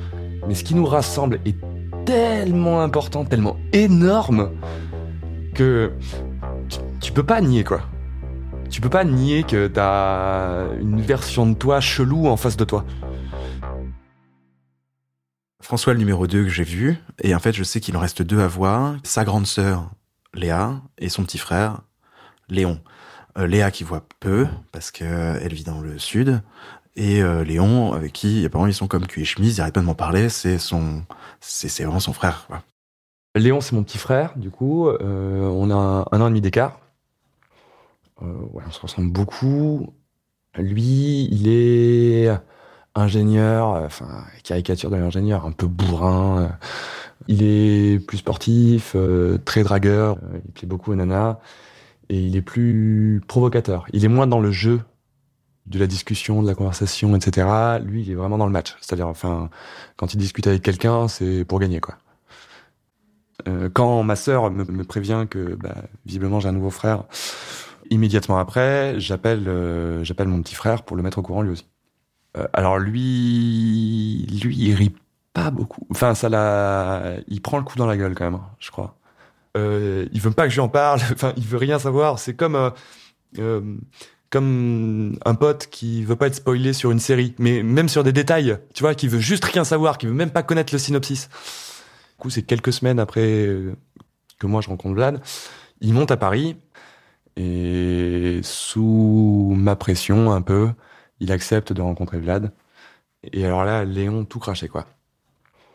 mais 0.47 0.55
ce 0.55 0.65
qui 0.65 0.75
nous 0.75 0.85
rassemble 0.85 1.41
est 1.47 1.57
tellement 2.05 2.83
important, 2.83 3.25
tellement 3.25 3.57
énorme, 3.73 4.51
que 5.55 5.93
peux 7.17 7.25
pas 7.25 7.41
nier 7.41 7.65
quoi. 7.65 7.81
Tu 8.69 8.83
peux 8.83 8.91
pas 8.91 9.03
nier 9.03 9.43
que 9.43 9.69
t'as 9.69 10.71
une 10.79 11.01
version 11.01 11.47
de 11.47 11.55
toi 11.55 11.81
chelou 11.81 12.29
en 12.29 12.37
face 12.37 12.59
de 12.59 12.65
toi. 12.65 12.85
François 15.63 15.95
le 15.95 15.99
numéro 15.99 16.27
2 16.27 16.43
que 16.45 16.51
j'ai 16.51 16.63
vu, 16.63 16.99
et 17.23 17.35
en 17.35 17.39
fait 17.39 17.55
je 17.55 17.65
sais 17.65 17.81
qu'il 17.81 17.97
en 17.97 18.01
reste 18.01 18.21
deux 18.21 18.41
à 18.41 18.47
voir, 18.47 18.97
sa 19.03 19.25
grande 19.25 19.47
sœur 19.47 19.91
Léa 20.35 20.83
et 20.99 21.09
son 21.09 21.25
petit 21.25 21.39
frère 21.39 21.81
Léon. 22.51 22.81
Euh, 23.39 23.47
Léa 23.47 23.71
qui 23.71 23.83
voit 23.83 24.05
peu 24.21 24.47
parce 24.71 24.91
qu'elle 24.91 25.55
vit 25.55 25.65
dans 25.65 25.81
le 25.81 25.99
sud, 25.99 26.43
et 26.97 27.23
euh, 27.23 27.45
Léon 27.45 27.95
avec 27.95 28.13
qui 28.13 28.45
apparemment 28.45 28.69
ils 28.69 28.75
sont 28.75 28.89
comme 28.89 29.07
cul 29.07 29.23
et 29.23 29.25
chemise, 29.25 29.57
ils 29.57 29.61
arrêtent 29.63 29.73
pas 29.73 29.81
de 29.81 29.87
m'en 29.87 29.95
parler, 29.95 30.29
c'est 30.29 30.59
son, 30.59 31.03
c'est 31.41 31.83
vraiment 31.83 31.99
son 31.99 32.13
frère. 32.13 32.45
Quoi. 32.47 32.63
Léon 33.37 33.63
c'est 33.63 33.75
mon 33.75 33.85
petit 33.85 33.97
frère, 33.97 34.37
du 34.37 34.51
coup 34.51 34.91
euh, 34.91 35.49
on 35.49 35.71
a 35.71 36.07
un 36.13 36.21
an 36.21 36.27
et 36.27 36.29
demi 36.29 36.43
d'écart. 36.43 36.79
Euh, 38.23 38.27
ouais, 38.53 38.65
on 38.67 38.71
se 38.71 38.81
ressemble 38.81 39.13
beaucoup. 39.13 39.95
Lui, 40.57 41.29
il 41.31 41.49
est 41.49 42.31
ingénieur, 42.95 43.69
enfin 43.85 44.25
caricature 44.43 44.91
de 44.91 44.97
l'ingénieur, 44.97 45.45
un 45.45 45.53
peu 45.53 45.67
bourrin. 45.67 46.43
Euh, 46.43 46.49
il 47.29 47.43
est 47.43 47.99
plus 48.05 48.19
sportif, 48.19 48.93
euh, 48.95 49.39
très 49.39 49.63
dragueur. 49.65 50.19
Euh, 50.23 50.41
il 50.45 50.53
plaît 50.53 50.67
beaucoup 50.69 50.93
aux 50.93 50.95
nanas 50.95 51.39
et 52.09 52.19
il 52.21 52.37
est 52.37 52.43
plus 52.43 53.23
provocateur. 53.27 53.87
Il 53.93 54.05
est 54.05 54.09
moins 54.09 54.27
dans 54.27 54.41
le 54.41 54.51
jeu 54.51 54.81
de 55.67 55.79
la 55.79 55.87
discussion, 55.87 56.43
de 56.43 56.47
la 56.47 56.55
conversation, 56.55 57.17
etc. 57.17 57.49
Lui, 57.85 58.03
il 58.03 58.11
est 58.13 58.15
vraiment 58.15 58.39
dans 58.39 58.47
le 58.47 58.53
match. 58.53 58.77
C'est-à-dire, 58.81 59.09
enfin, 59.09 59.51
quand 59.97 60.15
il 60.15 60.19
discute 60.19 60.47
avec 60.47 60.63
quelqu'un, 60.63 61.09
c'est 61.09 61.45
pour 61.45 61.59
gagner, 61.59 61.81
quoi. 61.81 61.97
Euh, 63.49 63.69
quand 63.73 64.03
ma 64.03 64.17
sœur 64.17 64.51
me, 64.51 64.65
me 64.65 64.85
prévient 64.85 65.27
que 65.29 65.55
bah, 65.57 65.75
visiblement 66.07 66.41
j'ai 66.41 66.49
un 66.49 66.53
nouveau 66.53 66.71
frère, 66.71 67.05
immédiatement 67.91 68.39
après, 68.39 68.99
j'appelle 68.99 69.49
euh, 69.49 70.05
j'appelle 70.05 70.29
mon 70.29 70.43
petit 70.43 70.55
frère 70.55 70.83
pour 70.83 70.97
le 70.97 71.03
mettre 71.03 71.19
au 71.19 71.23
courant 71.23 71.43
lui 71.43 71.51
aussi. 71.51 71.67
Euh, 72.37 72.47
alors 72.53 72.79
lui, 72.79 74.27
lui, 74.43 74.57
il 74.57 74.75
rit 74.75 74.95
pas 75.33 75.51
beaucoup. 75.51 75.87
Enfin, 75.91 76.15
ça 76.15 76.29
l'a, 76.29 77.17
il 77.29 77.41
prend 77.43 77.59
le 77.59 77.65
coup 77.65 77.77
dans 77.79 77.87
la 77.87 77.97
gueule 77.97 78.15
quand 78.15 78.25
même, 78.31 78.41
je 78.59 78.71
crois. 78.71 78.97
Euh, 79.57 80.07
il 80.13 80.21
veut 80.21 80.31
pas 80.31 80.45
que 80.45 80.51
je 80.51 80.57
lui 80.57 80.61
en 80.61 80.69
parle. 80.69 81.01
Enfin, 81.13 81.33
il 81.37 81.45
veut 81.45 81.59
rien 81.59 81.79
savoir. 81.79 82.19
C'est 82.19 82.35
comme 82.35 82.73
euh, 83.39 83.77
comme 84.31 85.19
un 85.25 85.35
pote 85.35 85.69
qui 85.69 86.05
veut 86.05 86.17
pas 86.17 86.27
être 86.27 86.35
spoilé 86.35 86.73
sur 86.73 86.91
une 86.91 86.99
série, 87.01 87.35
mais 87.39 87.63
même 87.63 87.89
sur 87.89 88.05
des 88.05 88.13
détails, 88.13 88.59
tu 88.75 88.83
vois, 88.83 88.95
qui 88.95 89.09
veut 89.09 89.21
juste 89.21 89.45
rien 89.45 89.65
savoir, 89.65 89.99
qui 89.99 90.07
veut 90.07 90.13
même 90.13 90.31
pas 90.31 90.43
connaître 90.43 90.75
le 90.75 90.79
synopsis. 90.79 91.29
Du 91.29 92.17
coup, 92.19 92.31
c'est 92.31 92.43
quelques 92.43 92.73
semaines 92.73 92.99
après 92.99 93.57
que 94.39 94.47
moi 94.47 94.61
je 94.61 94.69
rencontre 94.69 94.95
Vlad. 94.95 95.23
Il 95.81 95.93
monte 95.93 96.11
à 96.11 96.17
Paris 96.17 96.57
et 97.37 98.41
sous 98.43 99.53
ma 99.57 99.77
pression 99.77 100.33
un 100.33 100.43
peu, 100.43 100.71
il 101.21 101.33
accepte 101.33 101.73
de 101.73 101.83
rencontrer 101.83 102.19
Vlad. 102.19 102.53
Et 103.23 103.45
alors 103.45 103.65
là, 103.65 103.85
Léon 103.85 104.25
tout 104.25 104.39
craché 104.39 104.69
quoi. 104.69 104.87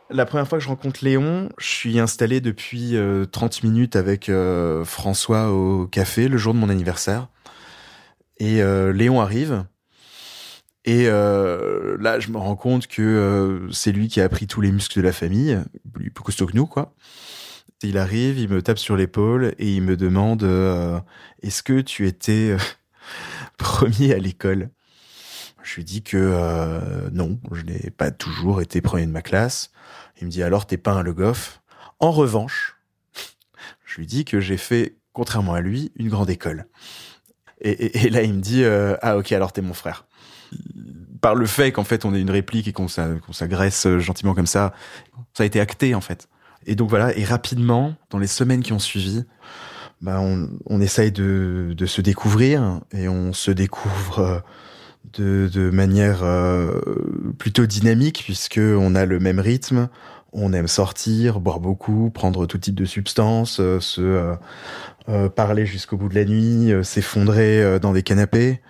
La 0.09 0.25
première 0.25 0.47
fois 0.47 0.57
que 0.57 0.63
je 0.63 0.69
rencontre 0.69 1.05
Léon, 1.05 1.49
je 1.57 1.67
suis 1.67 1.99
installé 1.99 2.41
depuis 2.41 2.97
euh, 2.97 3.25
30 3.25 3.63
minutes 3.63 3.95
avec 3.95 4.27
euh, 4.27 4.83
François 4.83 5.51
au 5.51 5.87
café 5.87 6.27
le 6.27 6.37
jour 6.37 6.53
de 6.53 6.59
mon 6.59 6.67
anniversaire. 6.67 7.29
Et 8.37 8.61
euh, 8.61 8.91
Léon 8.91 9.21
arrive. 9.21 9.63
Et 10.83 11.05
euh, 11.07 11.95
là, 11.99 12.19
je 12.19 12.29
me 12.29 12.37
rends 12.37 12.55
compte 12.55 12.87
que 12.87 13.67
c'est 13.71 13.91
lui 13.91 14.09
qui 14.09 14.19
a 14.19 14.25
appris 14.25 14.47
tous 14.47 14.61
les 14.61 14.71
muscles 14.71 14.97
de 14.97 15.03
la 15.03 15.13
famille, 15.13 15.59
plus 15.93 16.23
costaud 16.23 16.47
que 16.47 16.57
nous, 16.57 16.65
quoi. 16.65 16.93
Il 17.83 17.97
arrive, 17.97 18.37
il 18.37 18.49
me 18.49 18.61
tape 18.61 18.77
sur 18.77 18.95
l'épaule 18.95 19.55
et 19.57 19.75
il 19.75 19.81
me 19.81 19.97
demande 19.97 20.43
euh, 20.43 20.99
Est-ce 21.41 21.63
que 21.63 21.81
tu 21.81 22.07
étais 22.07 22.51
euh, 22.51 22.57
premier 23.57 24.13
à 24.13 24.19
l'école? 24.19 24.69
Je 25.63 25.75
lui 25.75 25.83
dis 25.83 26.03
que 26.03 26.17
euh, 26.17 27.09
non, 27.11 27.39
je 27.51 27.63
n'ai 27.63 27.89
pas 27.91 28.11
toujours 28.11 28.61
été 28.61 28.81
premier 28.81 29.05
de 29.05 29.11
ma 29.11 29.21
classe. 29.21 29.71
Il 30.19 30.27
me 30.27 30.31
dit 30.31 30.43
alors 30.43 30.65
t'es 30.67 30.77
pas 30.77 30.91
un 30.91 31.01
Le 31.03 31.13
Goff? 31.13 31.61
En 31.99 32.11
revanche, 32.11 32.77
je 33.85 33.97
lui 33.97 34.07
dis 34.07 34.25
que 34.25 34.39
j'ai 34.39 34.57
fait, 34.57 34.97
contrairement 35.13 35.53
à 35.53 35.61
lui, 35.61 35.91
une 35.95 36.09
grande 36.09 36.29
école. 36.29 36.67
Et, 37.61 38.05
et- 38.05 38.09
là 38.09 38.23
il 38.23 38.33
me 38.33 38.41
dit 38.41 38.63
euh, 38.63 38.95
ah 39.01 39.17
ok 39.17 39.31
alors 39.31 39.53
t'es 39.53 39.61
mon 39.61 39.73
frère. 39.73 40.05
Par 41.21 41.35
le 41.35 41.45
fait 41.45 41.71
qu'en 41.71 41.83
fait 41.83 42.05
on 42.05 42.13
ait 42.13 42.21
une 42.21 42.31
réplique 42.31 42.67
et 42.67 42.73
qu'on 42.73 42.87
s'agresse 42.87 43.85
euh, 43.85 43.99
gentiment 43.99 44.33
comme 44.33 44.47
ça, 44.47 44.73
ça 45.35 45.43
a 45.43 45.45
été 45.45 45.59
acté 45.59 45.93
en 45.95 46.01
fait. 46.01 46.27
Et 46.65 46.75
donc 46.75 46.89
voilà. 46.89 47.15
Et 47.17 47.23
rapidement 47.23 47.95
dans 48.09 48.19
les 48.19 48.27
semaines 48.27 48.63
qui 48.63 48.73
ont 48.73 48.79
suivi, 48.79 49.23
bah 50.01 50.19
on, 50.19 50.49
on 50.65 50.81
essaye 50.81 51.11
de, 51.11 51.73
de 51.75 51.85
se 51.85 52.01
découvrir 52.01 52.81
et 52.91 53.07
on 53.07 53.33
se 53.33 53.51
découvre 53.51 54.19
euh, 54.19 54.39
de, 55.17 55.49
de 55.51 55.69
manière 55.69 56.23
euh, 56.23 56.71
plutôt 57.37 57.65
dynamique 57.65 58.21
puisque 58.23 58.59
on 58.59 58.95
a 58.95 59.05
le 59.05 59.19
même 59.19 59.39
rythme, 59.39 59.89
on 60.33 60.53
aime 60.53 60.67
sortir, 60.67 61.39
boire 61.39 61.59
beaucoup, 61.59 62.09
prendre 62.09 62.45
tout 62.45 62.57
type 62.57 62.75
de 62.75 62.85
substances, 62.85 63.59
euh, 63.59 63.79
se 63.79 64.35
euh, 65.09 65.29
parler 65.29 65.65
jusqu'au 65.65 65.97
bout 65.97 66.09
de 66.09 66.15
la 66.15 66.25
nuit, 66.25 66.71
s'effondrer 66.83 67.79
dans 67.79 67.91
des 67.93 68.03
canapés. 68.03 68.61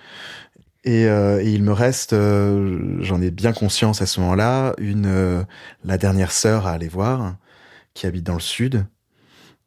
Et, 0.83 1.03
et 1.03 1.49
il 1.49 1.61
me 1.61 1.73
reste, 1.73 2.15
j'en 2.15 3.21
ai 3.21 3.29
bien 3.29 3.53
conscience 3.53 4.01
à 4.01 4.07
ce 4.07 4.19
moment-là, 4.21 4.73
une 4.79 5.45
la 5.83 5.97
dernière 5.99 6.31
sœur 6.31 6.65
à 6.65 6.71
aller 6.71 6.87
voir 6.87 7.35
qui 7.93 8.07
habite 8.07 8.25
dans 8.25 8.35
le 8.35 8.39
sud, 8.39 8.85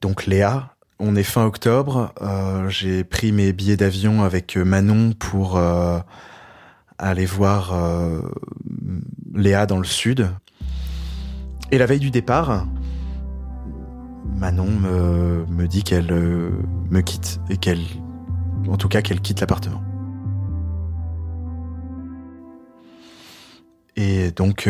donc 0.01 0.27
Léa. 0.27 0.71
On 1.01 1.17
est 1.17 1.25
fin 1.25 1.45
octobre, 1.45 2.13
euh, 2.23 2.69
j'ai 2.69 3.03
pris 3.03 3.33
mes 3.33 3.53
billets 3.53 3.77
d'avion 3.77 4.23
avec 4.23 4.57
euh, 4.57 4.65
Manon 4.65 5.13
pour 5.13 5.57
euh, 5.57 5.99
aller 6.99 7.27
voir 7.27 7.75
Léa 9.35 9.67
dans 9.67 9.79
le 9.79 9.85
sud. 9.85 10.31
Et 11.73 11.79
la 11.79 11.87
veille 11.87 11.99
du 11.99 12.13
départ, 12.13 12.67
Manon 14.37 14.71
me, 14.71 15.47
me 15.47 15.67
dit 15.67 15.83
qu'elle 15.83 16.13
me 16.13 17.01
quitte 17.01 17.41
et 17.51 17.57
qu'elle, 17.57 17.83
en 18.69 18.77
tout 18.77 18.89
cas, 18.89 19.03
qu'elle 19.03 19.21
quitte 19.21 19.41
l'appartement. 19.41 19.83
Et 23.97 24.31
donc, 24.31 24.69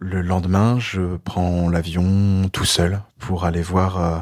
le 0.00 0.22
lendemain, 0.22 0.78
je 0.78 1.16
prends 1.18 1.68
l'avion 1.68 2.48
tout 2.48 2.64
seul 2.64 3.02
pour 3.18 3.44
aller 3.44 3.60
voir, 3.60 4.00
euh, 4.00 4.18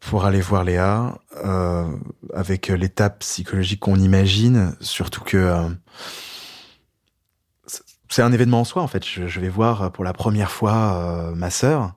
pour 0.00 0.24
aller 0.24 0.40
voir 0.40 0.64
Léa, 0.64 1.18
euh, 1.44 1.86
avec 2.34 2.68
l'étape 2.68 3.20
psychologique 3.20 3.80
qu'on 3.80 3.96
imagine, 3.96 4.74
surtout 4.80 5.22
que 5.22 5.36
euh, 5.36 5.68
c'est 8.08 8.22
un 8.22 8.32
événement 8.32 8.60
en 8.60 8.64
soi 8.64 8.82
en 8.82 8.88
fait. 8.88 9.06
Je, 9.06 9.26
je 9.26 9.40
vais 9.40 9.50
voir 9.50 9.92
pour 9.92 10.02
la 10.02 10.14
première 10.14 10.50
fois 10.50 11.32
ma 11.36 11.50
sœur 11.50 11.94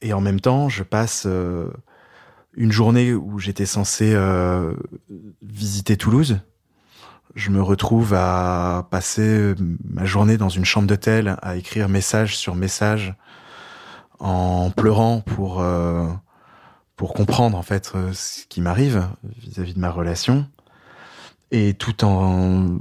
et 0.00 0.12
en 0.12 0.20
même 0.20 0.40
temps 0.40 0.68
je 0.68 0.82
passe 0.84 1.26
une 2.56 2.72
journée 2.72 3.14
où 3.14 3.38
j'étais 3.38 3.66
censé 3.66 4.16
visiter 5.42 5.96
Toulouse. 5.96 6.40
Je 7.34 7.50
me 7.50 7.60
retrouve 7.60 8.14
à 8.14 8.86
passer 8.90 9.54
ma 9.84 10.04
journée 10.04 10.36
dans 10.36 10.48
une 10.48 10.64
chambre 10.64 10.86
d'hôtel 10.86 11.36
à 11.42 11.56
écrire 11.56 11.88
message 11.88 12.36
sur 12.36 12.54
message 12.54 13.14
en 14.20 14.70
pleurant 14.70 15.20
pour 15.20 15.60
euh, 15.60 16.06
pour 16.96 17.12
comprendre 17.12 17.58
en 17.58 17.62
fait 17.62 17.90
euh, 17.96 18.12
ce 18.12 18.46
qui 18.46 18.60
m'arrive 18.60 19.08
vis-à-vis 19.38 19.74
de 19.74 19.80
ma 19.80 19.90
relation 19.90 20.46
et 21.50 21.74
tout 21.74 22.04
en 22.04 22.78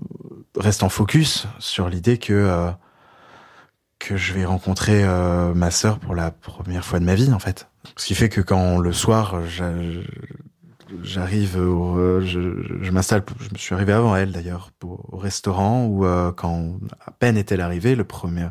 restant 0.56 0.90
focus 0.90 1.48
sur 1.58 1.90
l'idée 1.90 2.20
que 2.20 2.34
euh, 2.34 2.70
que 3.98 4.18
je 4.18 4.34
vais 4.34 4.46
rencontrer 4.46 5.04
euh, 5.04 5.56
ma 5.56 5.72
sœur 5.72 5.98
pour 5.98 6.14
la 6.14 6.30
première 6.30 6.86
fois 6.86 7.00
de 7.00 7.06
ma 7.06 7.16
vie 7.16 7.34
en 7.34 7.40
fait. 7.40 7.68
Ce 7.98 8.06
qui 8.06 8.14
fait 8.16 8.30
que 8.30 8.42
quand 8.42 8.78
le 8.78 8.94
soir 8.94 9.48
j'a- 9.48 9.74
j'arrive 11.02 11.58
euh, 11.58 12.22
je, 12.22 12.82
je 12.82 12.92
m'installe, 12.92 13.24
je 13.40 13.50
me 13.54 13.58
suis 13.58 13.74
arrivé 13.74 13.94
avant 13.94 14.16
elle 14.16 14.32
d'ailleurs 14.32 14.72
au 14.84 15.00
au 15.12 15.18
restaurant 15.18 15.86
où 15.86 16.06
euh, 16.06 16.32
quand 16.32 16.80
à 17.06 17.12
peine 17.12 17.38
est-elle 17.38 17.62
arrivée, 17.62 17.96
le 17.96 18.04
premier 18.04 18.50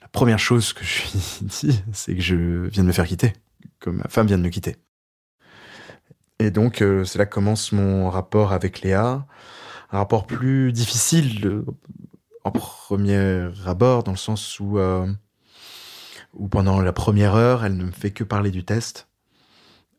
la 0.00 0.08
première 0.12 0.38
chose 0.38 0.72
que 0.72 0.84
je 0.84 1.02
lui 1.02 1.10
dit, 1.42 1.82
c'est 1.92 2.14
que 2.14 2.20
je 2.20 2.66
viens 2.66 2.82
de 2.82 2.88
me 2.88 2.92
faire 2.92 3.06
quitter, 3.06 3.32
que 3.80 3.90
ma 3.90 4.08
femme 4.08 4.26
vient 4.26 4.38
de 4.38 4.42
me 4.42 4.48
quitter. 4.48 4.76
Et 6.38 6.50
donc, 6.50 6.82
euh, 6.82 7.04
c'est 7.04 7.18
là 7.18 7.26
que 7.26 7.34
commence 7.34 7.72
mon 7.72 8.10
rapport 8.10 8.52
avec 8.52 8.82
Léa. 8.82 9.26
Un 9.92 9.98
rapport 9.98 10.26
plus 10.26 10.72
difficile 10.72 11.62
en 12.42 12.50
premier 12.50 13.48
abord, 13.66 14.02
dans 14.02 14.10
le 14.10 14.16
sens 14.16 14.58
où, 14.58 14.78
où 16.34 16.48
pendant 16.48 16.80
la 16.80 16.92
première 16.92 17.34
heure, 17.36 17.64
elle 17.64 17.76
ne 17.76 17.84
me 17.84 17.92
fait 17.92 18.10
que 18.10 18.24
parler 18.24 18.50
du 18.50 18.64
test 18.64 19.08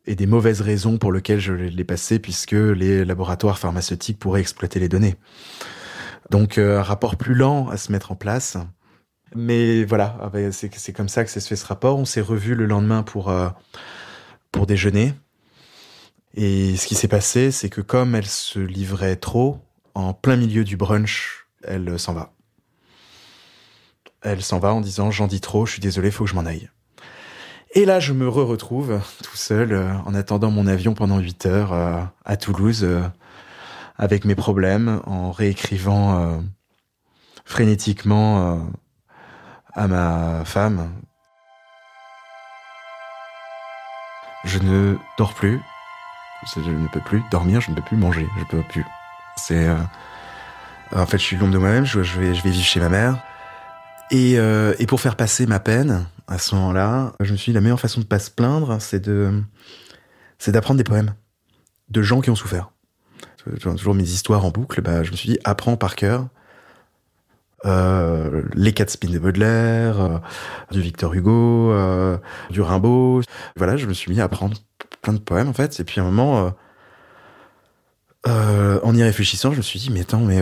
et 0.06 0.14
des 0.14 0.26
mauvaises 0.26 0.60
raisons 0.60 0.98
pour 0.98 1.12
lesquelles 1.12 1.40
je 1.40 1.52
l'ai 1.52 1.84
passé, 1.84 2.18
puisque 2.18 2.52
les 2.52 3.04
laboratoires 3.04 3.58
pharmaceutiques 3.58 4.18
pourraient 4.18 4.40
exploiter 4.40 4.78
les 4.78 4.88
données. 4.88 5.16
Donc, 6.30 6.58
euh, 6.58 6.78
un 6.78 6.82
rapport 6.82 7.16
plus 7.16 7.34
lent 7.34 7.68
à 7.68 7.76
se 7.76 7.92
mettre 7.92 8.12
en 8.12 8.16
place. 8.16 8.56
Mais 9.34 9.84
voilà, 9.84 10.16
ah 10.20 10.28
ben, 10.28 10.52
c'est 10.52 10.92
comme 10.92 11.08
ça 11.08 11.24
que 11.24 11.30
ça 11.30 11.40
se 11.40 11.48
fait 11.48 11.56
ce 11.56 11.66
rapport. 11.66 11.98
On 11.98 12.04
s'est 12.04 12.20
revu 12.20 12.54
le 12.54 12.66
lendemain 12.66 13.02
pour, 13.02 13.28
euh, 13.30 13.48
pour 14.52 14.66
déjeuner. 14.66 15.14
Et 16.34 16.76
ce 16.76 16.86
qui 16.86 16.94
s'est 16.94 17.08
passé, 17.08 17.50
c'est 17.50 17.68
que 17.68 17.80
comme 17.80 18.14
elle 18.14 18.26
se 18.26 18.58
livrait 18.58 19.16
trop, 19.16 19.58
en 19.94 20.12
plein 20.12 20.36
milieu 20.36 20.64
du 20.64 20.76
brunch, 20.76 21.46
elle 21.64 21.98
s'en 21.98 22.12
va. 22.12 22.32
Elle 24.22 24.42
s'en 24.42 24.58
va 24.58 24.72
en 24.72 24.80
disant 24.80 25.10
j'en 25.10 25.26
dis 25.26 25.40
trop, 25.40 25.66
je 25.66 25.72
suis 25.72 25.80
désolé, 25.80 26.10
faut 26.10 26.24
que 26.24 26.30
je 26.30 26.34
m'en 26.34 26.44
aille. 26.44 26.68
Et 27.76 27.84
là, 27.84 28.00
je 28.00 28.14
me 28.14 28.26
re-retrouve 28.26 29.02
tout 29.22 29.36
seul 29.36 29.74
euh, 29.74 29.92
en 30.06 30.14
attendant 30.14 30.50
mon 30.50 30.66
avion 30.66 30.94
pendant 30.94 31.18
8 31.18 31.44
heures 31.44 31.72
euh, 31.74 32.00
à 32.24 32.38
Toulouse 32.38 32.84
euh, 32.84 33.02
avec 33.98 34.24
mes 34.24 34.34
problèmes, 34.34 35.02
en 35.04 35.30
réécrivant 35.30 36.42
frénétiquement 37.44 38.66
à 39.72 39.88
ma 39.88 40.42
femme. 40.44 40.90
Je 44.44 44.58
ne 44.58 44.96
dors 45.16 45.32
plus, 45.32 45.60
je 46.54 46.60
ne 46.60 46.88
peux 46.88 47.00
plus 47.00 47.22
dormir, 47.30 47.62
je 47.62 47.70
ne 47.70 47.76
peux 47.76 47.82
plus 47.82 47.96
manger, 47.96 48.26
je 48.38 48.44
peux 48.44 48.62
plus. 48.62 48.84
En 50.94 51.06
fait, 51.06 51.16
je 51.18 51.24
suis 51.24 51.36
l'ombre 51.36 51.54
de 51.54 51.58
moi-même. 51.58 51.86
Je, 51.86 52.00
vais, 52.00 52.32
vivre 52.32 52.64
chez 52.64 52.80
ma 52.80 52.90
mère. 52.90 53.18
Et 54.10 54.36
pour 54.86 55.00
faire 55.00 55.16
passer 55.16 55.46
ma 55.46 55.58
peine, 55.58 56.06
à 56.26 56.38
ce 56.38 56.54
moment-là, 56.54 57.14
je 57.20 57.32
me 57.32 57.36
suis 57.36 57.52
dit 57.52 57.54
la 57.54 57.60
meilleure 57.60 57.80
façon 57.80 58.00
de 58.00 58.06
pas 58.06 58.18
se 58.18 58.30
plaindre, 58.30 58.80
c'est 58.80 59.00
de, 59.00 59.42
c'est 60.38 60.52
d'apprendre 60.52 60.78
des 60.78 60.84
poèmes 60.84 61.14
de 61.88 62.02
gens 62.02 62.20
qui 62.20 62.30
ont 62.30 62.36
souffert. 62.36 62.70
Toujours 63.60 63.94
mes 63.94 64.02
histoires 64.02 64.44
en 64.44 64.50
boucle. 64.50 64.80
Bah, 64.80 65.04
je 65.04 65.12
me 65.12 65.16
suis 65.16 65.28
dit 65.28 65.38
apprends 65.44 65.76
par 65.76 65.94
cœur 65.94 66.26
euh, 67.64 68.42
les 68.54 68.72
quatre 68.72 68.90
spins 68.90 69.08
de 69.08 69.18
Baudelaire, 69.18 70.00
euh, 70.00 70.18
du 70.70 70.80
Victor 70.80 71.14
Hugo, 71.14 71.72
euh, 71.72 72.18
du 72.50 72.60
Rimbaud. 72.60 73.22
Voilà, 73.56 73.76
je 73.76 73.86
me 73.86 73.94
suis 73.94 74.12
mis 74.12 74.20
à 74.20 74.24
apprendre 74.24 74.56
plein 75.02 75.14
de 75.14 75.18
poèmes 75.18 75.48
en 75.48 75.52
fait. 75.52 75.80
Et 75.80 75.84
puis 75.84 76.00
à 76.00 76.04
un 76.04 76.06
moment, 76.06 76.52
en 78.26 78.94
y 78.94 79.02
réfléchissant, 79.02 79.52
je 79.52 79.58
me 79.58 79.62
suis 79.62 79.78
dit 79.78 79.90
mais 79.90 80.00
attends, 80.00 80.20
mais 80.20 80.40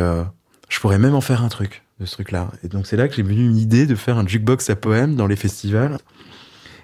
je 0.69 0.81
pourrais 0.81 0.99
même 0.99 1.15
en 1.15 1.21
faire 1.21 1.43
un 1.43 1.49
truc 1.49 1.83
de 2.01 2.07
ce 2.07 2.13
truc-là. 2.13 2.51
Et 2.63 2.69
donc 2.69 2.87
c'est 2.87 2.97
là 2.97 3.09
que 3.09 3.15
j'ai 3.15 3.23
venu 3.23 3.45
une 3.49 3.57
idée 3.57 3.87
de 3.87 3.95
faire 3.95 4.19
un 4.19 4.27
jukebox 4.27 4.69
à 4.71 4.77
poèmes 4.77 5.17
dans 5.17 5.27
les 5.27 5.37
festivals. 5.37 5.99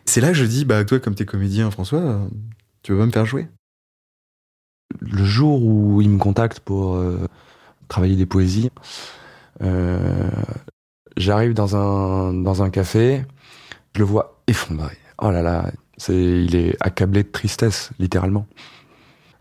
C'est 0.05 0.20
là 0.20 0.28
que 0.28 0.35
je 0.35 0.45
dis 0.45 0.64
bah 0.64 0.85
toi 0.85 0.99
comme 0.99 1.14
t'es 1.14 1.26
comédien 1.26 1.70
François, 1.70 2.20
tu 2.83 2.93
veux 2.93 2.99
pas 2.99 3.07
me 3.07 3.12
faire 3.12 3.26
jouer 3.26 3.49
Le 5.01 5.24
jour 5.24 5.62
où 5.64 6.01
il 6.01 6.09
me 6.09 6.18
contacte 6.18 6.61
pour 6.61 7.03
travailler 7.91 8.16
des 8.16 8.26
poésies. 8.26 8.70
Euh, 9.62 10.31
j'arrive 11.18 11.53
dans 11.53 11.76
un, 11.76 12.33
dans 12.33 12.62
un 12.62 12.70
café, 12.70 13.24
je 13.95 14.01
le 14.01 14.07
vois 14.07 14.43
effondré. 14.47 14.97
Oh 15.20 15.31
là 15.31 15.43
là, 15.43 15.70
c'est, 15.99 16.14
il 16.16 16.57
est 16.57 16.76
accablé 16.81 17.22
de 17.22 17.28
tristesse, 17.28 17.91
littéralement. 17.99 18.47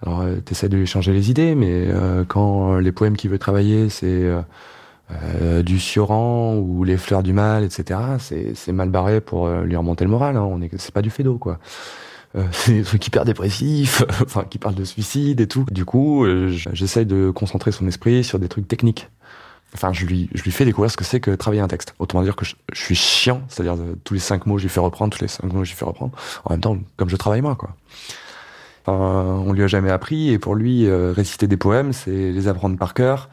Alors, 0.05 0.21
euh, 0.21 0.37
tu 0.45 0.53
essaies 0.53 0.69
de 0.69 0.77
lui 0.77 0.87
changer 0.87 1.13
les 1.13 1.29
idées, 1.29 1.55
mais 1.55 1.87
euh, 1.87 2.23
quand 2.27 2.77
les 2.77 2.91
poèmes 2.91 3.17
qu'il 3.17 3.29
veut 3.29 3.39
travailler, 3.39 3.89
c'est 3.89 4.29
du 5.63 5.79
Sioran 5.79 6.55
ou 6.55 6.83
les 6.83 6.97
fleurs 6.97 7.23
du 7.23 7.33
mal, 7.33 7.63
etc., 7.63 7.99
c'est, 8.19 8.71
mal 8.71 8.89
barré 8.89 9.21
pour 9.21 9.49
lui 9.49 9.75
remonter 9.75 10.05
le 10.05 10.11
moral. 10.11 10.37
Hein. 10.37 10.43
On 10.43 10.61
est, 10.61 10.69
c'est 10.77 10.93
pas 10.93 11.01
du 11.01 11.09
fédo, 11.09 11.37
quoi. 11.37 11.59
c'est 12.51 12.73
des 12.73 12.83
trucs 12.83 13.07
hyper 13.07 13.25
dépressifs, 13.25 14.03
enfin 14.23 14.45
qui 14.47 14.59
parlent 14.59 14.75
de 14.75 14.83
suicide 14.83 15.41
et 15.41 15.47
tout. 15.47 15.65
Du 15.71 15.83
coup, 15.83 16.27
j'essaye 16.73 17.07
de 17.07 17.31
concentrer 17.31 17.71
son 17.71 17.87
esprit 17.87 18.23
sur 18.23 18.37
des 18.37 18.47
trucs 18.47 18.67
techniques 18.67 19.09
enfin, 19.73 19.93
je 19.93 20.05
lui, 20.05 20.29
je 20.33 20.43
lui 20.43 20.51
fais 20.51 20.65
découvrir 20.65 20.91
ce 20.91 20.97
que 20.97 21.03
c'est 21.03 21.19
que 21.19 21.31
travailler 21.31 21.61
un 21.61 21.67
texte. 21.67 21.93
Autrement 21.99 22.23
dire 22.23 22.35
que 22.35 22.45
je, 22.45 22.55
suis 22.73 22.95
chiant, 22.95 23.41
c'est-à-dire 23.47 23.75
tous 24.03 24.13
les 24.13 24.19
cinq 24.19 24.45
mots, 24.45 24.57
je 24.57 24.63
lui 24.63 24.69
fais 24.69 24.79
reprendre, 24.79 25.15
tous 25.15 25.21
les 25.21 25.27
cinq 25.27 25.51
mots, 25.51 25.63
je 25.63 25.71
lui 25.71 25.77
fais 25.77 25.85
reprendre. 25.85 26.11
En 26.45 26.51
même 26.51 26.61
temps, 26.61 26.77
comme 26.97 27.09
je 27.09 27.15
travaille 27.15 27.41
moi, 27.41 27.55
quoi. 27.55 27.75
Enfin, 28.85 29.43
on 29.45 29.53
lui 29.53 29.63
a 29.63 29.67
jamais 29.67 29.91
appris, 29.91 30.29
et 30.29 30.39
pour 30.39 30.55
lui, 30.55 30.85
euh, 30.85 31.11
réciter 31.11 31.47
des 31.47 31.57
poèmes, 31.57 31.93
c'est 31.93 32.31
les 32.31 32.47
apprendre 32.47 32.77
par 32.77 32.93
cœur, 32.93 33.29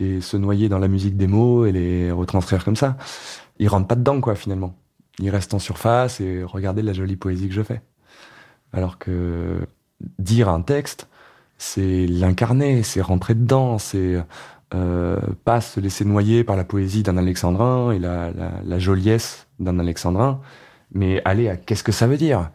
et 0.00 0.20
se 0.20 0.36
noyer 0.36 0.68
dans 0.68 0.78
la 0.78 0.88
musique 0.88 1.16
des 1.16 1.26
mots, 1.26 1.66
et 1.66 1.72
les 1.72 2.10
retranscrire 2.10 2.64
comme 2.64 2.76
ça. 2.76 2.96
Il 3.58 3.68
rentre 3.68 3.86
pas 3.86 3.94
dedans, 3.94 4.20
quoi, 4.20 4.34
finalement. 4.34 4.74
Il 5.18 5.30
reste 5.30 5.54
en 5.54 5.58
surface, 5.58 6.20
et 6.20 6.42
regarder 6.42 6.82
la 6.82 6.92
jolie 6.92 7.16
poésie 7.16 7.48
que 7.48 7.54
je 7.54 7.62
fais. 7.62 7.80
Alors 8.72 8.98
que 8.98 9.66
dire 10.18 10.48
un 10.48 10.62
texte, 10.62 11.08
c'est 11.58 12.06
l'incarner, 12.06 12.82
c'est 12.82 13.00
rentrer 13.00 13.34
dedans, 13.34 13.78
c'est 13.78 14.16
euh, 14.74 15.20
pas 15.44 15.60
se 15.60 15.78
laisser 15.78 16.04
noyer 16.04 16.42
par 16.44 16.56
la 16.56 16.64
poésie 16.64 17.02
d'un 17.02 17.16
alexandrin 17.16 17.92
et 17.92 17.98
la, 17.98 18.32
la, 18.32 18.52
la 18.64 18.78
joliesse 18.78 19.46
d'un 19.60 19.78
alexandrin, 19.78 20.40
mais 20.92 21.22
aller 21.24 21.48
à 21.48 21.56
qu'est-ce 21.56 21.84
que 21.84 21.92
ça 21.92 22.06
veut 22.06 22.16
dire? 22.16 22.50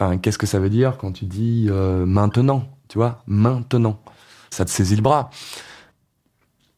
Enfin, 0.00 0.16
qu'est-ce 0.16 0.38
que 0.38 0.46
ça 0.46 0.58
veut 0.58 0.70
dire 0.70 0.96
quand 0.96 1.12
tu 1.12 1.26
dis 1.26 1.66
euh, 1.68 2.06
maintenant 2.06 2.64
Tu 2.88 2.96
vois, 2.96 3.22
maintenant? 3.26 4.00
Ça 4.48 4.64
te 4.64 4.70
saisit 4.70 4.96
le 4.96 5.02
bras. 5.02 5.28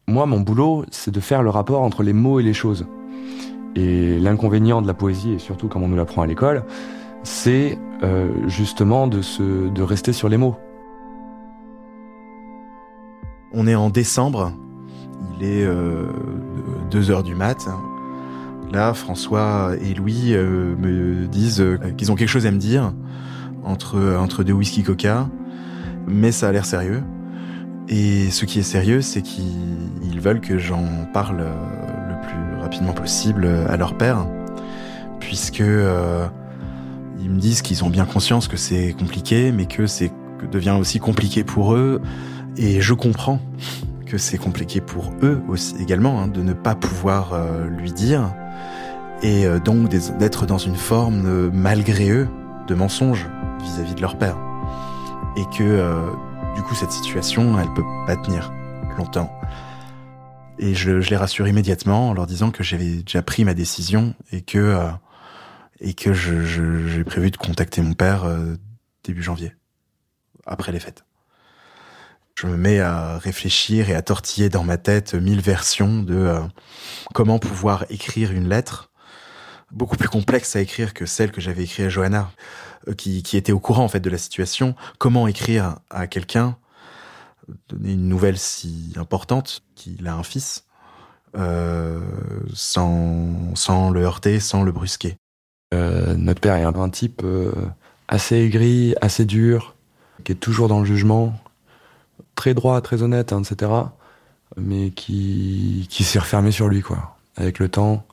Moi, 0.09 0.27
mon 0.27 0.41
boulot, 0.41 0.85
c'est 0.91 1.13
de 1.13 1.21
faire 1.21 1.45
le 1.45 1.51
rapport 1.51 1.83
entre 1.83 2.03
les 2.03 2.13
mots 2.13 2.41
et 2.41 2.43
les 2.43 2.53
choses. 2.53 2.85
Et 3.77 4.19
l'inconvénient 4.19 4.83
de 4.83 4.89
la 4.89 4.95
poésie, 4.95 5.35
et 5.35 5.39
surtout 5.39 5.69
comme 5.69 5.85
on 5.85 5.89
nous 5.89 5.97
l'apprend 5.97 6.23
à 6.23 6.27
l'école, 6.27 6.65
c'est 7.23 7.79
euh, 8.03 8.29
justement 8.49 9.07
de, 9.07 9.23
se, 9.23 9.69
de 9.69 9.83
rester 9.83 10.13
sur 10.13 10.29
les 10.29 10.37
mots. 10.37 10.57
On 13.53 13.69
est 13.69 13.77
en 13.77 13.89
décembre 13.89 14.53
il 15.39 15.47
est 15.47 15.65
2 15.65 15.71
euh, 15.71 17.11
heures 17.11 17.23
du 17.23 17.37
mat. 17.37 17.69
Là, 18.73 18.93
François 18.95 19.75
et 19.81 19.95
Louis 19.95 20.33
me 20.35 21.29
disent 21.29 21.65
qu'ils 21.97 22.11
ont 22.11 22.17
quelque 22.17 22.29
chose 22.29 22.47
à 22.47 22.51
me 22.51 22.59
dire 22.59 22.93
entre, 23.65 24.17
entre 24.19 24.45
deux 24.45 24.53
whisky 24.53 24.83
coca, 24.83 25.29
mais 26.07 26.33
ça 26.33 26.49
a 26.49 26.53
l'air 26.53 26.67
sérieux. 26.67 27.03
Et 27.89 28.31
ce 28.31 28.45
qui 28.45 28.61
est 28.61 28.65
sérieux, 28.65 29.01
c'est 29.01 29.23
qu'ils 29.23 30.21
veulent 30.21 30.41
que 30.41 30.59
j'en 30.59 30.85
parle 31.13 31.39
le 31.39 32.27
plus 32.27 32.61
rapidement 32.61 32.93
possible 32.93 33.47
à 33.69 33.77
leur 33.77 33.97
père, 33.97 34.27
puisque 35.21 35.59
ils 37.21 37.31
me 37.31 37.39
disent 37.39 37.63
qu'ils 37.63 37.85
ont 37.85 37.91
bien 37.91 38.05
conscience 38.05 38.49
que 38.49 38.57
c'est 38.57 38.95
compliqué, 38.99 39.53
mais 39.53 39.67
que 39.67 39.87
c'est 39.87 40.13
devient 40.51 40.77
aussi 40.79 40.99
compliqué 40.99 41.45
pour 41.45 41.75
eux. 41.75 42.01
Et 42.57 42.81
je 42.81 42.95
comprends 42.95 43.41
que 44.07 44.19
c'est 44.19 44.39
compliqué 44.39 44.81
pour 44.81 45.13
eux 45.23 45.41
également 45.81 46.21
hein, 46.21 46.29
de 46.29 46.43
ne 46.43 46.53
pas 46.53 46.75
pouvoir 46.75 47.33
euh, 47.33 47.67
lui 47.67 47.93
dire 47.93 48.35
et 49.23 49.47
euh, 49.47 49.59
donc 49.59 49.89
d'être 49.89 50.45
dans 50.45 50.59
une 50.59 50.75
forme 50.75 51.23
euh, 51.25 51.51
malgré 51.51 52.11
eux 52.11 52.29
de 52.69 52.75
mensonge 52.75 53.27
vis-à-vis 53.63 53.95
de 53.95 54.01
leur 54.01 54.19
père. 54.19 54.37
Et 55.37 55.45
que 55.57 56.11
du 56.55 56.63
coup 56.63 56.75
cette 56.75 56.93
situation 56.93 57.59
elle 57.59 57.73
peut 57.73 57.85
pas 58.07 58.17
tenir 58.17 58.53
longtemps. 58.99 59.33
Et 60.59 60.75
je, 60.75 60.91
les 60.91 61.17
rassure 61.17 61.49
immédiatement 61.49 62.11
en 62.11 62.15
leur 62.15 62.27
disant 62.27 62.51
que 62.51 62.63
j'avais 62.63 63.03
déjà 63.03 63.23
pris 63.23 63.45
ma 63.45 63.55
décision 63.55 64.15
et 64.31 64.43
que 64.43 64.79
que 65.97 66.13
j'ai 66.13 67.05
prévu 67.05 67.31
de 67.31 67.37
contacter 67.37 67.81
mon 67.81 67.95
père 67.95 68.25
début 69.05 69.23
janvier 69.23 69.55
après 70.47 70.73
les 70.73 70.81
fêtes. 70.81 71.05
Je 72.35 72.47
me 72.47 72.57
mets 72.57 72.81
à 72.81 73.19
réfléchir 73.19 73.91
et 73.91 73.95
à 73.95 74.03
tortiller 74.03 74.49
dans 74.49 74.65
ma 74.65 74.79
tête 74.79 75.15
mille 75.15 75.41
versions 75.41 76.03
de 76.03 76.17
euh, 76.17 76.41
comment 77.15 77.39
pouvoir 77.39 77.85
écrire 77.91 78.33
une 78.33 78.49
lettre 78.49 78.91
beaucoup 79.71 79.97
plus 79.97 80.09
complexe 80.09 80.57
à 80.57 80.61
écrire 80.61 80.93
que 80.95 81.07
celle 81.07 81.31
que 81.31 81.41
j'avais 81.41 81.65
écrite 81.65 81.87
à 81.87 81.89
Johanna, 81.89 82.31
euh, 82.31 82.72
qui, 82.97 83.23
qui, 83.23 83.37
était 83.37 83.53
au 83.53 83.61
courant 83.61 83.85
en 83.85 83.89
fait 83.89 84.01
de 84.01 84.11
la 84.11 84.19
situation. 84.19 84.75
Comment 84.99 85.27
écrire 85.27 85.77
à 85.91 86.07
quelqu'un, 86.07 86.57
donner 87.69 87.93
une 87.93 88.09
nouvelle 88.09 88.39
si 88.39 88.93
importante 88.97 89.63
qu'il 89.75 90.07
a 90.09 90.15
un 90.15 90.23
fils, 90.23 90.65
euh, 91.37 92.01
sans, 92.53 93.55
sans 93.55 93.91
le 93.91 94.03
heurter, 94.03 94.41
sans 94.41 94.63
le 94.63 94.73
brusquer? 94.73 95.17
Euh, 95.75 96.15
notre 96.15 96.41
père 96.41 96.57
est 96.57 96.65
un, 96.65 96.91
type 96.91 97.23
assez 98.09 98.37
aigri, 98.37 98.95
assez 99.01 99.25
dur, 99.25 99.75
qui 100.25 100.33
est 100.33 100.37
toujours 100.37 100.69
dans 100.69 100.81
le 100.81 100.85
jugement, 100.85 101.35
très 102.35 102.55
droit, 102.55 102.81
très 102.81 103.03
honnête, 103.03 103.33
hein, 103.33 103.43
etc. 103.43 103.71
Mais 104.57 104.91
qui, 104.91 105.87
qui 105.91 106.05
s'est 106.05 106.19
refermé 106.19 106.51
sur 106.51 106.69
lui, 106.69 106.83
quoi. 106.83 107.17
Avec 107.37 107.59
le 107.59 107.69
temps, 107.69 108.05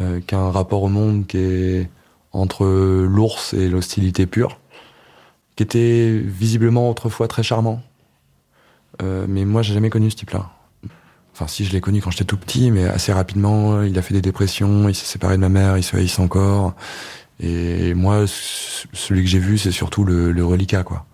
euh, 0.00 0.20
qui 0.20 0.34
a 0.34 0.38
un 0.38 0.50
rapport 0.50 0.82
au 0.82 0.88
monde 0.88 1.26
qui 1.26 1.38
est 1.38 1.90
entre 2.36 2.66
l'ours 2.66 3.54
et 3.54 3.68
l'hostilité 3.68 4.26
pure, 4.26 4.58
qui 5.56 5.62
était 5.62 6.18
visiblement 6.18 6.90
autrefois 6.90 7.28
très 7.28 7.42
charmant. 7.42 7.82
Euh, 9.02 9.26
mais 9.28 9.44
moi, 9.44 9.62
j'ai 9.62 9.74
jamais 9.74 9.90
connu 9.90 10.10
ce 10.10 10.16
type-là. 10.16 10.50
Enfin, 11.32 11.46
si, 11.46 11.64
je 11.64 11.72
l'ai 11.72 11.80
connu 11.80 12.00
quand 12.00 12.10
j'étais 12.10 12.24
tout 12.24 12.38
petit, 12.38 12.70
mais 12.70 12.84
assez 12.84 13.12
rapidement, 13.12 13.82
il 13.82 13.98
a 13.98 14.02
fait 14.02 14.14
des 14.14 14.22
dépressions, 14.22 14.88
il 14.88 14.94
s'est 14.94 15.04
séparé 15.04 15.36
de 15.36 15.40
ma 15.40 15.50
mère, 15.50 15.76
il 15.76 15.82
se 15.82 15.96
haïssent 15.96 16.18
encore. 16.18 16.74
Et 17.40 17.92
moi, 17.92 18.24
celui 18.26 19.22
que 19.22 19.28
j'ai 19.28 19.38
vu, 19.38 19.58
c'est 19.58 19.72
surtout 19.72 20.04
le, 20.04 20.32
le 20.32 20.44
reliquat, 20.44 20.82
quoi. 20.82 21.04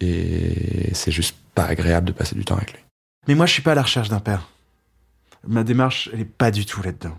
Et 0.00 0.90
c'est 0.94 1.10
juste 1.10 1.36
pas 1.54 1.64
agréable 1.64 2.06
de 2.06 2.12
passer 2.12 2.34
du 2.34 2.44
temps 2.44 2.56
avec 2.56 2.72
lui. 2.72 2.80
Mais 3.28 3.34
moi, 3.34 3.46
je 3.46 3.52
suis 3.52 3.62
pas 3.62 3.72
à 3.72 3.74
la 3.74 3.82
recherche 3.82 4.08
d'un 4.08 4.20
père. 4.20 4.48
Ma 5.46 5.64
démarche, 5.64 6.08
elle 6.12 6.20
est 6.20 6.24
pas 6.24 6.50
du 6.50 6.66
tout 6.66 6.82
là-dedans. 6.82 7.18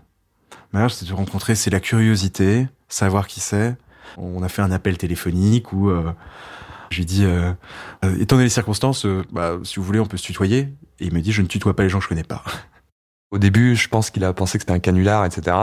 Ma 0.74 0.90
c'est 0.90 1.08
de 1.08 1.14
rencontrer, 1.14 1.56
c'est 1.56 1.70
la 1.70 1.80
curiosité, 1.80 2.68
savoir 2.90 3.28
qui 3.28 3.40
c'est. 3.40 3.76
On 4.18 4.44
a 4.44 4.50
fait 4.50 4.62
un 4.62 4.72
appel 4.72 4.98
téléphonique 4.98 5.72
où 5.72 5.90
euh, 5.90 6.12
je 6.94 7.02
lui 7.02 7.26
euh, 7.26 7.52
euh, 8.06 8.16
étant 8.20 8.36
donné 8.36 8.46
les 8.46 8.50
circonstances, 8.50 9.06
euh, 9.06 9.24
bah, 9.32 9.58
si 9.64 9.78
vous 9.78 9.84
voulez, 9.84 10.00
on 10.00 10.06
peut 10.06 10.18
se 10.18 10.24
tutoyer. 10.24 10.70
Et 11.00 11.06
il 11.06 11.14
me 11.14 11.22
dit, 11.22 11.32
je 11.32 11.42
ne 11.42 11.48
tutoie 11.48 11.76
pas 11.76 11.84
les 11.84 11.90
gens 11.90 11.98
que 11.98 12.04
je 12.04 12.10
connais 12.10 12.24
pas. 12.24 12.44
Au 13.32 13.40
début, 13.40 13.76
je 13.76 13.88
pense 13.88 14.12
qu'il 14.12 14.24
a 14.24 14.32
pensé 14.32 14.58
que 14.58 14.62
c'était 14.62 14.74
un 14.74 14.80
canular, 14.80 15.26
etc. 15.26 15.58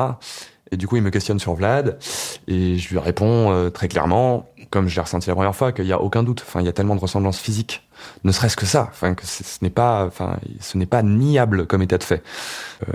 Et 0.72 0.76
du 0.76 0.86
coup, 0.86 0.96
il 0.96 1.02
me 1.02 1.10
questionne 1.10 1.40
sur 1.40 1.54
Vlad, 1.54 1.98
et 2.46 2.78
je 2.78 2.90
lui 2.90 2.98
réponds 2.98 3.50
euh, 3.50 3.70
très 3.70 3.88
clairement, 3.88 4.48
comme 4.70 4.86
je 4.86 4.94
l'ai 4.94 5.02
ressenti 5.02 5.28
la 5.28 5.34
première 5.34 5.56
fois, 5.56 5.72
qu'il 5.72 5.84
n'y 5.84 5.92
a 5.92 6.00
aucun 6.00 6.22
doute. 6.22 6.44
Enfin, 6.46 6.60
il 6.60 6.66
y 6.66 6.68
a 6.68 6.72
tellement 6.72 6.94
de 6.94 7.00
ressemblances 7.00 7.40
physiques, 7.40 7.88
ne 8.22 8.30
serait-ce 8.30 8.56
que 8.56 8.66
ça. 8.66 8.86
Enfin, 8.88 9.14
que 9.14 9.26
ce 9.26 9.42
n'est 9.62 9.70
pas, 9.70 10.04
enfin, 10.06 10.36
ce 10.60 10.78
n'est 10.78 10.86
pas 10.86 11.02
niable 11.02 11.66
comme 11.66 11.82
état 11.82 11.98
de 11.98 12.04
fait. 12.04 12.22
Euh, 12.88 12.92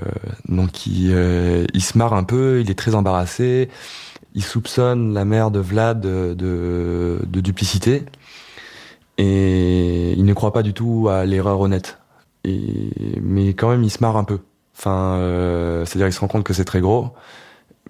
donc, 0.48 0.88
il, 0.88 1.12
euh, 1.14 1.66
il 1.74 1.84
se 1.84 1.98
marre 1.98 2.14
un 2.14 2.24
peu, 2.24 2.62
il 2.62 2.72
est 2.72 2.80
très 2.80 2.96
embarrassé. 2.96 3.70
Il 4.36 4.44
soupçonne 4.44 5.14
la 5.14 5.26
mère 5.26 5.52
de 5.52 5.60
Vlad 5.60 6.00
de, 6.00 6.34
de, 6.34 7.20
de 7.26 7.42
duplicité, 7.42 8.06
et 9.18 10.14
il 10.14 10.24
ne 10.24 10.34
croit 10.34 10.54
pas 10.54 10.64
du 10.64 10.74
tout 10.74 11.08
à 11.10 11.26
l'erreur 11.26 11.60
honnête. 11.60 12.00
Et, 12.46 12.90
mais 13.22 13.50
quand 13.50 13.70
même, 13.70 13.84
il 13.84 13.92
se 13.92 14.00
marre 14.00 14.16
un 14.16 14.24
peu. 14.24 14.40
Enfin, 14.78 15.16
euh, 15.18 15.86
c'est-à-dire, 15.86 16.08
il 16.08 16.14
se 16.14 16.20
rend 16.22 16.28
compte 16.28 16.44
que 16.44 16.54
c'est 16.54 16.66
très 16.66 16.80
gros 16.80 17.12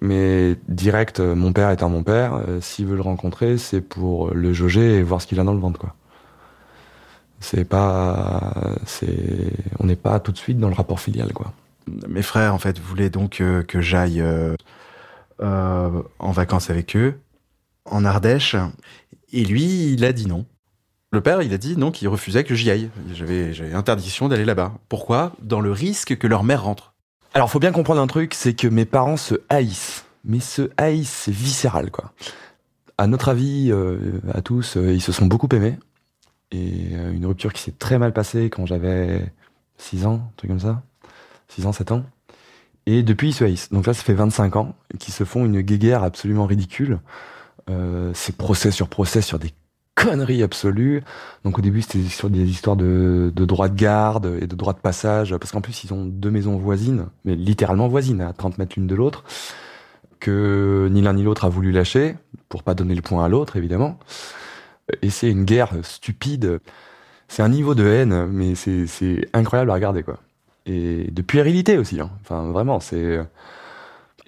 mais 0.02 0.56
direct, 0.68 1.20
euh, 1.20 1.34
mon 1.34 1.52
père 1.52 1.70
étant 1.70 1.88
mon 1.88 2.02
père, 2.02 2.34
euh, 2.34 2.60
s'il 2.60 2.86
veut 2.86 2.96
le 2.96 3.02
rencontrer, 3.02 3.56
c'est 3.56 3.80
pour 3.80 4.30
le 4.34 4.52
jauger 4.52 4.96
et 4.96 5.02
voir 5.02 5.22
ce 5.22 5.26
qu'il 5.26 5.40
a 5.40 5.44
dans 5.44 5.54
le 5.54 5.60
ventre, 5.60 5.78
quoi. 5.78 5.94
C'est 7.40 7.64
pas, 7.64 8.54
c'est, 8.86 9.52
on 9.78 9.84
n'est 9.86 9.96
pas 9.96 10.20
tout 10.20 10.32
de 10.32 10.38
suite 10.38 10.58
dans 10.58 10.68
le 10.68 10.74
rapport 10.74 11.00
filial, 11.00 11.32
quoi. 11.32 11.52
Mes 12.08 12.22
frères, 12.22 12.54
en 12.54 12.58
fait, 12.58 12.78
voulaient 12.78 13.10
donc 13.10 13.40
euh, 13.40 13.62
que 13.62 13.80
j'aille 13.80 14.22
en 15.38 16.30
vacances 16.32 16.70
avec 16.70 16.96
eux, 16.96 17.18
en 17.84 18.04
Ardèche. 18.04 18.56
Et 19.32 19.44
lui, 19.44 19.92
il 19.92 20.04
a 20.04 20.12
dit 20.12 20.26
non. 20.26 20.46
Le 21.12 21.20
père, 21.20 21.42
il 21.42 21.52
a 21.52 21.58
dit 21.58 21.76
non, 21.76 21.90
qu'il 21.90 22.08
refusait 22.08 22.44
que 22.44 22.54
j'y 22.54 22.70
aille. 22.70 22.90
J'avais 23.12 23.72
interdiction 23.72 24.28
d'aller 24.28 24.44
là-bas. 24.44 24.72
Pourquoi? 24.88 25.32
Dans 25.42 25.60
le 25.60 25.72
risque 25.72 26.16
que 26.16 26.26
leur 26.26 26.42
mère 26.42 26.64
rentre. 26.64 26.94
Alors, 27.36 27.50
faut 27.50 27.58
bien 27.58 27.70
comprendre 27.70 28.00
un 28.00 28.06
truc, 28.06 28.32
c'est 28.32 28.54
que 28.54 28.66
mes 28.66 28.86
parents 28.86 29.18
se 29.18 29.34
haïssent. 29.50 30.06
Mais 30.24 30.40
se 30.40 30.70
haïssent, 30.78 31.24
c'est 31.24 31.34
viscéral, 31.34 31.90
quoi. 31.90 32.14
À 32.96 33.06
notre 33.06 33.28
avis, 33.28 33.70
euh, 33.70 34.22
à 34.32 34.40
tous, 34.40 34.78
euh, 34.78 34.94
ils 34.94 35.02
se 35.02 35.12
sont 35.12 35.26
beaucoup 35.26 35.46
aimés. 35.52 35.78
Et 36.50 36.94
euh, 36.94 37.12
une 37.12 37.26
rupture 37.26 37.52
qui 37.52 37.60
s'est 37.60 37.74
très 37.78 37.98
mal 37.98 38.14
passée 38.14 38.48
quand 38.48 38.64
j'avais 38.64 39.30
6 39.76 40.06
ans, 40.06 40.14
un 40.14 40.32
truc 40.38 40.48
comme 40.48 40.60
ça. 40.60 40.82
6 41.48 41.66
ans, 41.66 41.72
7 41.72 41.92
ans. 41.92 42.04
Et 42.86 43.02
depuis, 43.02 43.28
ils 43.28 43.34
se 43.34 43.44
haïssent. 43.44 43.70
Donc 43.70 43.86
là, 43.86 43.92
ça 43.92 44.02
fait 44.02 44.14
25 44.14 44.56
ans 44.56 44.74
qu'ils 44.98 45.12
se 45.12 45.24
font 45.24 45.44
une 45.44 45.60
guéguerre 45.60 46.04
absolument 46.04 46.46
ridicule. 46.46 47.00
Euh, 47.68 48.12
c'est 48.14 48.34
procès 48.34 48.70
sur 48.70 48.88
procès 48.88 49.20
sur 49.20 49.38
des 49.38 49.52
conneries 49.96 50.44
absolues. 50.44 51.02
Donc 51.42 51.58
au 51.58 51.62
début, 51.62 51.82
c'était 51.82 52.04
sur 52.08 52.30
des 52.30 52.44
histoires 52.44 52.76
de, 52.76 53.32
de 53.34 53.44
droit 53.44 53.68
de 53.68 53.74
garde 53.74 54.38
et 54.40 54.46
de 54.46 54.54
droit 54.54 54.74
de 54.74 54.78
passage. 54.78 55.36
Parce 55.36 55.50
qu'en 55.50 55.60
plus, 55.60 55.82
ils 55.82 55.92
ont 55.92 56.04
deux 56.04 56.30
maisons 56.30 56.56
voisines, 56.56 57.06
mais 57.24 57.34
littéralement 57.34 57.88
voisines, 57.88 58.20
à 58.20 58.32
30 58.32 58.58
mètres 58.58 58.74
l'une 58.76 58.86
de 58.86 58.94
l'autre, 58.94 59.24
que 60.20 60.88
ni 60.92 61.02
l'un 61.02 61.14
ni 61.14 61.24
l'autre 61.24 61.44
a 61.44 61.48
voulu 61.48 61.72
lâcher, 61.72 62.14
pour 62.48 62.62
pas 62.62 62.74
donner 62.74 62.94
le 62.94 63.02
point 63.02 63.24
à 63.24 63.28
l'autre, 63.28 63.56
évidemment. 63.56 63.98
Et 65.02 65.10
c'est 65.10 65.30
une 65.30 65.44
guerre 65.44 65.72
stupide. 65.82 66.60
C'est 67.26 67.42
un 67.42 67.48
niveau 67.48 67.74
de 67.74 67.84
haine, 67.84 68.26
mais 68.26 68.54
c'est 68.54 69.28
incroyable 69.32 69.70
à 69.72 69.74
regarder, 69.74 70.04
quoi. 70.04 70.18
Et 70.66 71.10
de 71.10 71.22
puérilité 71.22 71.78
aussi. 71.78 72.00
Hein. 72.00 72.10
Enfin, 72.22 72.50
vraiment, 72.52 72.78
c'est... 72.78 73.20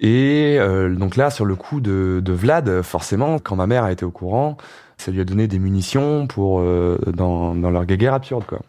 Et 0.01 0.57
euh, 0.61 0.95
donc 0.95 1.17
là, 1.17 1.29
sur 1.29 1.45
le 1.45 1.57
coup 1.57 1.81
de 1.81 2.33
Vlad, 2.33 2.83
forcément, 2.83 3.39
quand 3.39 3.57
ma 3.57 3.67
mère 3.67 3.85
a 3.85 3.93
été 3.93 4.05
au 4.05 4.13
courant, 4.13 4.57
ça 4.99 5.13
lui 5.13 5.21
a 5.21 5.25
donné 5.25 5.47
des 5.47 5.59
munitions 5.59 6.27
pour 6.27 6.61
euh, 6.61 6.99
dans, 7.07 7.55
dans 7.55 7.71
leur 7.71 7.87
guéguerre 7.87 8.15
absurde, 8.15 8.45
quoi. 8.47 8.61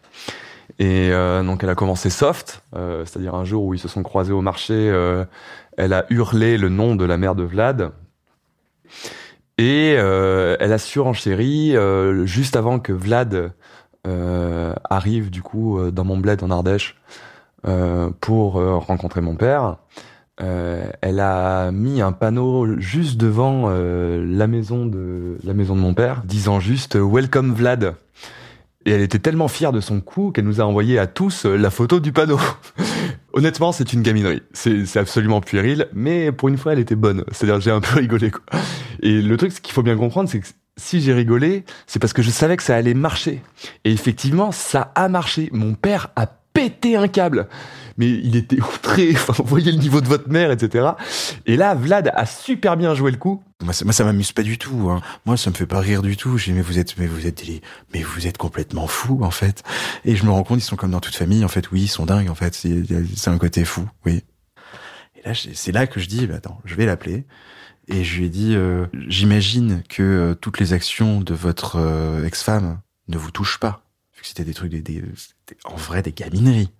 Et 0.78 1.10
euh, 1.10 1.42
donc 1.42 1.62
elle 1.62 1.68
a 1.68 1.74
commencé 1.74 2.08
soft, 2.08 2.62
euh, 2.74 3.04
c'est-à-dire 3.04 3.34
un 3.34 3.44
jour 3.44 3.64
où 3.64 3.74
ils 3.74 3.80
se 3.80 3.88
sont 3.88 4.02
croisés 4.02 4.32
au 4.32 4.40
marché, 4.40 4.86
elle 5.76 5.92
a 5.92 6.06
hurlé 6.08 6.56
le 6.56 6.68
nom 6.68 6.94
de 6.94 7.04
la 7.04 7.16
mère 7.18 7.34
de 7.34 7.42
Vlad. 7.42 7.92
Et 9.58 9.90
elle 9.90 10.72
a 10.72 10.78
surenchéri 10.78 11.74
juste 12.24 12.56
avant 12.56 12.78
que 12.78 12.94
Vlad 12.94 13.52
arrive 14.88 15.30
du 15.30 15.42
coup 15.42 15.90
dans 15.90 16.04
mon 16.04 16.16
bled 16.16 16.42
en 16.42 16.50
Ardèche 16.50 16.96
pour 18.20 18.52
rencontrer 18.54 19.20
mon 19.20 19.36
père. 19.36 19.76
Euh, 20.40 20.90
elle 21.02 21.20
a 21.20 21.70
mis 21.70 22.00
un 22.00 22.12
panneau 22.12 22.78
juste 22.78 23.16
devant 23.16 23.64
euh, 23.68 24.24
la 24.26 24.46
maison 24.46 24.86
de 24.86 25.38
la 25.44 25.54
maison 25.54 25.76
de 25.76 25.80
mon 25.80 25.94
père, 25.94 26.22
disant 26.24 26.60
juste 26.60 26.96
euh, 26.96 27.06
Welcome 27.06 27.52
Vlad. 27.52 27.94
Et 28.86 28.92
elle 28.92 29.02
était 29.02 29.18
tellement 29.18 29.48
fière 29.48 29.72
de 29.72 29.80
son 29.80 30.00
coup 30.00 30.30
qu'elle 30.30 30.46
nous 30.46 30.60
a 30.60 30.64
envoyé 30.64 30.98
à 30.98 31.06
tous 31.06 31.44
euh, 31.44 31.56
la 31.56 31.70
photo 31.70 32.00
du 32.00 32.12
panneau. 32.12 32.40
Honnêtement, 33.34 33.72
c'est 33.72 33.92
une 33.92 34.02
gaminerie. 34.02 34.42
C'est 34.52 34.96
absolument 34.96 35.40
puéril, 35.40 35.86
mais 35.92 36.32
pour 36.32 36.48
une 36.48 36.56
fois, 36.56 36.72
elle 36.72 36.78
était 36.78 36.96
bonne. 36.96 37.24
C'est-à-dire, 37.30 37.60
j'ai 37.60 37.70
un 37.70 37.80
peu 37.80 37.96
rigolé, 38.00 38.30
quoi. 38.30 38.42
Et 39.02 39.20
le 39.20 39.36
truc, 39.36 39.52
ce 39.52 39.60
qu'il 39.60 39.74
faut 39.74 39.82
bien 39.82 39.96
comprendre, 39.96 40.28
c'est 40.28 40.40
que 40.40 40.46
si 40.78 41.00
j'ai 41.00 41.12
rigolé, 41.12 41.64
c'est 41.86 41.98
parce 41.98 42.14
que 42.14 42.22
je 42.22 42.30
savais 42.30 42.56
que 42.56 42.62
ça 42.62 42.74
allait 42.74 42.94
marcher. 42.94 43.42
Et 43.84 43.92
effectivement, 43.92 44.50
ça 44.50 44.92
a 44.94 45.08
marché. 45.08 45.50
Mon 45.52 45.74
père 45.74 46.08
a 46.16 46.26
pété 46.52 46.96
un 46.96 47.08
câble. 47.08 47.48
Mais 47.96 48.08
il 48.08 48.36
était 48.36 48.60
outré. 48.74 49.10
Enfin, 49.12 49.34
vous 49.36 49.48
voyez 49.48 49.72
le 49.72 49.78
niveau 49.78 50.00
de 50.00 50.08
votre 50.08 50.28
mère, 50.28 50.50
etc. 50.50 50.90
Et 51.46 51.56
là, 51.56 51.74
Vlad 51.74 52.10
a 52.14 52.26
super 52.26 52.76
bien 52.76 52.94
joué 52.94 53.10
le 53.10 53.16
coup. 53.16 53.42
Moi, 53.62 53.72
ça, 53.72 53.90
ça 53.92 54.04
m'amuse 54.04 54.32
pas 54.32 54.42
du 54.42 54.58
tout. 54.58 54.88
Hein. 54.90 55.00
Moi, 55.26 55.36
ça 55.36 55.50
me 55.50 55.54
fait 55.54 55.66
pas 55.66 55.80
rire 55.80 56.02
du 56.02 56.16
tout. 56.16 56.38
J'ai 56.38 56.52
dit, 56.52 56.56
mais 56.56 56.62
vous 56.62 56.78
êtes, 56.78 56.96
mais 56.98 57.06
vous 57.06 57.26
êtes, 57.26 57.44
mais 57.92 58.02
vous 58.02 58.26
êtes 58.26 58.38
complètement 58.38 58.86
fou, 58.86 59.20
en 59.22 59.30
fait. 59.30 59.62
Et 60.04 60.16
je 60.16 60.24
me 60.24 60.30
rends 60.30 60.44
compte, 60.44 60.58
ils 60.58 60.62
sont 60.62 60.76
comme 60.76 60.92
dans 60.92 61.00
toute 61.00 61.16
famille. 61.16 61.44
En 61.44 61.48
fait, 61.48 61.70
oui, 61.70 61.82
ils 61.82 61.88
sont 61.88 62.06
dingues. 62.06 62.30
En 62.30 62.34
fait, 62.34 62.54
c'est 62.54 63.28
un 63.28 63.38
côté 63.38 63.64
fou, 63.64 63.88
oui. 64.06 64.22
Et 65.16 65.28
là, 65.28 65.34
c'est 65.34 65.72
là 65.72 65.86
que 65.86 66.00
je 66.00 66.06
dis, 66.06 66.26
bah, 66.26 66.36
attends, 66.36 66.60
je 66.64 66.74
vais 66.74 66.86
l'appeler. 66.86 67.26
Et 67.90 68.04
je 68.04 68.18
lui 68.18 68.26
ai 68.26 68.28
dit, 68.28 68.54
euh, 68.54 68.86
j'imagine 69.08 69.82
que 69.88 70.02
euh, 70.02 70.34
toutes 70.34 70.60
les 70.60 70.72
actions 70.72 71.20
de 71.20 71.34
votre 71.34 71.76
euh, 71.76 72.24
ex-femme 72.24 72.80
ne 73.08 73.18
vous 73.18 73.32
touchent 73.32 73.58
pas, 73.58 73.84
vu 74.14 74.22
que 74.22 74.28
c'était 74.28 74.44
des 74.44 74.54
trucs, 74.54 74.70
des, 74.70 74.80
des, 74.80 75.02
en 75.64 75.76
vrai 75.76 76.02
des 76.02 76.12
gamineries. 76.12 76.70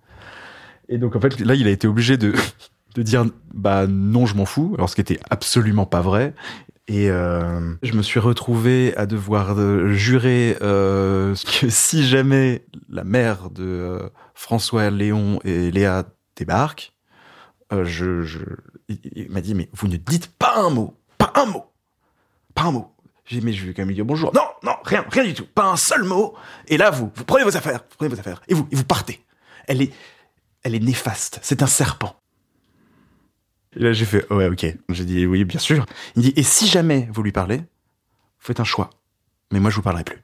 Et 0.89 0.97
donc, 0.97 1.15
en 1.15 1.21
fait, 1.21 1.39
là, 1.39 1.55
il 1.55 1.67
a 1.67 1.71
été 1.71 1.87
obligé 1.87 2.17
de 2.17 2.33
de 2.95 3.03
dire, 3.03 3.25
bah 3.53 3.87
non, 3.87 4.25
je 4.25 4.35
m'en 4.35 4.45
fous. 4.45 4.73
Alors, 4.75 4.89
ce 4.89 4.95
qui 4.95 5.01
était 5.01 5.19
absolument 5.29 5.85
pas 5.85 6.01
vrai. 6.01 6.33
Et 6.87 7.09
euh, 7.09 7.73
je 7.83 7.93
me 7.93 8.01
suis 8.01 8.19
retrouvé 8.19 8.93
à 8.97 9.05
devoir 9.05 9.57
euh, 9.57 9.93
jurer 9.93 10.57
euh, 10.61 11.35
que 11.59 11.69
si 11.69 12.05
jamais 12.05 12.65
la 12.89 13.03
mère 13.05 13.49
de 13.49 14.11
François, 14.33 14.89
Léon 14.89 15.39
et 15.45 15.71
Léa 15.71 16.05
débarquent, 16.35 16.91
euh, 17.71 17.85
je, 17.85 18.39
il 18.89 19.31
m'a 19.31 19.39
dit 19.39 19.55
mais 19.55 19.69
vous 19.73 19.87
ne 19.87 19.95
dites 19.95 20.27
pas 20.27 20.55
un 20.57 20.69
mot, 20.69 20.97
pas 21.17 21.31
un 21.35 21.45
mot, 21.45 21.65
pas 22.53 22.63
un 22.63 22.71
mot. 22.71 22.93
J'ai 23.25 23.39
dit 23.39 23.45
mais 23.45 23.53
je 23.53 23.65
vais 23.65 23.73
quand 23.73 23.81
même 23.81 23.89
lui 23.89 23.95
dire 23.95 24.05
bonjour. 24.05 24.33
Non, 24.33 24.47
non, 24.63 24.75
rien, 24.83 25.05
rien 25.09 25.23
du 25.23 25.33
tout, 25.33 25.45
pas 25.45 25.65
un 25.65 25.77
seul 25.77 26.03
mot. 26.03 26.35
Et 26.67 26.77
là 26.77 26.89
vous, 26.89 27.11
vous 27.15 27.23
prenez 27.23 27.43
vos 27.43 27.55
affaires, 27.55 27.79
vous 27.89 27.95
prenez 27.97 28.13
vos 28.13 28.19
affaires 28.19 28.41
et 28.47 28.53
vous, 28.53 28.67
et 28.71 28.75
vous 28.75 28.83
partez. 28.83 29.23
Elle 29.67 29.81
est, 29.81 29.93
elle 30.63 30.75
est 30.75 30.79
néfaste. 30.79 31.39
C'est 31.41 31.63
un 31.63 31.67
serpent. 31.67 32.15
Et 33.75 33.79
là, 33.79 33.93
j'ai 33.93 34.05
fait, 34.05 34.29
ouais, 34.31 34.47
ok. 34.47 34.65
J'ai 34.89 35.05
dit, 35.05 35.25
oui, 35.25 35.45
bien 35.45 35.59
sûr. 35.59 35.85
Il 36.15 36.23
dit, 36.23 36.33
et 36.35 36.43
si 36.43 36.67
jamais 36.67 37.07
vous 37.11 37.23
lui 37.23 37.31
parlez, 37.31 37.57
vous 37.57 37.63
faites 38.39 38.59
un 38.59 38.65
choix. 38.65 38.89
Mais 39.51 39.59
moi, 39.59 39.69
je 39.71 39.77
vous 39.77 39.81
parlerai 39.81 40.03
plus. 40.03 40.21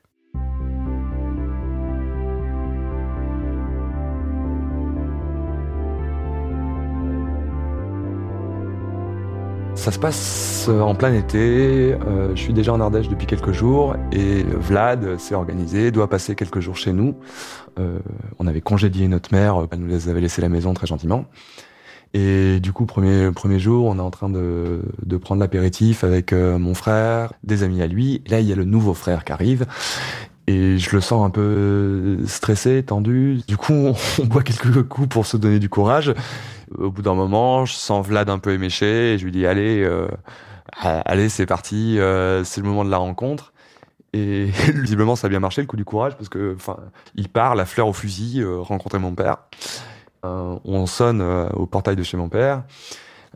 Ça 9.77 9.91
se 9.91 9.99
passe 9.99 10.67
en 10.67 10.95
plein 10.95 11.13
été. 11.13 11.93
euh, 11.93 12.35
je 12.35 12.41
suis 12.41 12.51
déjà 12.51 12.73
en 12.73 12.81
Ardèche 12.81 13.07
depuis 13.07 13.25
quelques 13.25 13.53
jours 13.53 13.95
et 14.11 14.43
Vlad 14.43 15.17
s'est 15.17 15.35
organisé, 15.35 15.91
doit 15.91 16.09
passer 16.09 16.35
quelques 16.35 16.59
jours 16.59 16.75
chez 16.75 16.91
nous. 16.91 17.15
Euh, 17.79 17.99
on 18.37 18.47
avait 18.47 18.59
congédié 18.59 19.07
notre 19.07 19.33
mère, 19.33 19.65
elle 19.71 19.79
nous 19.79 20.09
avait 20.09 20.19
laissé 20.19 20.41
la 20.41 20.49
maison 20.49 20.73
très 20.73 20.87
gentiment. 20.87 21.25
Et 22.13 22.59
du 22.59 22.73
coup, 22.73 22.85
premier 22.85 23.31
premier 23.31 23.59
jour, 23.59 23.85
on 23.85 23.97
est 23.97 24.01
en 24.01 24.11
train 24.11 24.29
de, 24.29 24.81
de 25.05 25.17
prendre 25.17 25.39
l'apéritif 25.39 26.03
avec 26.03 26.33
euh, 26.33 26.57
mon 26.57 26.73
frère, 26.73 27.31
des 27.43 27.63
amis 27.63 27.81
à 27.81 27.87
lui. 27.87 28.23
Là, 28.27 28.41
il 28.41 28.47
y 28.47 28.51
a 28.51 28.55
le 28.55 28.65
nouveau 28.65 28.93
frère 28.93 29.23
qui 29.23 29.31
arrive. 29.31 29.65
Et 30.47 30.77
je 30.77 30.95
le 30.95 31.01
sens 31.01 31.25
un 31.25 31.29
peu 31.29 32.19
stressé, 32.25 32.81
tendu. 32.83 33.41
Du 33.47 33.57
coup, 33.57 33.73
on, 33.73 33.95
on 34.21 34.25
boit 34.25 34.43
quelques 34.43 34.83
coups 34.83 35.09
pour 35.09 35.25
se 35.25 35.37
donner 35.37 35.59
du 35.59 35.69
courage. 35.69 36.13
Au 36.77 36.89
bout 36.89 37.01
d'un 37.01 37.15
moment, 37.15 37.65
je 37.65 37.73
sens 37.73 38.05
Vlad 38.05 38.29
un 38.29 38.39
peu 38.39 38.53
éméché 38.53 39.13
et 39.13 39.17
je 39.17 39.25
lui 39.25 39.31
dis 39.31 39.45
allez, 39.45 39.83
euh, 39.83 40.07
allez, 40.81 41.29
c'est 41.29 41.45
parti, 41.45 41.99
euh, 41.99 42.43
c'est 42.43 42.61
le 42.61 42.67
moment 42.67 42.85
de 42.85 42.91
la 42.91 42.97
rencontre. 42.97 43.53
Et 44.13 44.45
visiblement, 44.73 45.15
ça 45.15 45.27
a 45.27 45.29
bien 45.29 45.39
marché 45.39 45.61
le 45.61 45.67
coup 45.67 45.77
du 45.77 45.85
courage 45.85 46.15
parce 46.15 46.29
que, 46.29 46.55
enfin, 46.55 46.77
il 47.15 47.29
part, 47.29 47.55
la 47.55 47.65
fleur 47.65 47.87
au 47.87 47.93
fusil, 47.93 48.41
euh, 48.41 48.59
rencontrer 48.59 48.99
mon 48.99 49.13
père. 49.13 49.37
Euh, 50.25 50.57
on 50.65 50.85
sonne 50.85 51.21
euh, 51.21 51.49
au 51.49 51.65
portail 51.65 51.95
de 51.95 52.03
chez 52.03 52.17
mon 52.17 52.29
père. 52.29 52.63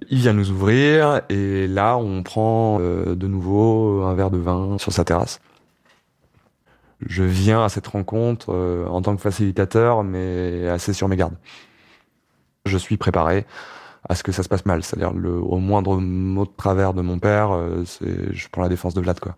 Il 0.10 0.20
vient 0.20 0.34
nous 0.34 0.50
ouvrir 0.52 1.22
et 1.30 1.68
là, 1.68 1.98
on 1.98 2.24
prend 2.24 2.80
euh, 2.82 3.16
de 3.16 3.28
nouveau 3.28 4.04
un 4.04 4.14
verre 4.16 4.32
de 4.32 4.38
vin 4.38 4.78
sur 4.80 4.92
sa 4.92 5.04
terrasse. 5.04 5.40
Je 7.06 7.24
viens 7.24 7.64
à 7.64 7.70
cette 7.70 7.88
rencontre 7.88 8.54
euh, 8.54 8.86
en 8.88 9.02
tant 9.02 9.16
que 9.16 9.22
facilitateur, 9.22 10.04
mais 10.04 10.68
assez 10.68 10.94
sur 10.94 11.08
mes 11.08 11.16
gardes 11.16 11.36
je 12.66 12.78
suis 12.78 12.98
préparé 12.98 13.46
à 14.08 14.16
ce 14.16 14.24
que 14.24 14.32
ça 14.32 14.44
se 14.44 14.50
passe 14.50 14.66
mal. 14.66 14.84
C'est-à-dire 14.84 15.14
au 15.14 15.60
moindre 15.60 15.98
mot 15.98 16.46
de 16.46 16.52
travers 16.56 16.94
de 16.94 17.02
mon 17.02 17.20
père, 17.20 17.52
euh, 17.52 17.84
c'est, 17.86 18.34
je 18.34 18.48
prends 18.50 18.62
la 18.62 18.70
défense 18.70 18.94
de 18.94 19.02
Vlad, 19.02 19.20
quoi. 19.20 19.36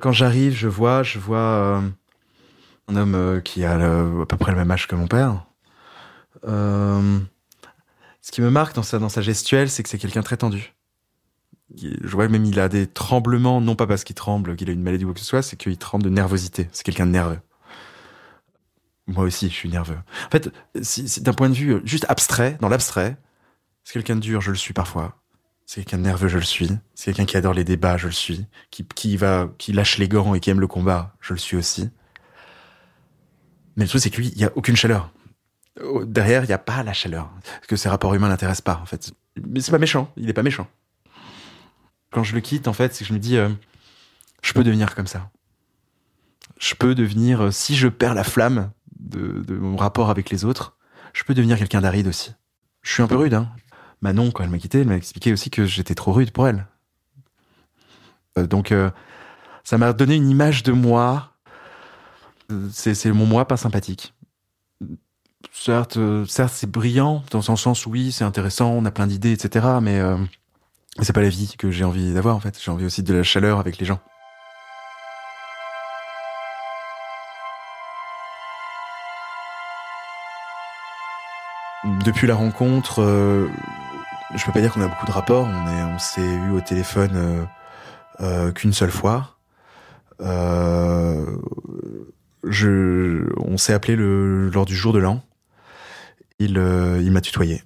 Quand 0.00 0.12
j'arrive, 0.12 0.54
je 0.54 0.68
vois, 0.68 1.02
je 1.02 1.18
vois 1.18 1.38
euh, 1.38 1.80
un 2.86 2.96
homme 2.96 3.14
euh, 3.16 3.40
qui 3.40 3.64
a 3.64 3.74
à 3.74 4.26
peu 4.26 4.36
près 4.36 4.52
le 4.52 4.58
même 4.58 4.70
âge 4.70 4.86
que 4.86 4.94
mon 4.94 5.08
père. 5.08 5.44
Euh, 6.46 7.18
ce 8.22 8.30
qui 8.30 8.40
me 8.40 8.50
marque 8.50 8.76
dans 8.76 8.84
sa, 8.84 9.00
dans 9.00 9.08
sa 9.08 9.22
gestuelle, 9.22 9.68
c'est 9.68 9.82
que 9.82 9.88
c'est 9.88 9.98
quelqu'un 9.98 10.22
très 10.22 10.36
tendu. 10.36 10.72
Je 11.76 12.08
vois 12.08 12.28
même 12.28 12.44
il 12.44 12.58
a 12.60 12.68
des 12.68 12.86
tremblements, 12.86 13.60
non 13.60 13.76
pas 13.76 13.86
parce 13.86 14.04
qu'il 14.04 14.16
tremble, 14.16 14.56
qu'il 14.56 14.70
a 14.70 14.72
une 14.72 14.82
maladie 14.82 15.04
ou 15.04 15.08
quoi 15.08 15.14
que 15.14 15.20
ce 15.20 15.26
soit, 15.26 15.42
c'est 15.42 15.56
qu'il 15.56 15.76
tremble 15.76 16.04
de 16.04 16.08
nervosité. 16.10 16.68
C'est 16.72 16.84
quelqu'un 16.84 17.06
de 17.06 17.12
nerveux. 17.12 17.40
Moi 19.06 19.24
aussi, 19.24 19.48
je 19.48 19.54
suis 19.54 19.68
nerveux. 19.68 19.98
En 20.26 20.30
fait, 20.30 20.50
si, 20.82 21.20
d'un 21.22 21.32
point 21.32 21.48
de 21.48 21.54
vue 21.54 21.80
juste 21.84 22.06
abstrait, 22.08 22.56
dans 22.60 22.68
l'abstrait, 22.68 23.16
c'est 23.84 23.94
quelqu'un 23.94 24.16
de 24.16 24.20
dur, 24.20 24.40
je 24.40 24.50
le 24.50 24.56
suis 24.56 24.74
parfois. 24.74 25.16
C'est 25.66 25.82
quelqu'un 25.82 25.98
de 25.98 26.02
nerveux, 26.02 26.28
je 26.28 26.38
le 26.38 26.44
suis. 26.44 26.70
C'est 26.94 27.06
quelqu'un 27.12 27.26
qui 27.26 27.36
adore 27.36 27.54
les 27.54 27.64
débats, 27.64 27.98
je 27.98 28.06
le 28.06 28.12
suis. 28.12 28.46
Qui, 28.70 28.84
qui 28.84 29.16
va, 29.18 29.50
qui 29.58 29.72
lâche 29.72 29.98
les 29.98 30.08
gants 30.08 30.34
et 30.34 30.40
qui 30.40 30.48
aime 30.50 30.60
le 30.60 30.66
combat, 30.66 31.14
je 31.20 31.34
le 31.34 31.38
suis 31.38 31.56
aussi. 31.56 31.90
Mais 33.76 33.84
le 33.84 33.88
truc, 33.88 34.00
c'est 34.00 34.10
que 34.10 34.16
lui, 34.18 34.28
il 34.34 34.40
y 34.40 34.44
a 34.44 34.52
aucune 34.56 34.76
chaleur. 34.76 35.12
Derrière, 36.04 36.44
il 36.44 36.48
n'y 36.48 36.52
a 36.52 36.58
pas 36.58 36.82
la 36.82 36.92
chaleur. 36.92 37.30
Parce 37.44 37.66
que 37.66 37.76
ces 37.76 37.88
rapports 37.88 38.14
humains 38.14 38.28
l'intéressent 38.28 38.62
pas, 38.62 38.80
en 38.82 38.86
fait. 38.86 39.12
Mais 39.46 39.60
c'est 39.60 39.70
pas 39.70 39.78
méchant. 39.78 40.10
Il 40.16 40.28
est 40.28 40.34
pas 40.34 40.42
méchant. 40.42 40.66
Quand 42.10 42.22
je 42.22 42.34
le 42.34 42.40
quitte, 42.40 42.68
en 42.68 42.72
fait, 42.72 42.94
c'est 42.94 43.04
que 43.04 43.08
je 43.08 43.14
me 43.14 43.18
dis, 43.18 43.36
euh, 43.36 43.50
je 44.42 44.52
peux 44.52 44.64
devenir 44.64 44.94
comme 44.94 45.06
ça. 45.06 45.30
Je 46.58 46.74
peux 46.74 46.94
devenir, 46.94 47.44
euh, 47.44 47.50
si 47.50 47.76
je 47.76 47.88
perds 47.88 48.14
la 48.14 48.24
flamme 48.24 48.70
de, 48.98 49.54
mon 49.54 49.76
rapport 49.76 50.10
avec 50.10 50.30
les 50.30 50.44
autres, 50.44 50.76
je 51.12 51.22
peux 51.24 51.34
devenir 51.34 51.58
quelqu'un 51.58 51.80
d'aride 51.80 52.06
aussi. 52.06 52.32
Je 52.82 52.92
suis 52.92 53.02
un 53.02 53.06
peu 53.06 53.16
rude, 53.16 53.34
hein. 53.34 53.50
Manon, 54.00 54.30
quand 54.30 54.44
elle 54.44 54.50
m'a 54.50 54.58
quitté, 54.58 54.80
elle 54.80 54.86
m'a 54.86 54.96
expliqué 54.96 55.32
aussi 55.32 55.50
que 55.50 55.66
j'étais 55.66 55.94
trop 55.94 56.12
rude 56.12 56.30
pour 56.30 56.46
elle. 56.46 56.66
Euh, 58.38 58.46
donc, 58.46 58.72
ça 59.64 59.76
m'a 59.76 59.92
donné 59.92 60.14
une 60.14 60.30
image 60.30 60.62
de 60.62 60.72
moi. 60.72 61.32
C'est 62.70 63.04
mon 63.06 63.26
moi 63.26 63.46
pas 63.46 63.56
sympathique. 63.56 64.14
Certes, 65.52 65.98
certes 66.26 66.54
c'est 66.54 66.70
brillant, 66.70 67.24
dans 67.30 67.50
un 67.50 67.56
sens, 67.56 67.84
oui, 67.84 68.12
c'est 68.12 68.24
intéressant, 68.24 68.70
on 68.70 68.84
a 68.84 68.90
plein 68.90 69.06
d'idées, 69.06 69.32
etc. 69.32 69.66
Mais 69.82 70.00
c'est 71.00 71.12
pas 71.12 71.20
la 71.22 71.28
vie 71.28 71.54
que 71.56 71.70
j'ai 71.70 71.84
envie 71.84 72.12
d'avoir, 72.12 72.34
en 72.36 72.40
fait. 72.40 72.58
J'ai 72.60 72.70
envie 72.70 72.84
aussi 72.84 73.02
de 73.02 73.14
la 73.14 73.22
chaleur 73.22 73.58
avec 73.58 73.78
les 73.78 73.86
gens. 73.86 74.00
Depuis 82.04 82.26
la 82.26 82.34
rencontre, 82.34 83.02
euh, 83.02 83.46
je 84.34 84.44
peux 84.44 84.52
pas 84.52 84.60
dire 84.60 84.72
qu'on 84.72 84.80
a 84.82 84.88
beaucoup 84.88 85.06
de 85.06 85.12
rapports. 85.12 85.46
On 85.46 85.66
est, 85.68 85.82
on 85.84 85.98
s'est 85.98 86.20
eu 86.20 86.50
au 86.50 86.60
téléphone 86.60 87.12
euh, 87.14 87.44
euh, 88.20 88.52
qu'une 88.52 88.72
seule 88.72 88.90
fois. 88.90 89.36
On 90.20 91.26
s'est 93.56 93.72
appelé 93.72 93.94
lors 93.96 94.66
du 94.66 94.74
jour 94.74 94.92
de 94.92 94.98
l'an. 94.98 95.22
Il 96.40 96.58
m'a 96.58 97.20
tutoyé. 97.20 97.62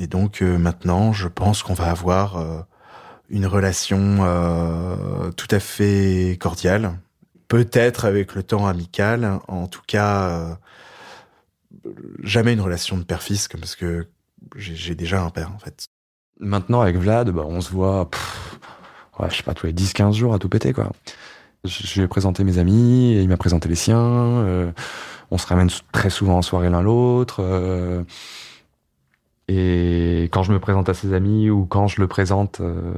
Et 0.00 0.06
donc 0.06 0.40
euh, 0.40 0.58
maintenant, 0.58 1.12
je 1.12 1.28
pense 1.28 1.62
qu'on 1.62 1.74
va 1.74 1.90
avoir 1.90 2.38
euh, 2.38 2.62
une 3.28 3.46
relation 3.46 4.18
euh, 4.20 5.30
tout 5.32 5.46
à 5.50 5.60
fait 5.60 6.38
cordiale. 6.40 6.98
Peut-être 7.48 8.06
avec 8.06 8.34
le 8.34 8.42
temps 8.42 8.66
amical. 8.66 9.38
En 9.46 9.66
tout 9.66 9.82
cas, 9.86 10.58
jamais 12.22 12.54
une 12.54 12.60
relation 12.60 12.96
de 12.96 13.02
père-fils, 13.02 13.48
parce 13.48 13.74
que 13.76 14.06
j'ai 14.56 14.94
déjà 14.94 15.22
un 15.22 15.30
père 15.30 15.52
en 15.54 15.58
fait. 15.58 15.88
Maintenant, 16.38 16.80
avec 16.80 16.96
Vlad, 16.96 17.30
bah, 17.30 17.42
on 17.44 17.60
se 17.60 17.70
voit, 17.70 18.08
pff, 18.08 18.58
ouais, 19.18 19.28
je 19.30 19.36
sais 19.36 19.42
pas, 19.42 19.52
tous 19.52 19.66
les 19.66 19.72
10-15 19.72 20.12
jours 20.14 20.32
à 20.32 20.38
tout 20.38 20.48
péter, 20.48 20.72
quoi. 20.72 20.90
Je, 21.64 21.94
lui 21.94 22.02
ai 22.02 22.08
présenté 22.08 22.44
mes 22.44 22.56
amis, 22.56 23.20
il 23.20 23.28
m'a 23.28 23.36
présenté 23.36 23.68
les 23.68 23.74
siens. 23.74 23.98
on 25.30 25.36
se 25.36 25.46
ramène 25.46 25.68
très 25.92 26.08
souvent 26.08 26.38
en 26.38 26.42
soirée 26.42 26.70
l'un 26.70 26.82
l'autre. 26.82 27.42
Et 29.52 30.28
quand 30.30 30.44
je 30.44 30.52
me 30.52 30.60
présente 30.60 30.88
à 30.88 30.94
ses 30.94 31.12
amis 31.12 31.50
ou 31.50 31.66
quand 31.66 31.88
je 31.88 32.00
le 32.00 32.06
présente 32.06 32.60
euh, 32.60 32.92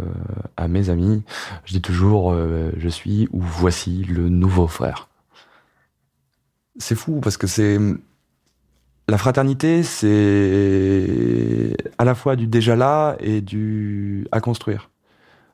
à 0.58 0.68
mes 0.68 0.90
amis, 0.90 1.22
je 1.64 1.72
dis 1.72 1.80
toujours 1.80 2.30
euh, 2.30 2.70
je 2.76 2.90
suis 2.90 3.26
ou 3.32 3.40
voici 3.40 4.04
le 4.04 4.28
nouveau 4.28 4.66
frère. 4.66 5.08
C'est 6.76 6.94
fou 6.94 7.20
parce 7.22 7.38
que 7.38 7.46
c'est 7.46 7.78
la 9.08 9.16
fraternité, 9.16 9.82
c'est 9.82 11.74
à 11.96 12.04
la 12.04 12.14
fois 12.14 12.36
du 12.36 12.46
déjà 12.46 12.76
là 12.76 13.16
et 13.20 13.40
du 13.40 14.26
à 14.30 14.42
construire. 14.42 14.90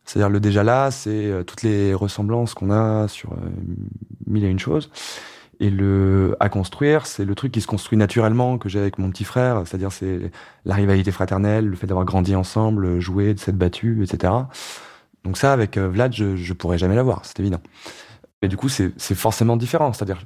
C'est-à-dire 0.04 0.30
le 0.30 0.40
déjà 0.40 0.64
là, 0.64 0.90
c'est 0.90 1.26
euh, 1.26 1.44
toutes 1.44 1.62
les 1.62 1.94
ressemblances 1.94 2.54
qu'on 2.54 2.72
a 2.72 3.06
sur 3.06 3.36
mille 4.26 4.44
et 4.44 4.48
une 4.48 4.58
choses. 4.58 4.90
Et 5.60 5.70
le 5.70 6.36
à 6.38 6.48
construire, 6.48 7.06
c'est 7.06 7.24
le 7.24 7.34
truc 7.34 7.50
qui 7.50 7.60
se 7.60 7.66
construit 7.66 7.98
naturellement 7.98 8.58
que 8.58 8.68
j'ai 8.68 8.78
avec 8.78 8.98
mon 8.98 9.10
petit 9.10 9.24
frère. 9.24 9.62
C'est-à-dire 9.66 9.90
c'est 9.90 10.30
la 10.64 10.74
rivalité 10.74 11.10
fraternelle, 11.10 11.66
le 11.66 11.76
fait 11.76 11.86
d'avoir 11.86 12.04
grandi 12.04 12.36
ensemble, 12.36 13.00
joué, 13.00 13.34
de 13.34 13.40
s'être 13.40 13.58
battu, 13.58 14.04
etc. 14.04 14.32
Donc 15.24 15.36
ça, 15.36 15.52
avec 15.52 15.76
euh, 15.76 15.88
Vlad, 15.88 16.12
je, 16.12 16.36
je 16.36 16.52
pourrais 16.52 16.78
jamais 16.78 16.94
l'avoir, 16.94 17.24
c'est 17.24 17.40
évident. 17.40 17.60
Et 18.40 18.48
du 18.48 18.56
coup, 18.56 18.68
c'est 18.68 18.92
c'est 18.96 19.16
forcément 19.16 19.56
différent. 19.56 19.92
C'est-à-dire 19.92 20.22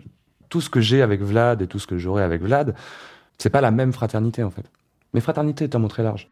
tout 0.50 0.60
ce 0.60 0.68
que 0.68 0.82
j'ai 0.82 1.00
avec 1.00 1.22
Vlad 1.22 1.62
et 1.62 1.66
tout 1.66 1.78
ce 1.78 1.86
que 1.86 1.96
j'aurai 1.96 2.22
avec 2.22 2.42
Vlad, 2.42 2.74
c'est 3.38 3.48
pas 3.48 3.62
la 3.62 3.70
même 3.70 3.92
fraternité 3.92 4.42
en 4.42 4.50
fait. 4.50 4.70
Mais 5.14 5.20
fraternité 5.20 5.64
est 5.64 5.74
un 5.74 5.78
mot 5.78 5.88
très 5.88 6.02
large. 6.02 6.28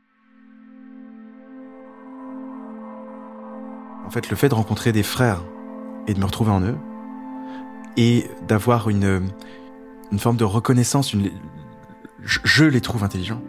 En 4.07 4.11
fait, 4.11 4.29
le 4.29 4.37
fait 4.37 4.49
de 4.49 4.55
rencontrer 4.55 4.93
des 4.93 5.03
frères 5.03 5.43
et 6.07 6.15
de 6.15 6.19
me 6.19 6.25
retrouver 6.25 6.51
en 6.51 6.61
eux, 6.63 6.77
et 7.97 8.31
d'avoir 8.49 8.89
une, 8.89 9.23
une 10.13 10.19
forme 10.19 10.37
de 10.37 10.45
reconnaissance, 10.45 11.13
une, 11.13 11.31
je, 12.23 12.65
les 12.65 12.81
trouve 12.81 13.05
intelligents. 13.05 13.41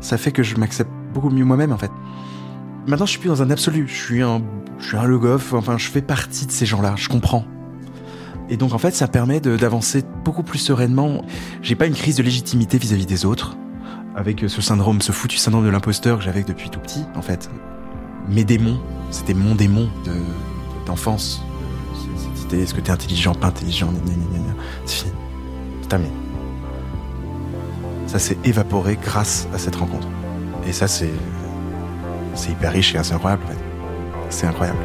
Ça 0.00 0.16
fait 0.18 0.32
que 0.32 0.42
je 0.42 0.56
m'accepte 0.56 0.90
beaucoup 1.12 1.30
mieux 1.30 1.44
moi-même, 1.44 1.72
en 1.72 1.78
fait. 1.78 1.90
Maintenant, 2.86 3.06
je 3.06 3.12
suis 3.12 3.20
plus 3.20 3.28
dans 3.28 3.42
un 3.42 3.50
absolu. 3.50 3.86
Je 3.86 3.94
suis 3.94 4.22
un, 4.22 4.42
je 4.78 4.88
suis 4.88 4.96
un 4.96 5.04
le 5.04 5.18
goff. 5.18 5.52
Enfin, 5.52 5.78
je 5.78 5.88
fais 5.88 6.02
partie 6.02 6.46
de 6.46 6.50
ces 6.50 6.66
gens-là. 6.66 6.94
Je 6.96 7.08
comprends. 7.08 7.44
Et 8.48 8.56
donc, 8.56 8.72
en 8.74 8.78
fait, 8.78 8.92
ça 8.94 9.06
permet 9.06 9.40
d'avancer 9.40 10.02
beaucoup 10.24 10.42
plus 10.42 10.58
sereinement. 10.58 11.24
J'ai 11.62 11.76
pas 11.76 11.86
une 11.86 11.94
crise 11.94 12.16
de 12.16 12.22
légitimité 12.22 12.78
vis-à-vis 12.78 13.06
des 13.06 13.24
autres. 13.24 13.56
Avec 14.16 14.44
ce 14.48 14.60
syndrome, 14.60 15.00
ce 15.00 15.12
foutu 15.12 15.36
syndrome 15.38 15.64
de 15.64 15.70
l'imposteur 15.70 16.18
que 16.18 16.24
j'avais 16.24 16.42
depuis 16.42 16.68
tout 16.68 16.80
petit, 16.80 17.04
en 17.14 17.22
fait. 17.22 17.48
Mes 18.28 18.44
démons, 18.44 18.80
c'était 19.10 19.34
mon 19.34 19.54
démon 19.54 19.88
de- 20.04 20.86
d'enfance. 20.86 21.42
Est-ce 22.60 22.74
que 22.74 22.80
t'es 22.80 22.90
intelligent, 22.90 23.34
pas 23.34 23.48
intelligent, 23.48 23.92
c'est 24.84 24.96
fini. 24.96 25.12
C'est 25.82 25.88
terminé. 25.88 26.12
Ça 28.06 28.18
s'est 28.18 28.38
évaporé 28.44 28.98
grâce 29.02 29.48
à 29.54 29.58
cette 29.58 29.76
rencontre. 29.76 30.08
Et 30.66 30.72
ça, 30.72 30.86
c'est. 30.88 31.12
C'est 32.34 32.50
hyper 32.50 32.72
riche 32.72 32.94
et 32.94 32.98
assez 32.98 33.12
incroyable, 33.12 33.42
en 33.44 33.48
fait. 33.48 33.58
C'est 34.30 34.46
incroyable. 34.46 34.78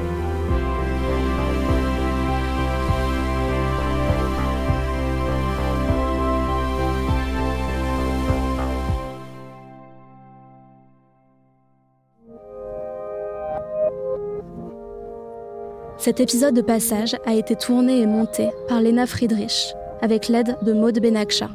Cet 16.07 16.21
épisode 16.21 16.55
de 16.55 16.61
passage 16.61 17.17
a 17.25 17.33
été 17.33 17.57
tourné 17.57 17.99
et 17.99 18.05
monté 18.05 18.47
par 18.69 18.79
Lena 18.79 19.05
Friedrich, 19.05 19.75
avec 20.01 20.29
l'aide 20.29 20.55
de 20.61 20.71
Maud 20.71 20.97
Benakcha. 21.01 21.49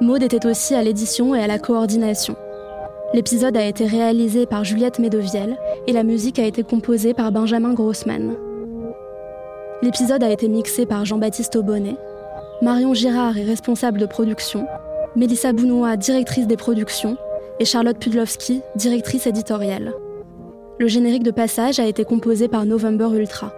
Maud 0.00 0.24
était 0.24 0.44
aussi 0.44 0.74
à 0.74 0.82
l'édition 0.82 1.36
et 1.36 1.40
à 1.40 1.46
la 1.46 1.60
coordination. 1.60 2.34
L'épisode 3.14 3.56
a 3.56 3.64
été 3.64 3.86
réalisé 3.86 4.44
par 4.44 4.64
Juliette 4.64 4.98
Medevielle 4.98 5.56
et 5.86 5.92
la 5.92 6.02
musique 6.02 6.40
a 6.40 6.46
été 6.46 6.64
composée 6.64 7.14
par 7.14 7.30
Benjamin 7.30 7.72
Grossman. 7.72 8.34
L'épisode 9.82 10.24
a 10.24 10.30
été 10.30 10.48
mixé 10.48 10.84
par 10.84 11.04
Jean-Baptiste 11.04 11.54
Aubonnet. 11.54 11.96
Marion 12.62 12.92
Girard 12.92 13.38
est 13.38 13.44
responsable 13.44 14.00
de 14.00 14.06
production, 14.06 14.66
Mélissa 15.14 15.52
Bounois, 15.52 15.96
directrice 15.96 16.48
des 16.48 16.56
productions, 16.56 17.16
et 17.60 17.64
Charlotte 17.64 18.00
Pudlowski, 18.00 18.62
directrice 18.74 19.28
éditoriale. 19.28 19.92
Le 20.80 20.88
générique 20.88 21.22
de 21.22 21.30
passage 21.30 21.78
a 21.78 21.86
été 21.86 22.04
composé 22.04 22.48
par 22.48 22.64
November 22.64 23.10
Ultra. 23.14 23.52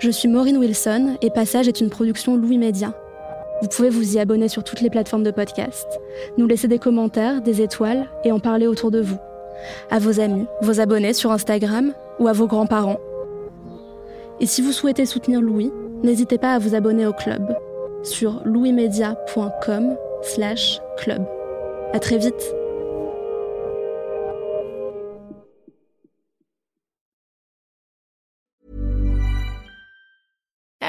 Je 0.00 0.08
suis 0.10 0.28
Maureen 0.28 0.56
Wilson 0.56 1.18
et 1.20 1.28
Passage 1.28 1.68
est 1.68 1.82
une 1.82 1.90
production 1.90 2.34
Louis 2.34 2.56
Média. 2.56 2.94
Vous 3.60 3.68
pouvez 3.68 3.90
vous 3.90 4.16
y 4.16 4.18
abonner 4.18 4.48
sur 4.48 4.64
toutes 4.64 4.80
les 4.80 4.88
plateformes 4.88 5.24
de 5.24 5.30
podcast, 5.30 5.86
nous 6.38 6.46
laisser 6.46 6.68
des 6.68 6.78
commentaires, 6.78 7.42
des 7.42 7.60
étoiles 7.60 8.08
et 8.24 8.32
en 8.32 8.40
parler 8.40 8.66
autour 8.66 8.90
de 8.90 9.02
vous. 9.02 9.18
À 9.90 9.98
vos 9.98 10.18
amis, 10.18 10.46
vos 10.62 10.80
abonnés 10.80 11.12
sur 11.12 11.32
Instagram 11.32 11.92
ou 12.18 12.28
à 12.28 12.32
vos 12.32 12.46
grands-parents. 12.46 12.98
Et 14.40 14.46
si 14.46 14.62
vous 14.62 14.72
souhaitez 14.72 15.04
soutenir 15.04 15.42
Louis, 15.42 15.70
n'hésitez 16.02 16.38
pas 16.38 16.54
à 16.54 16.58
vous 16.58 16.74
abonner 16.74 17.04
au 17.04 17.12
club 17.12 17.54
sur 18.02 18.40
louismedia.com 18.46 19.96
slash 20.22 20.80
club. 20.96 21.26
À 21.92 21.98
très 21.98 22.16
vite 22.16 22.54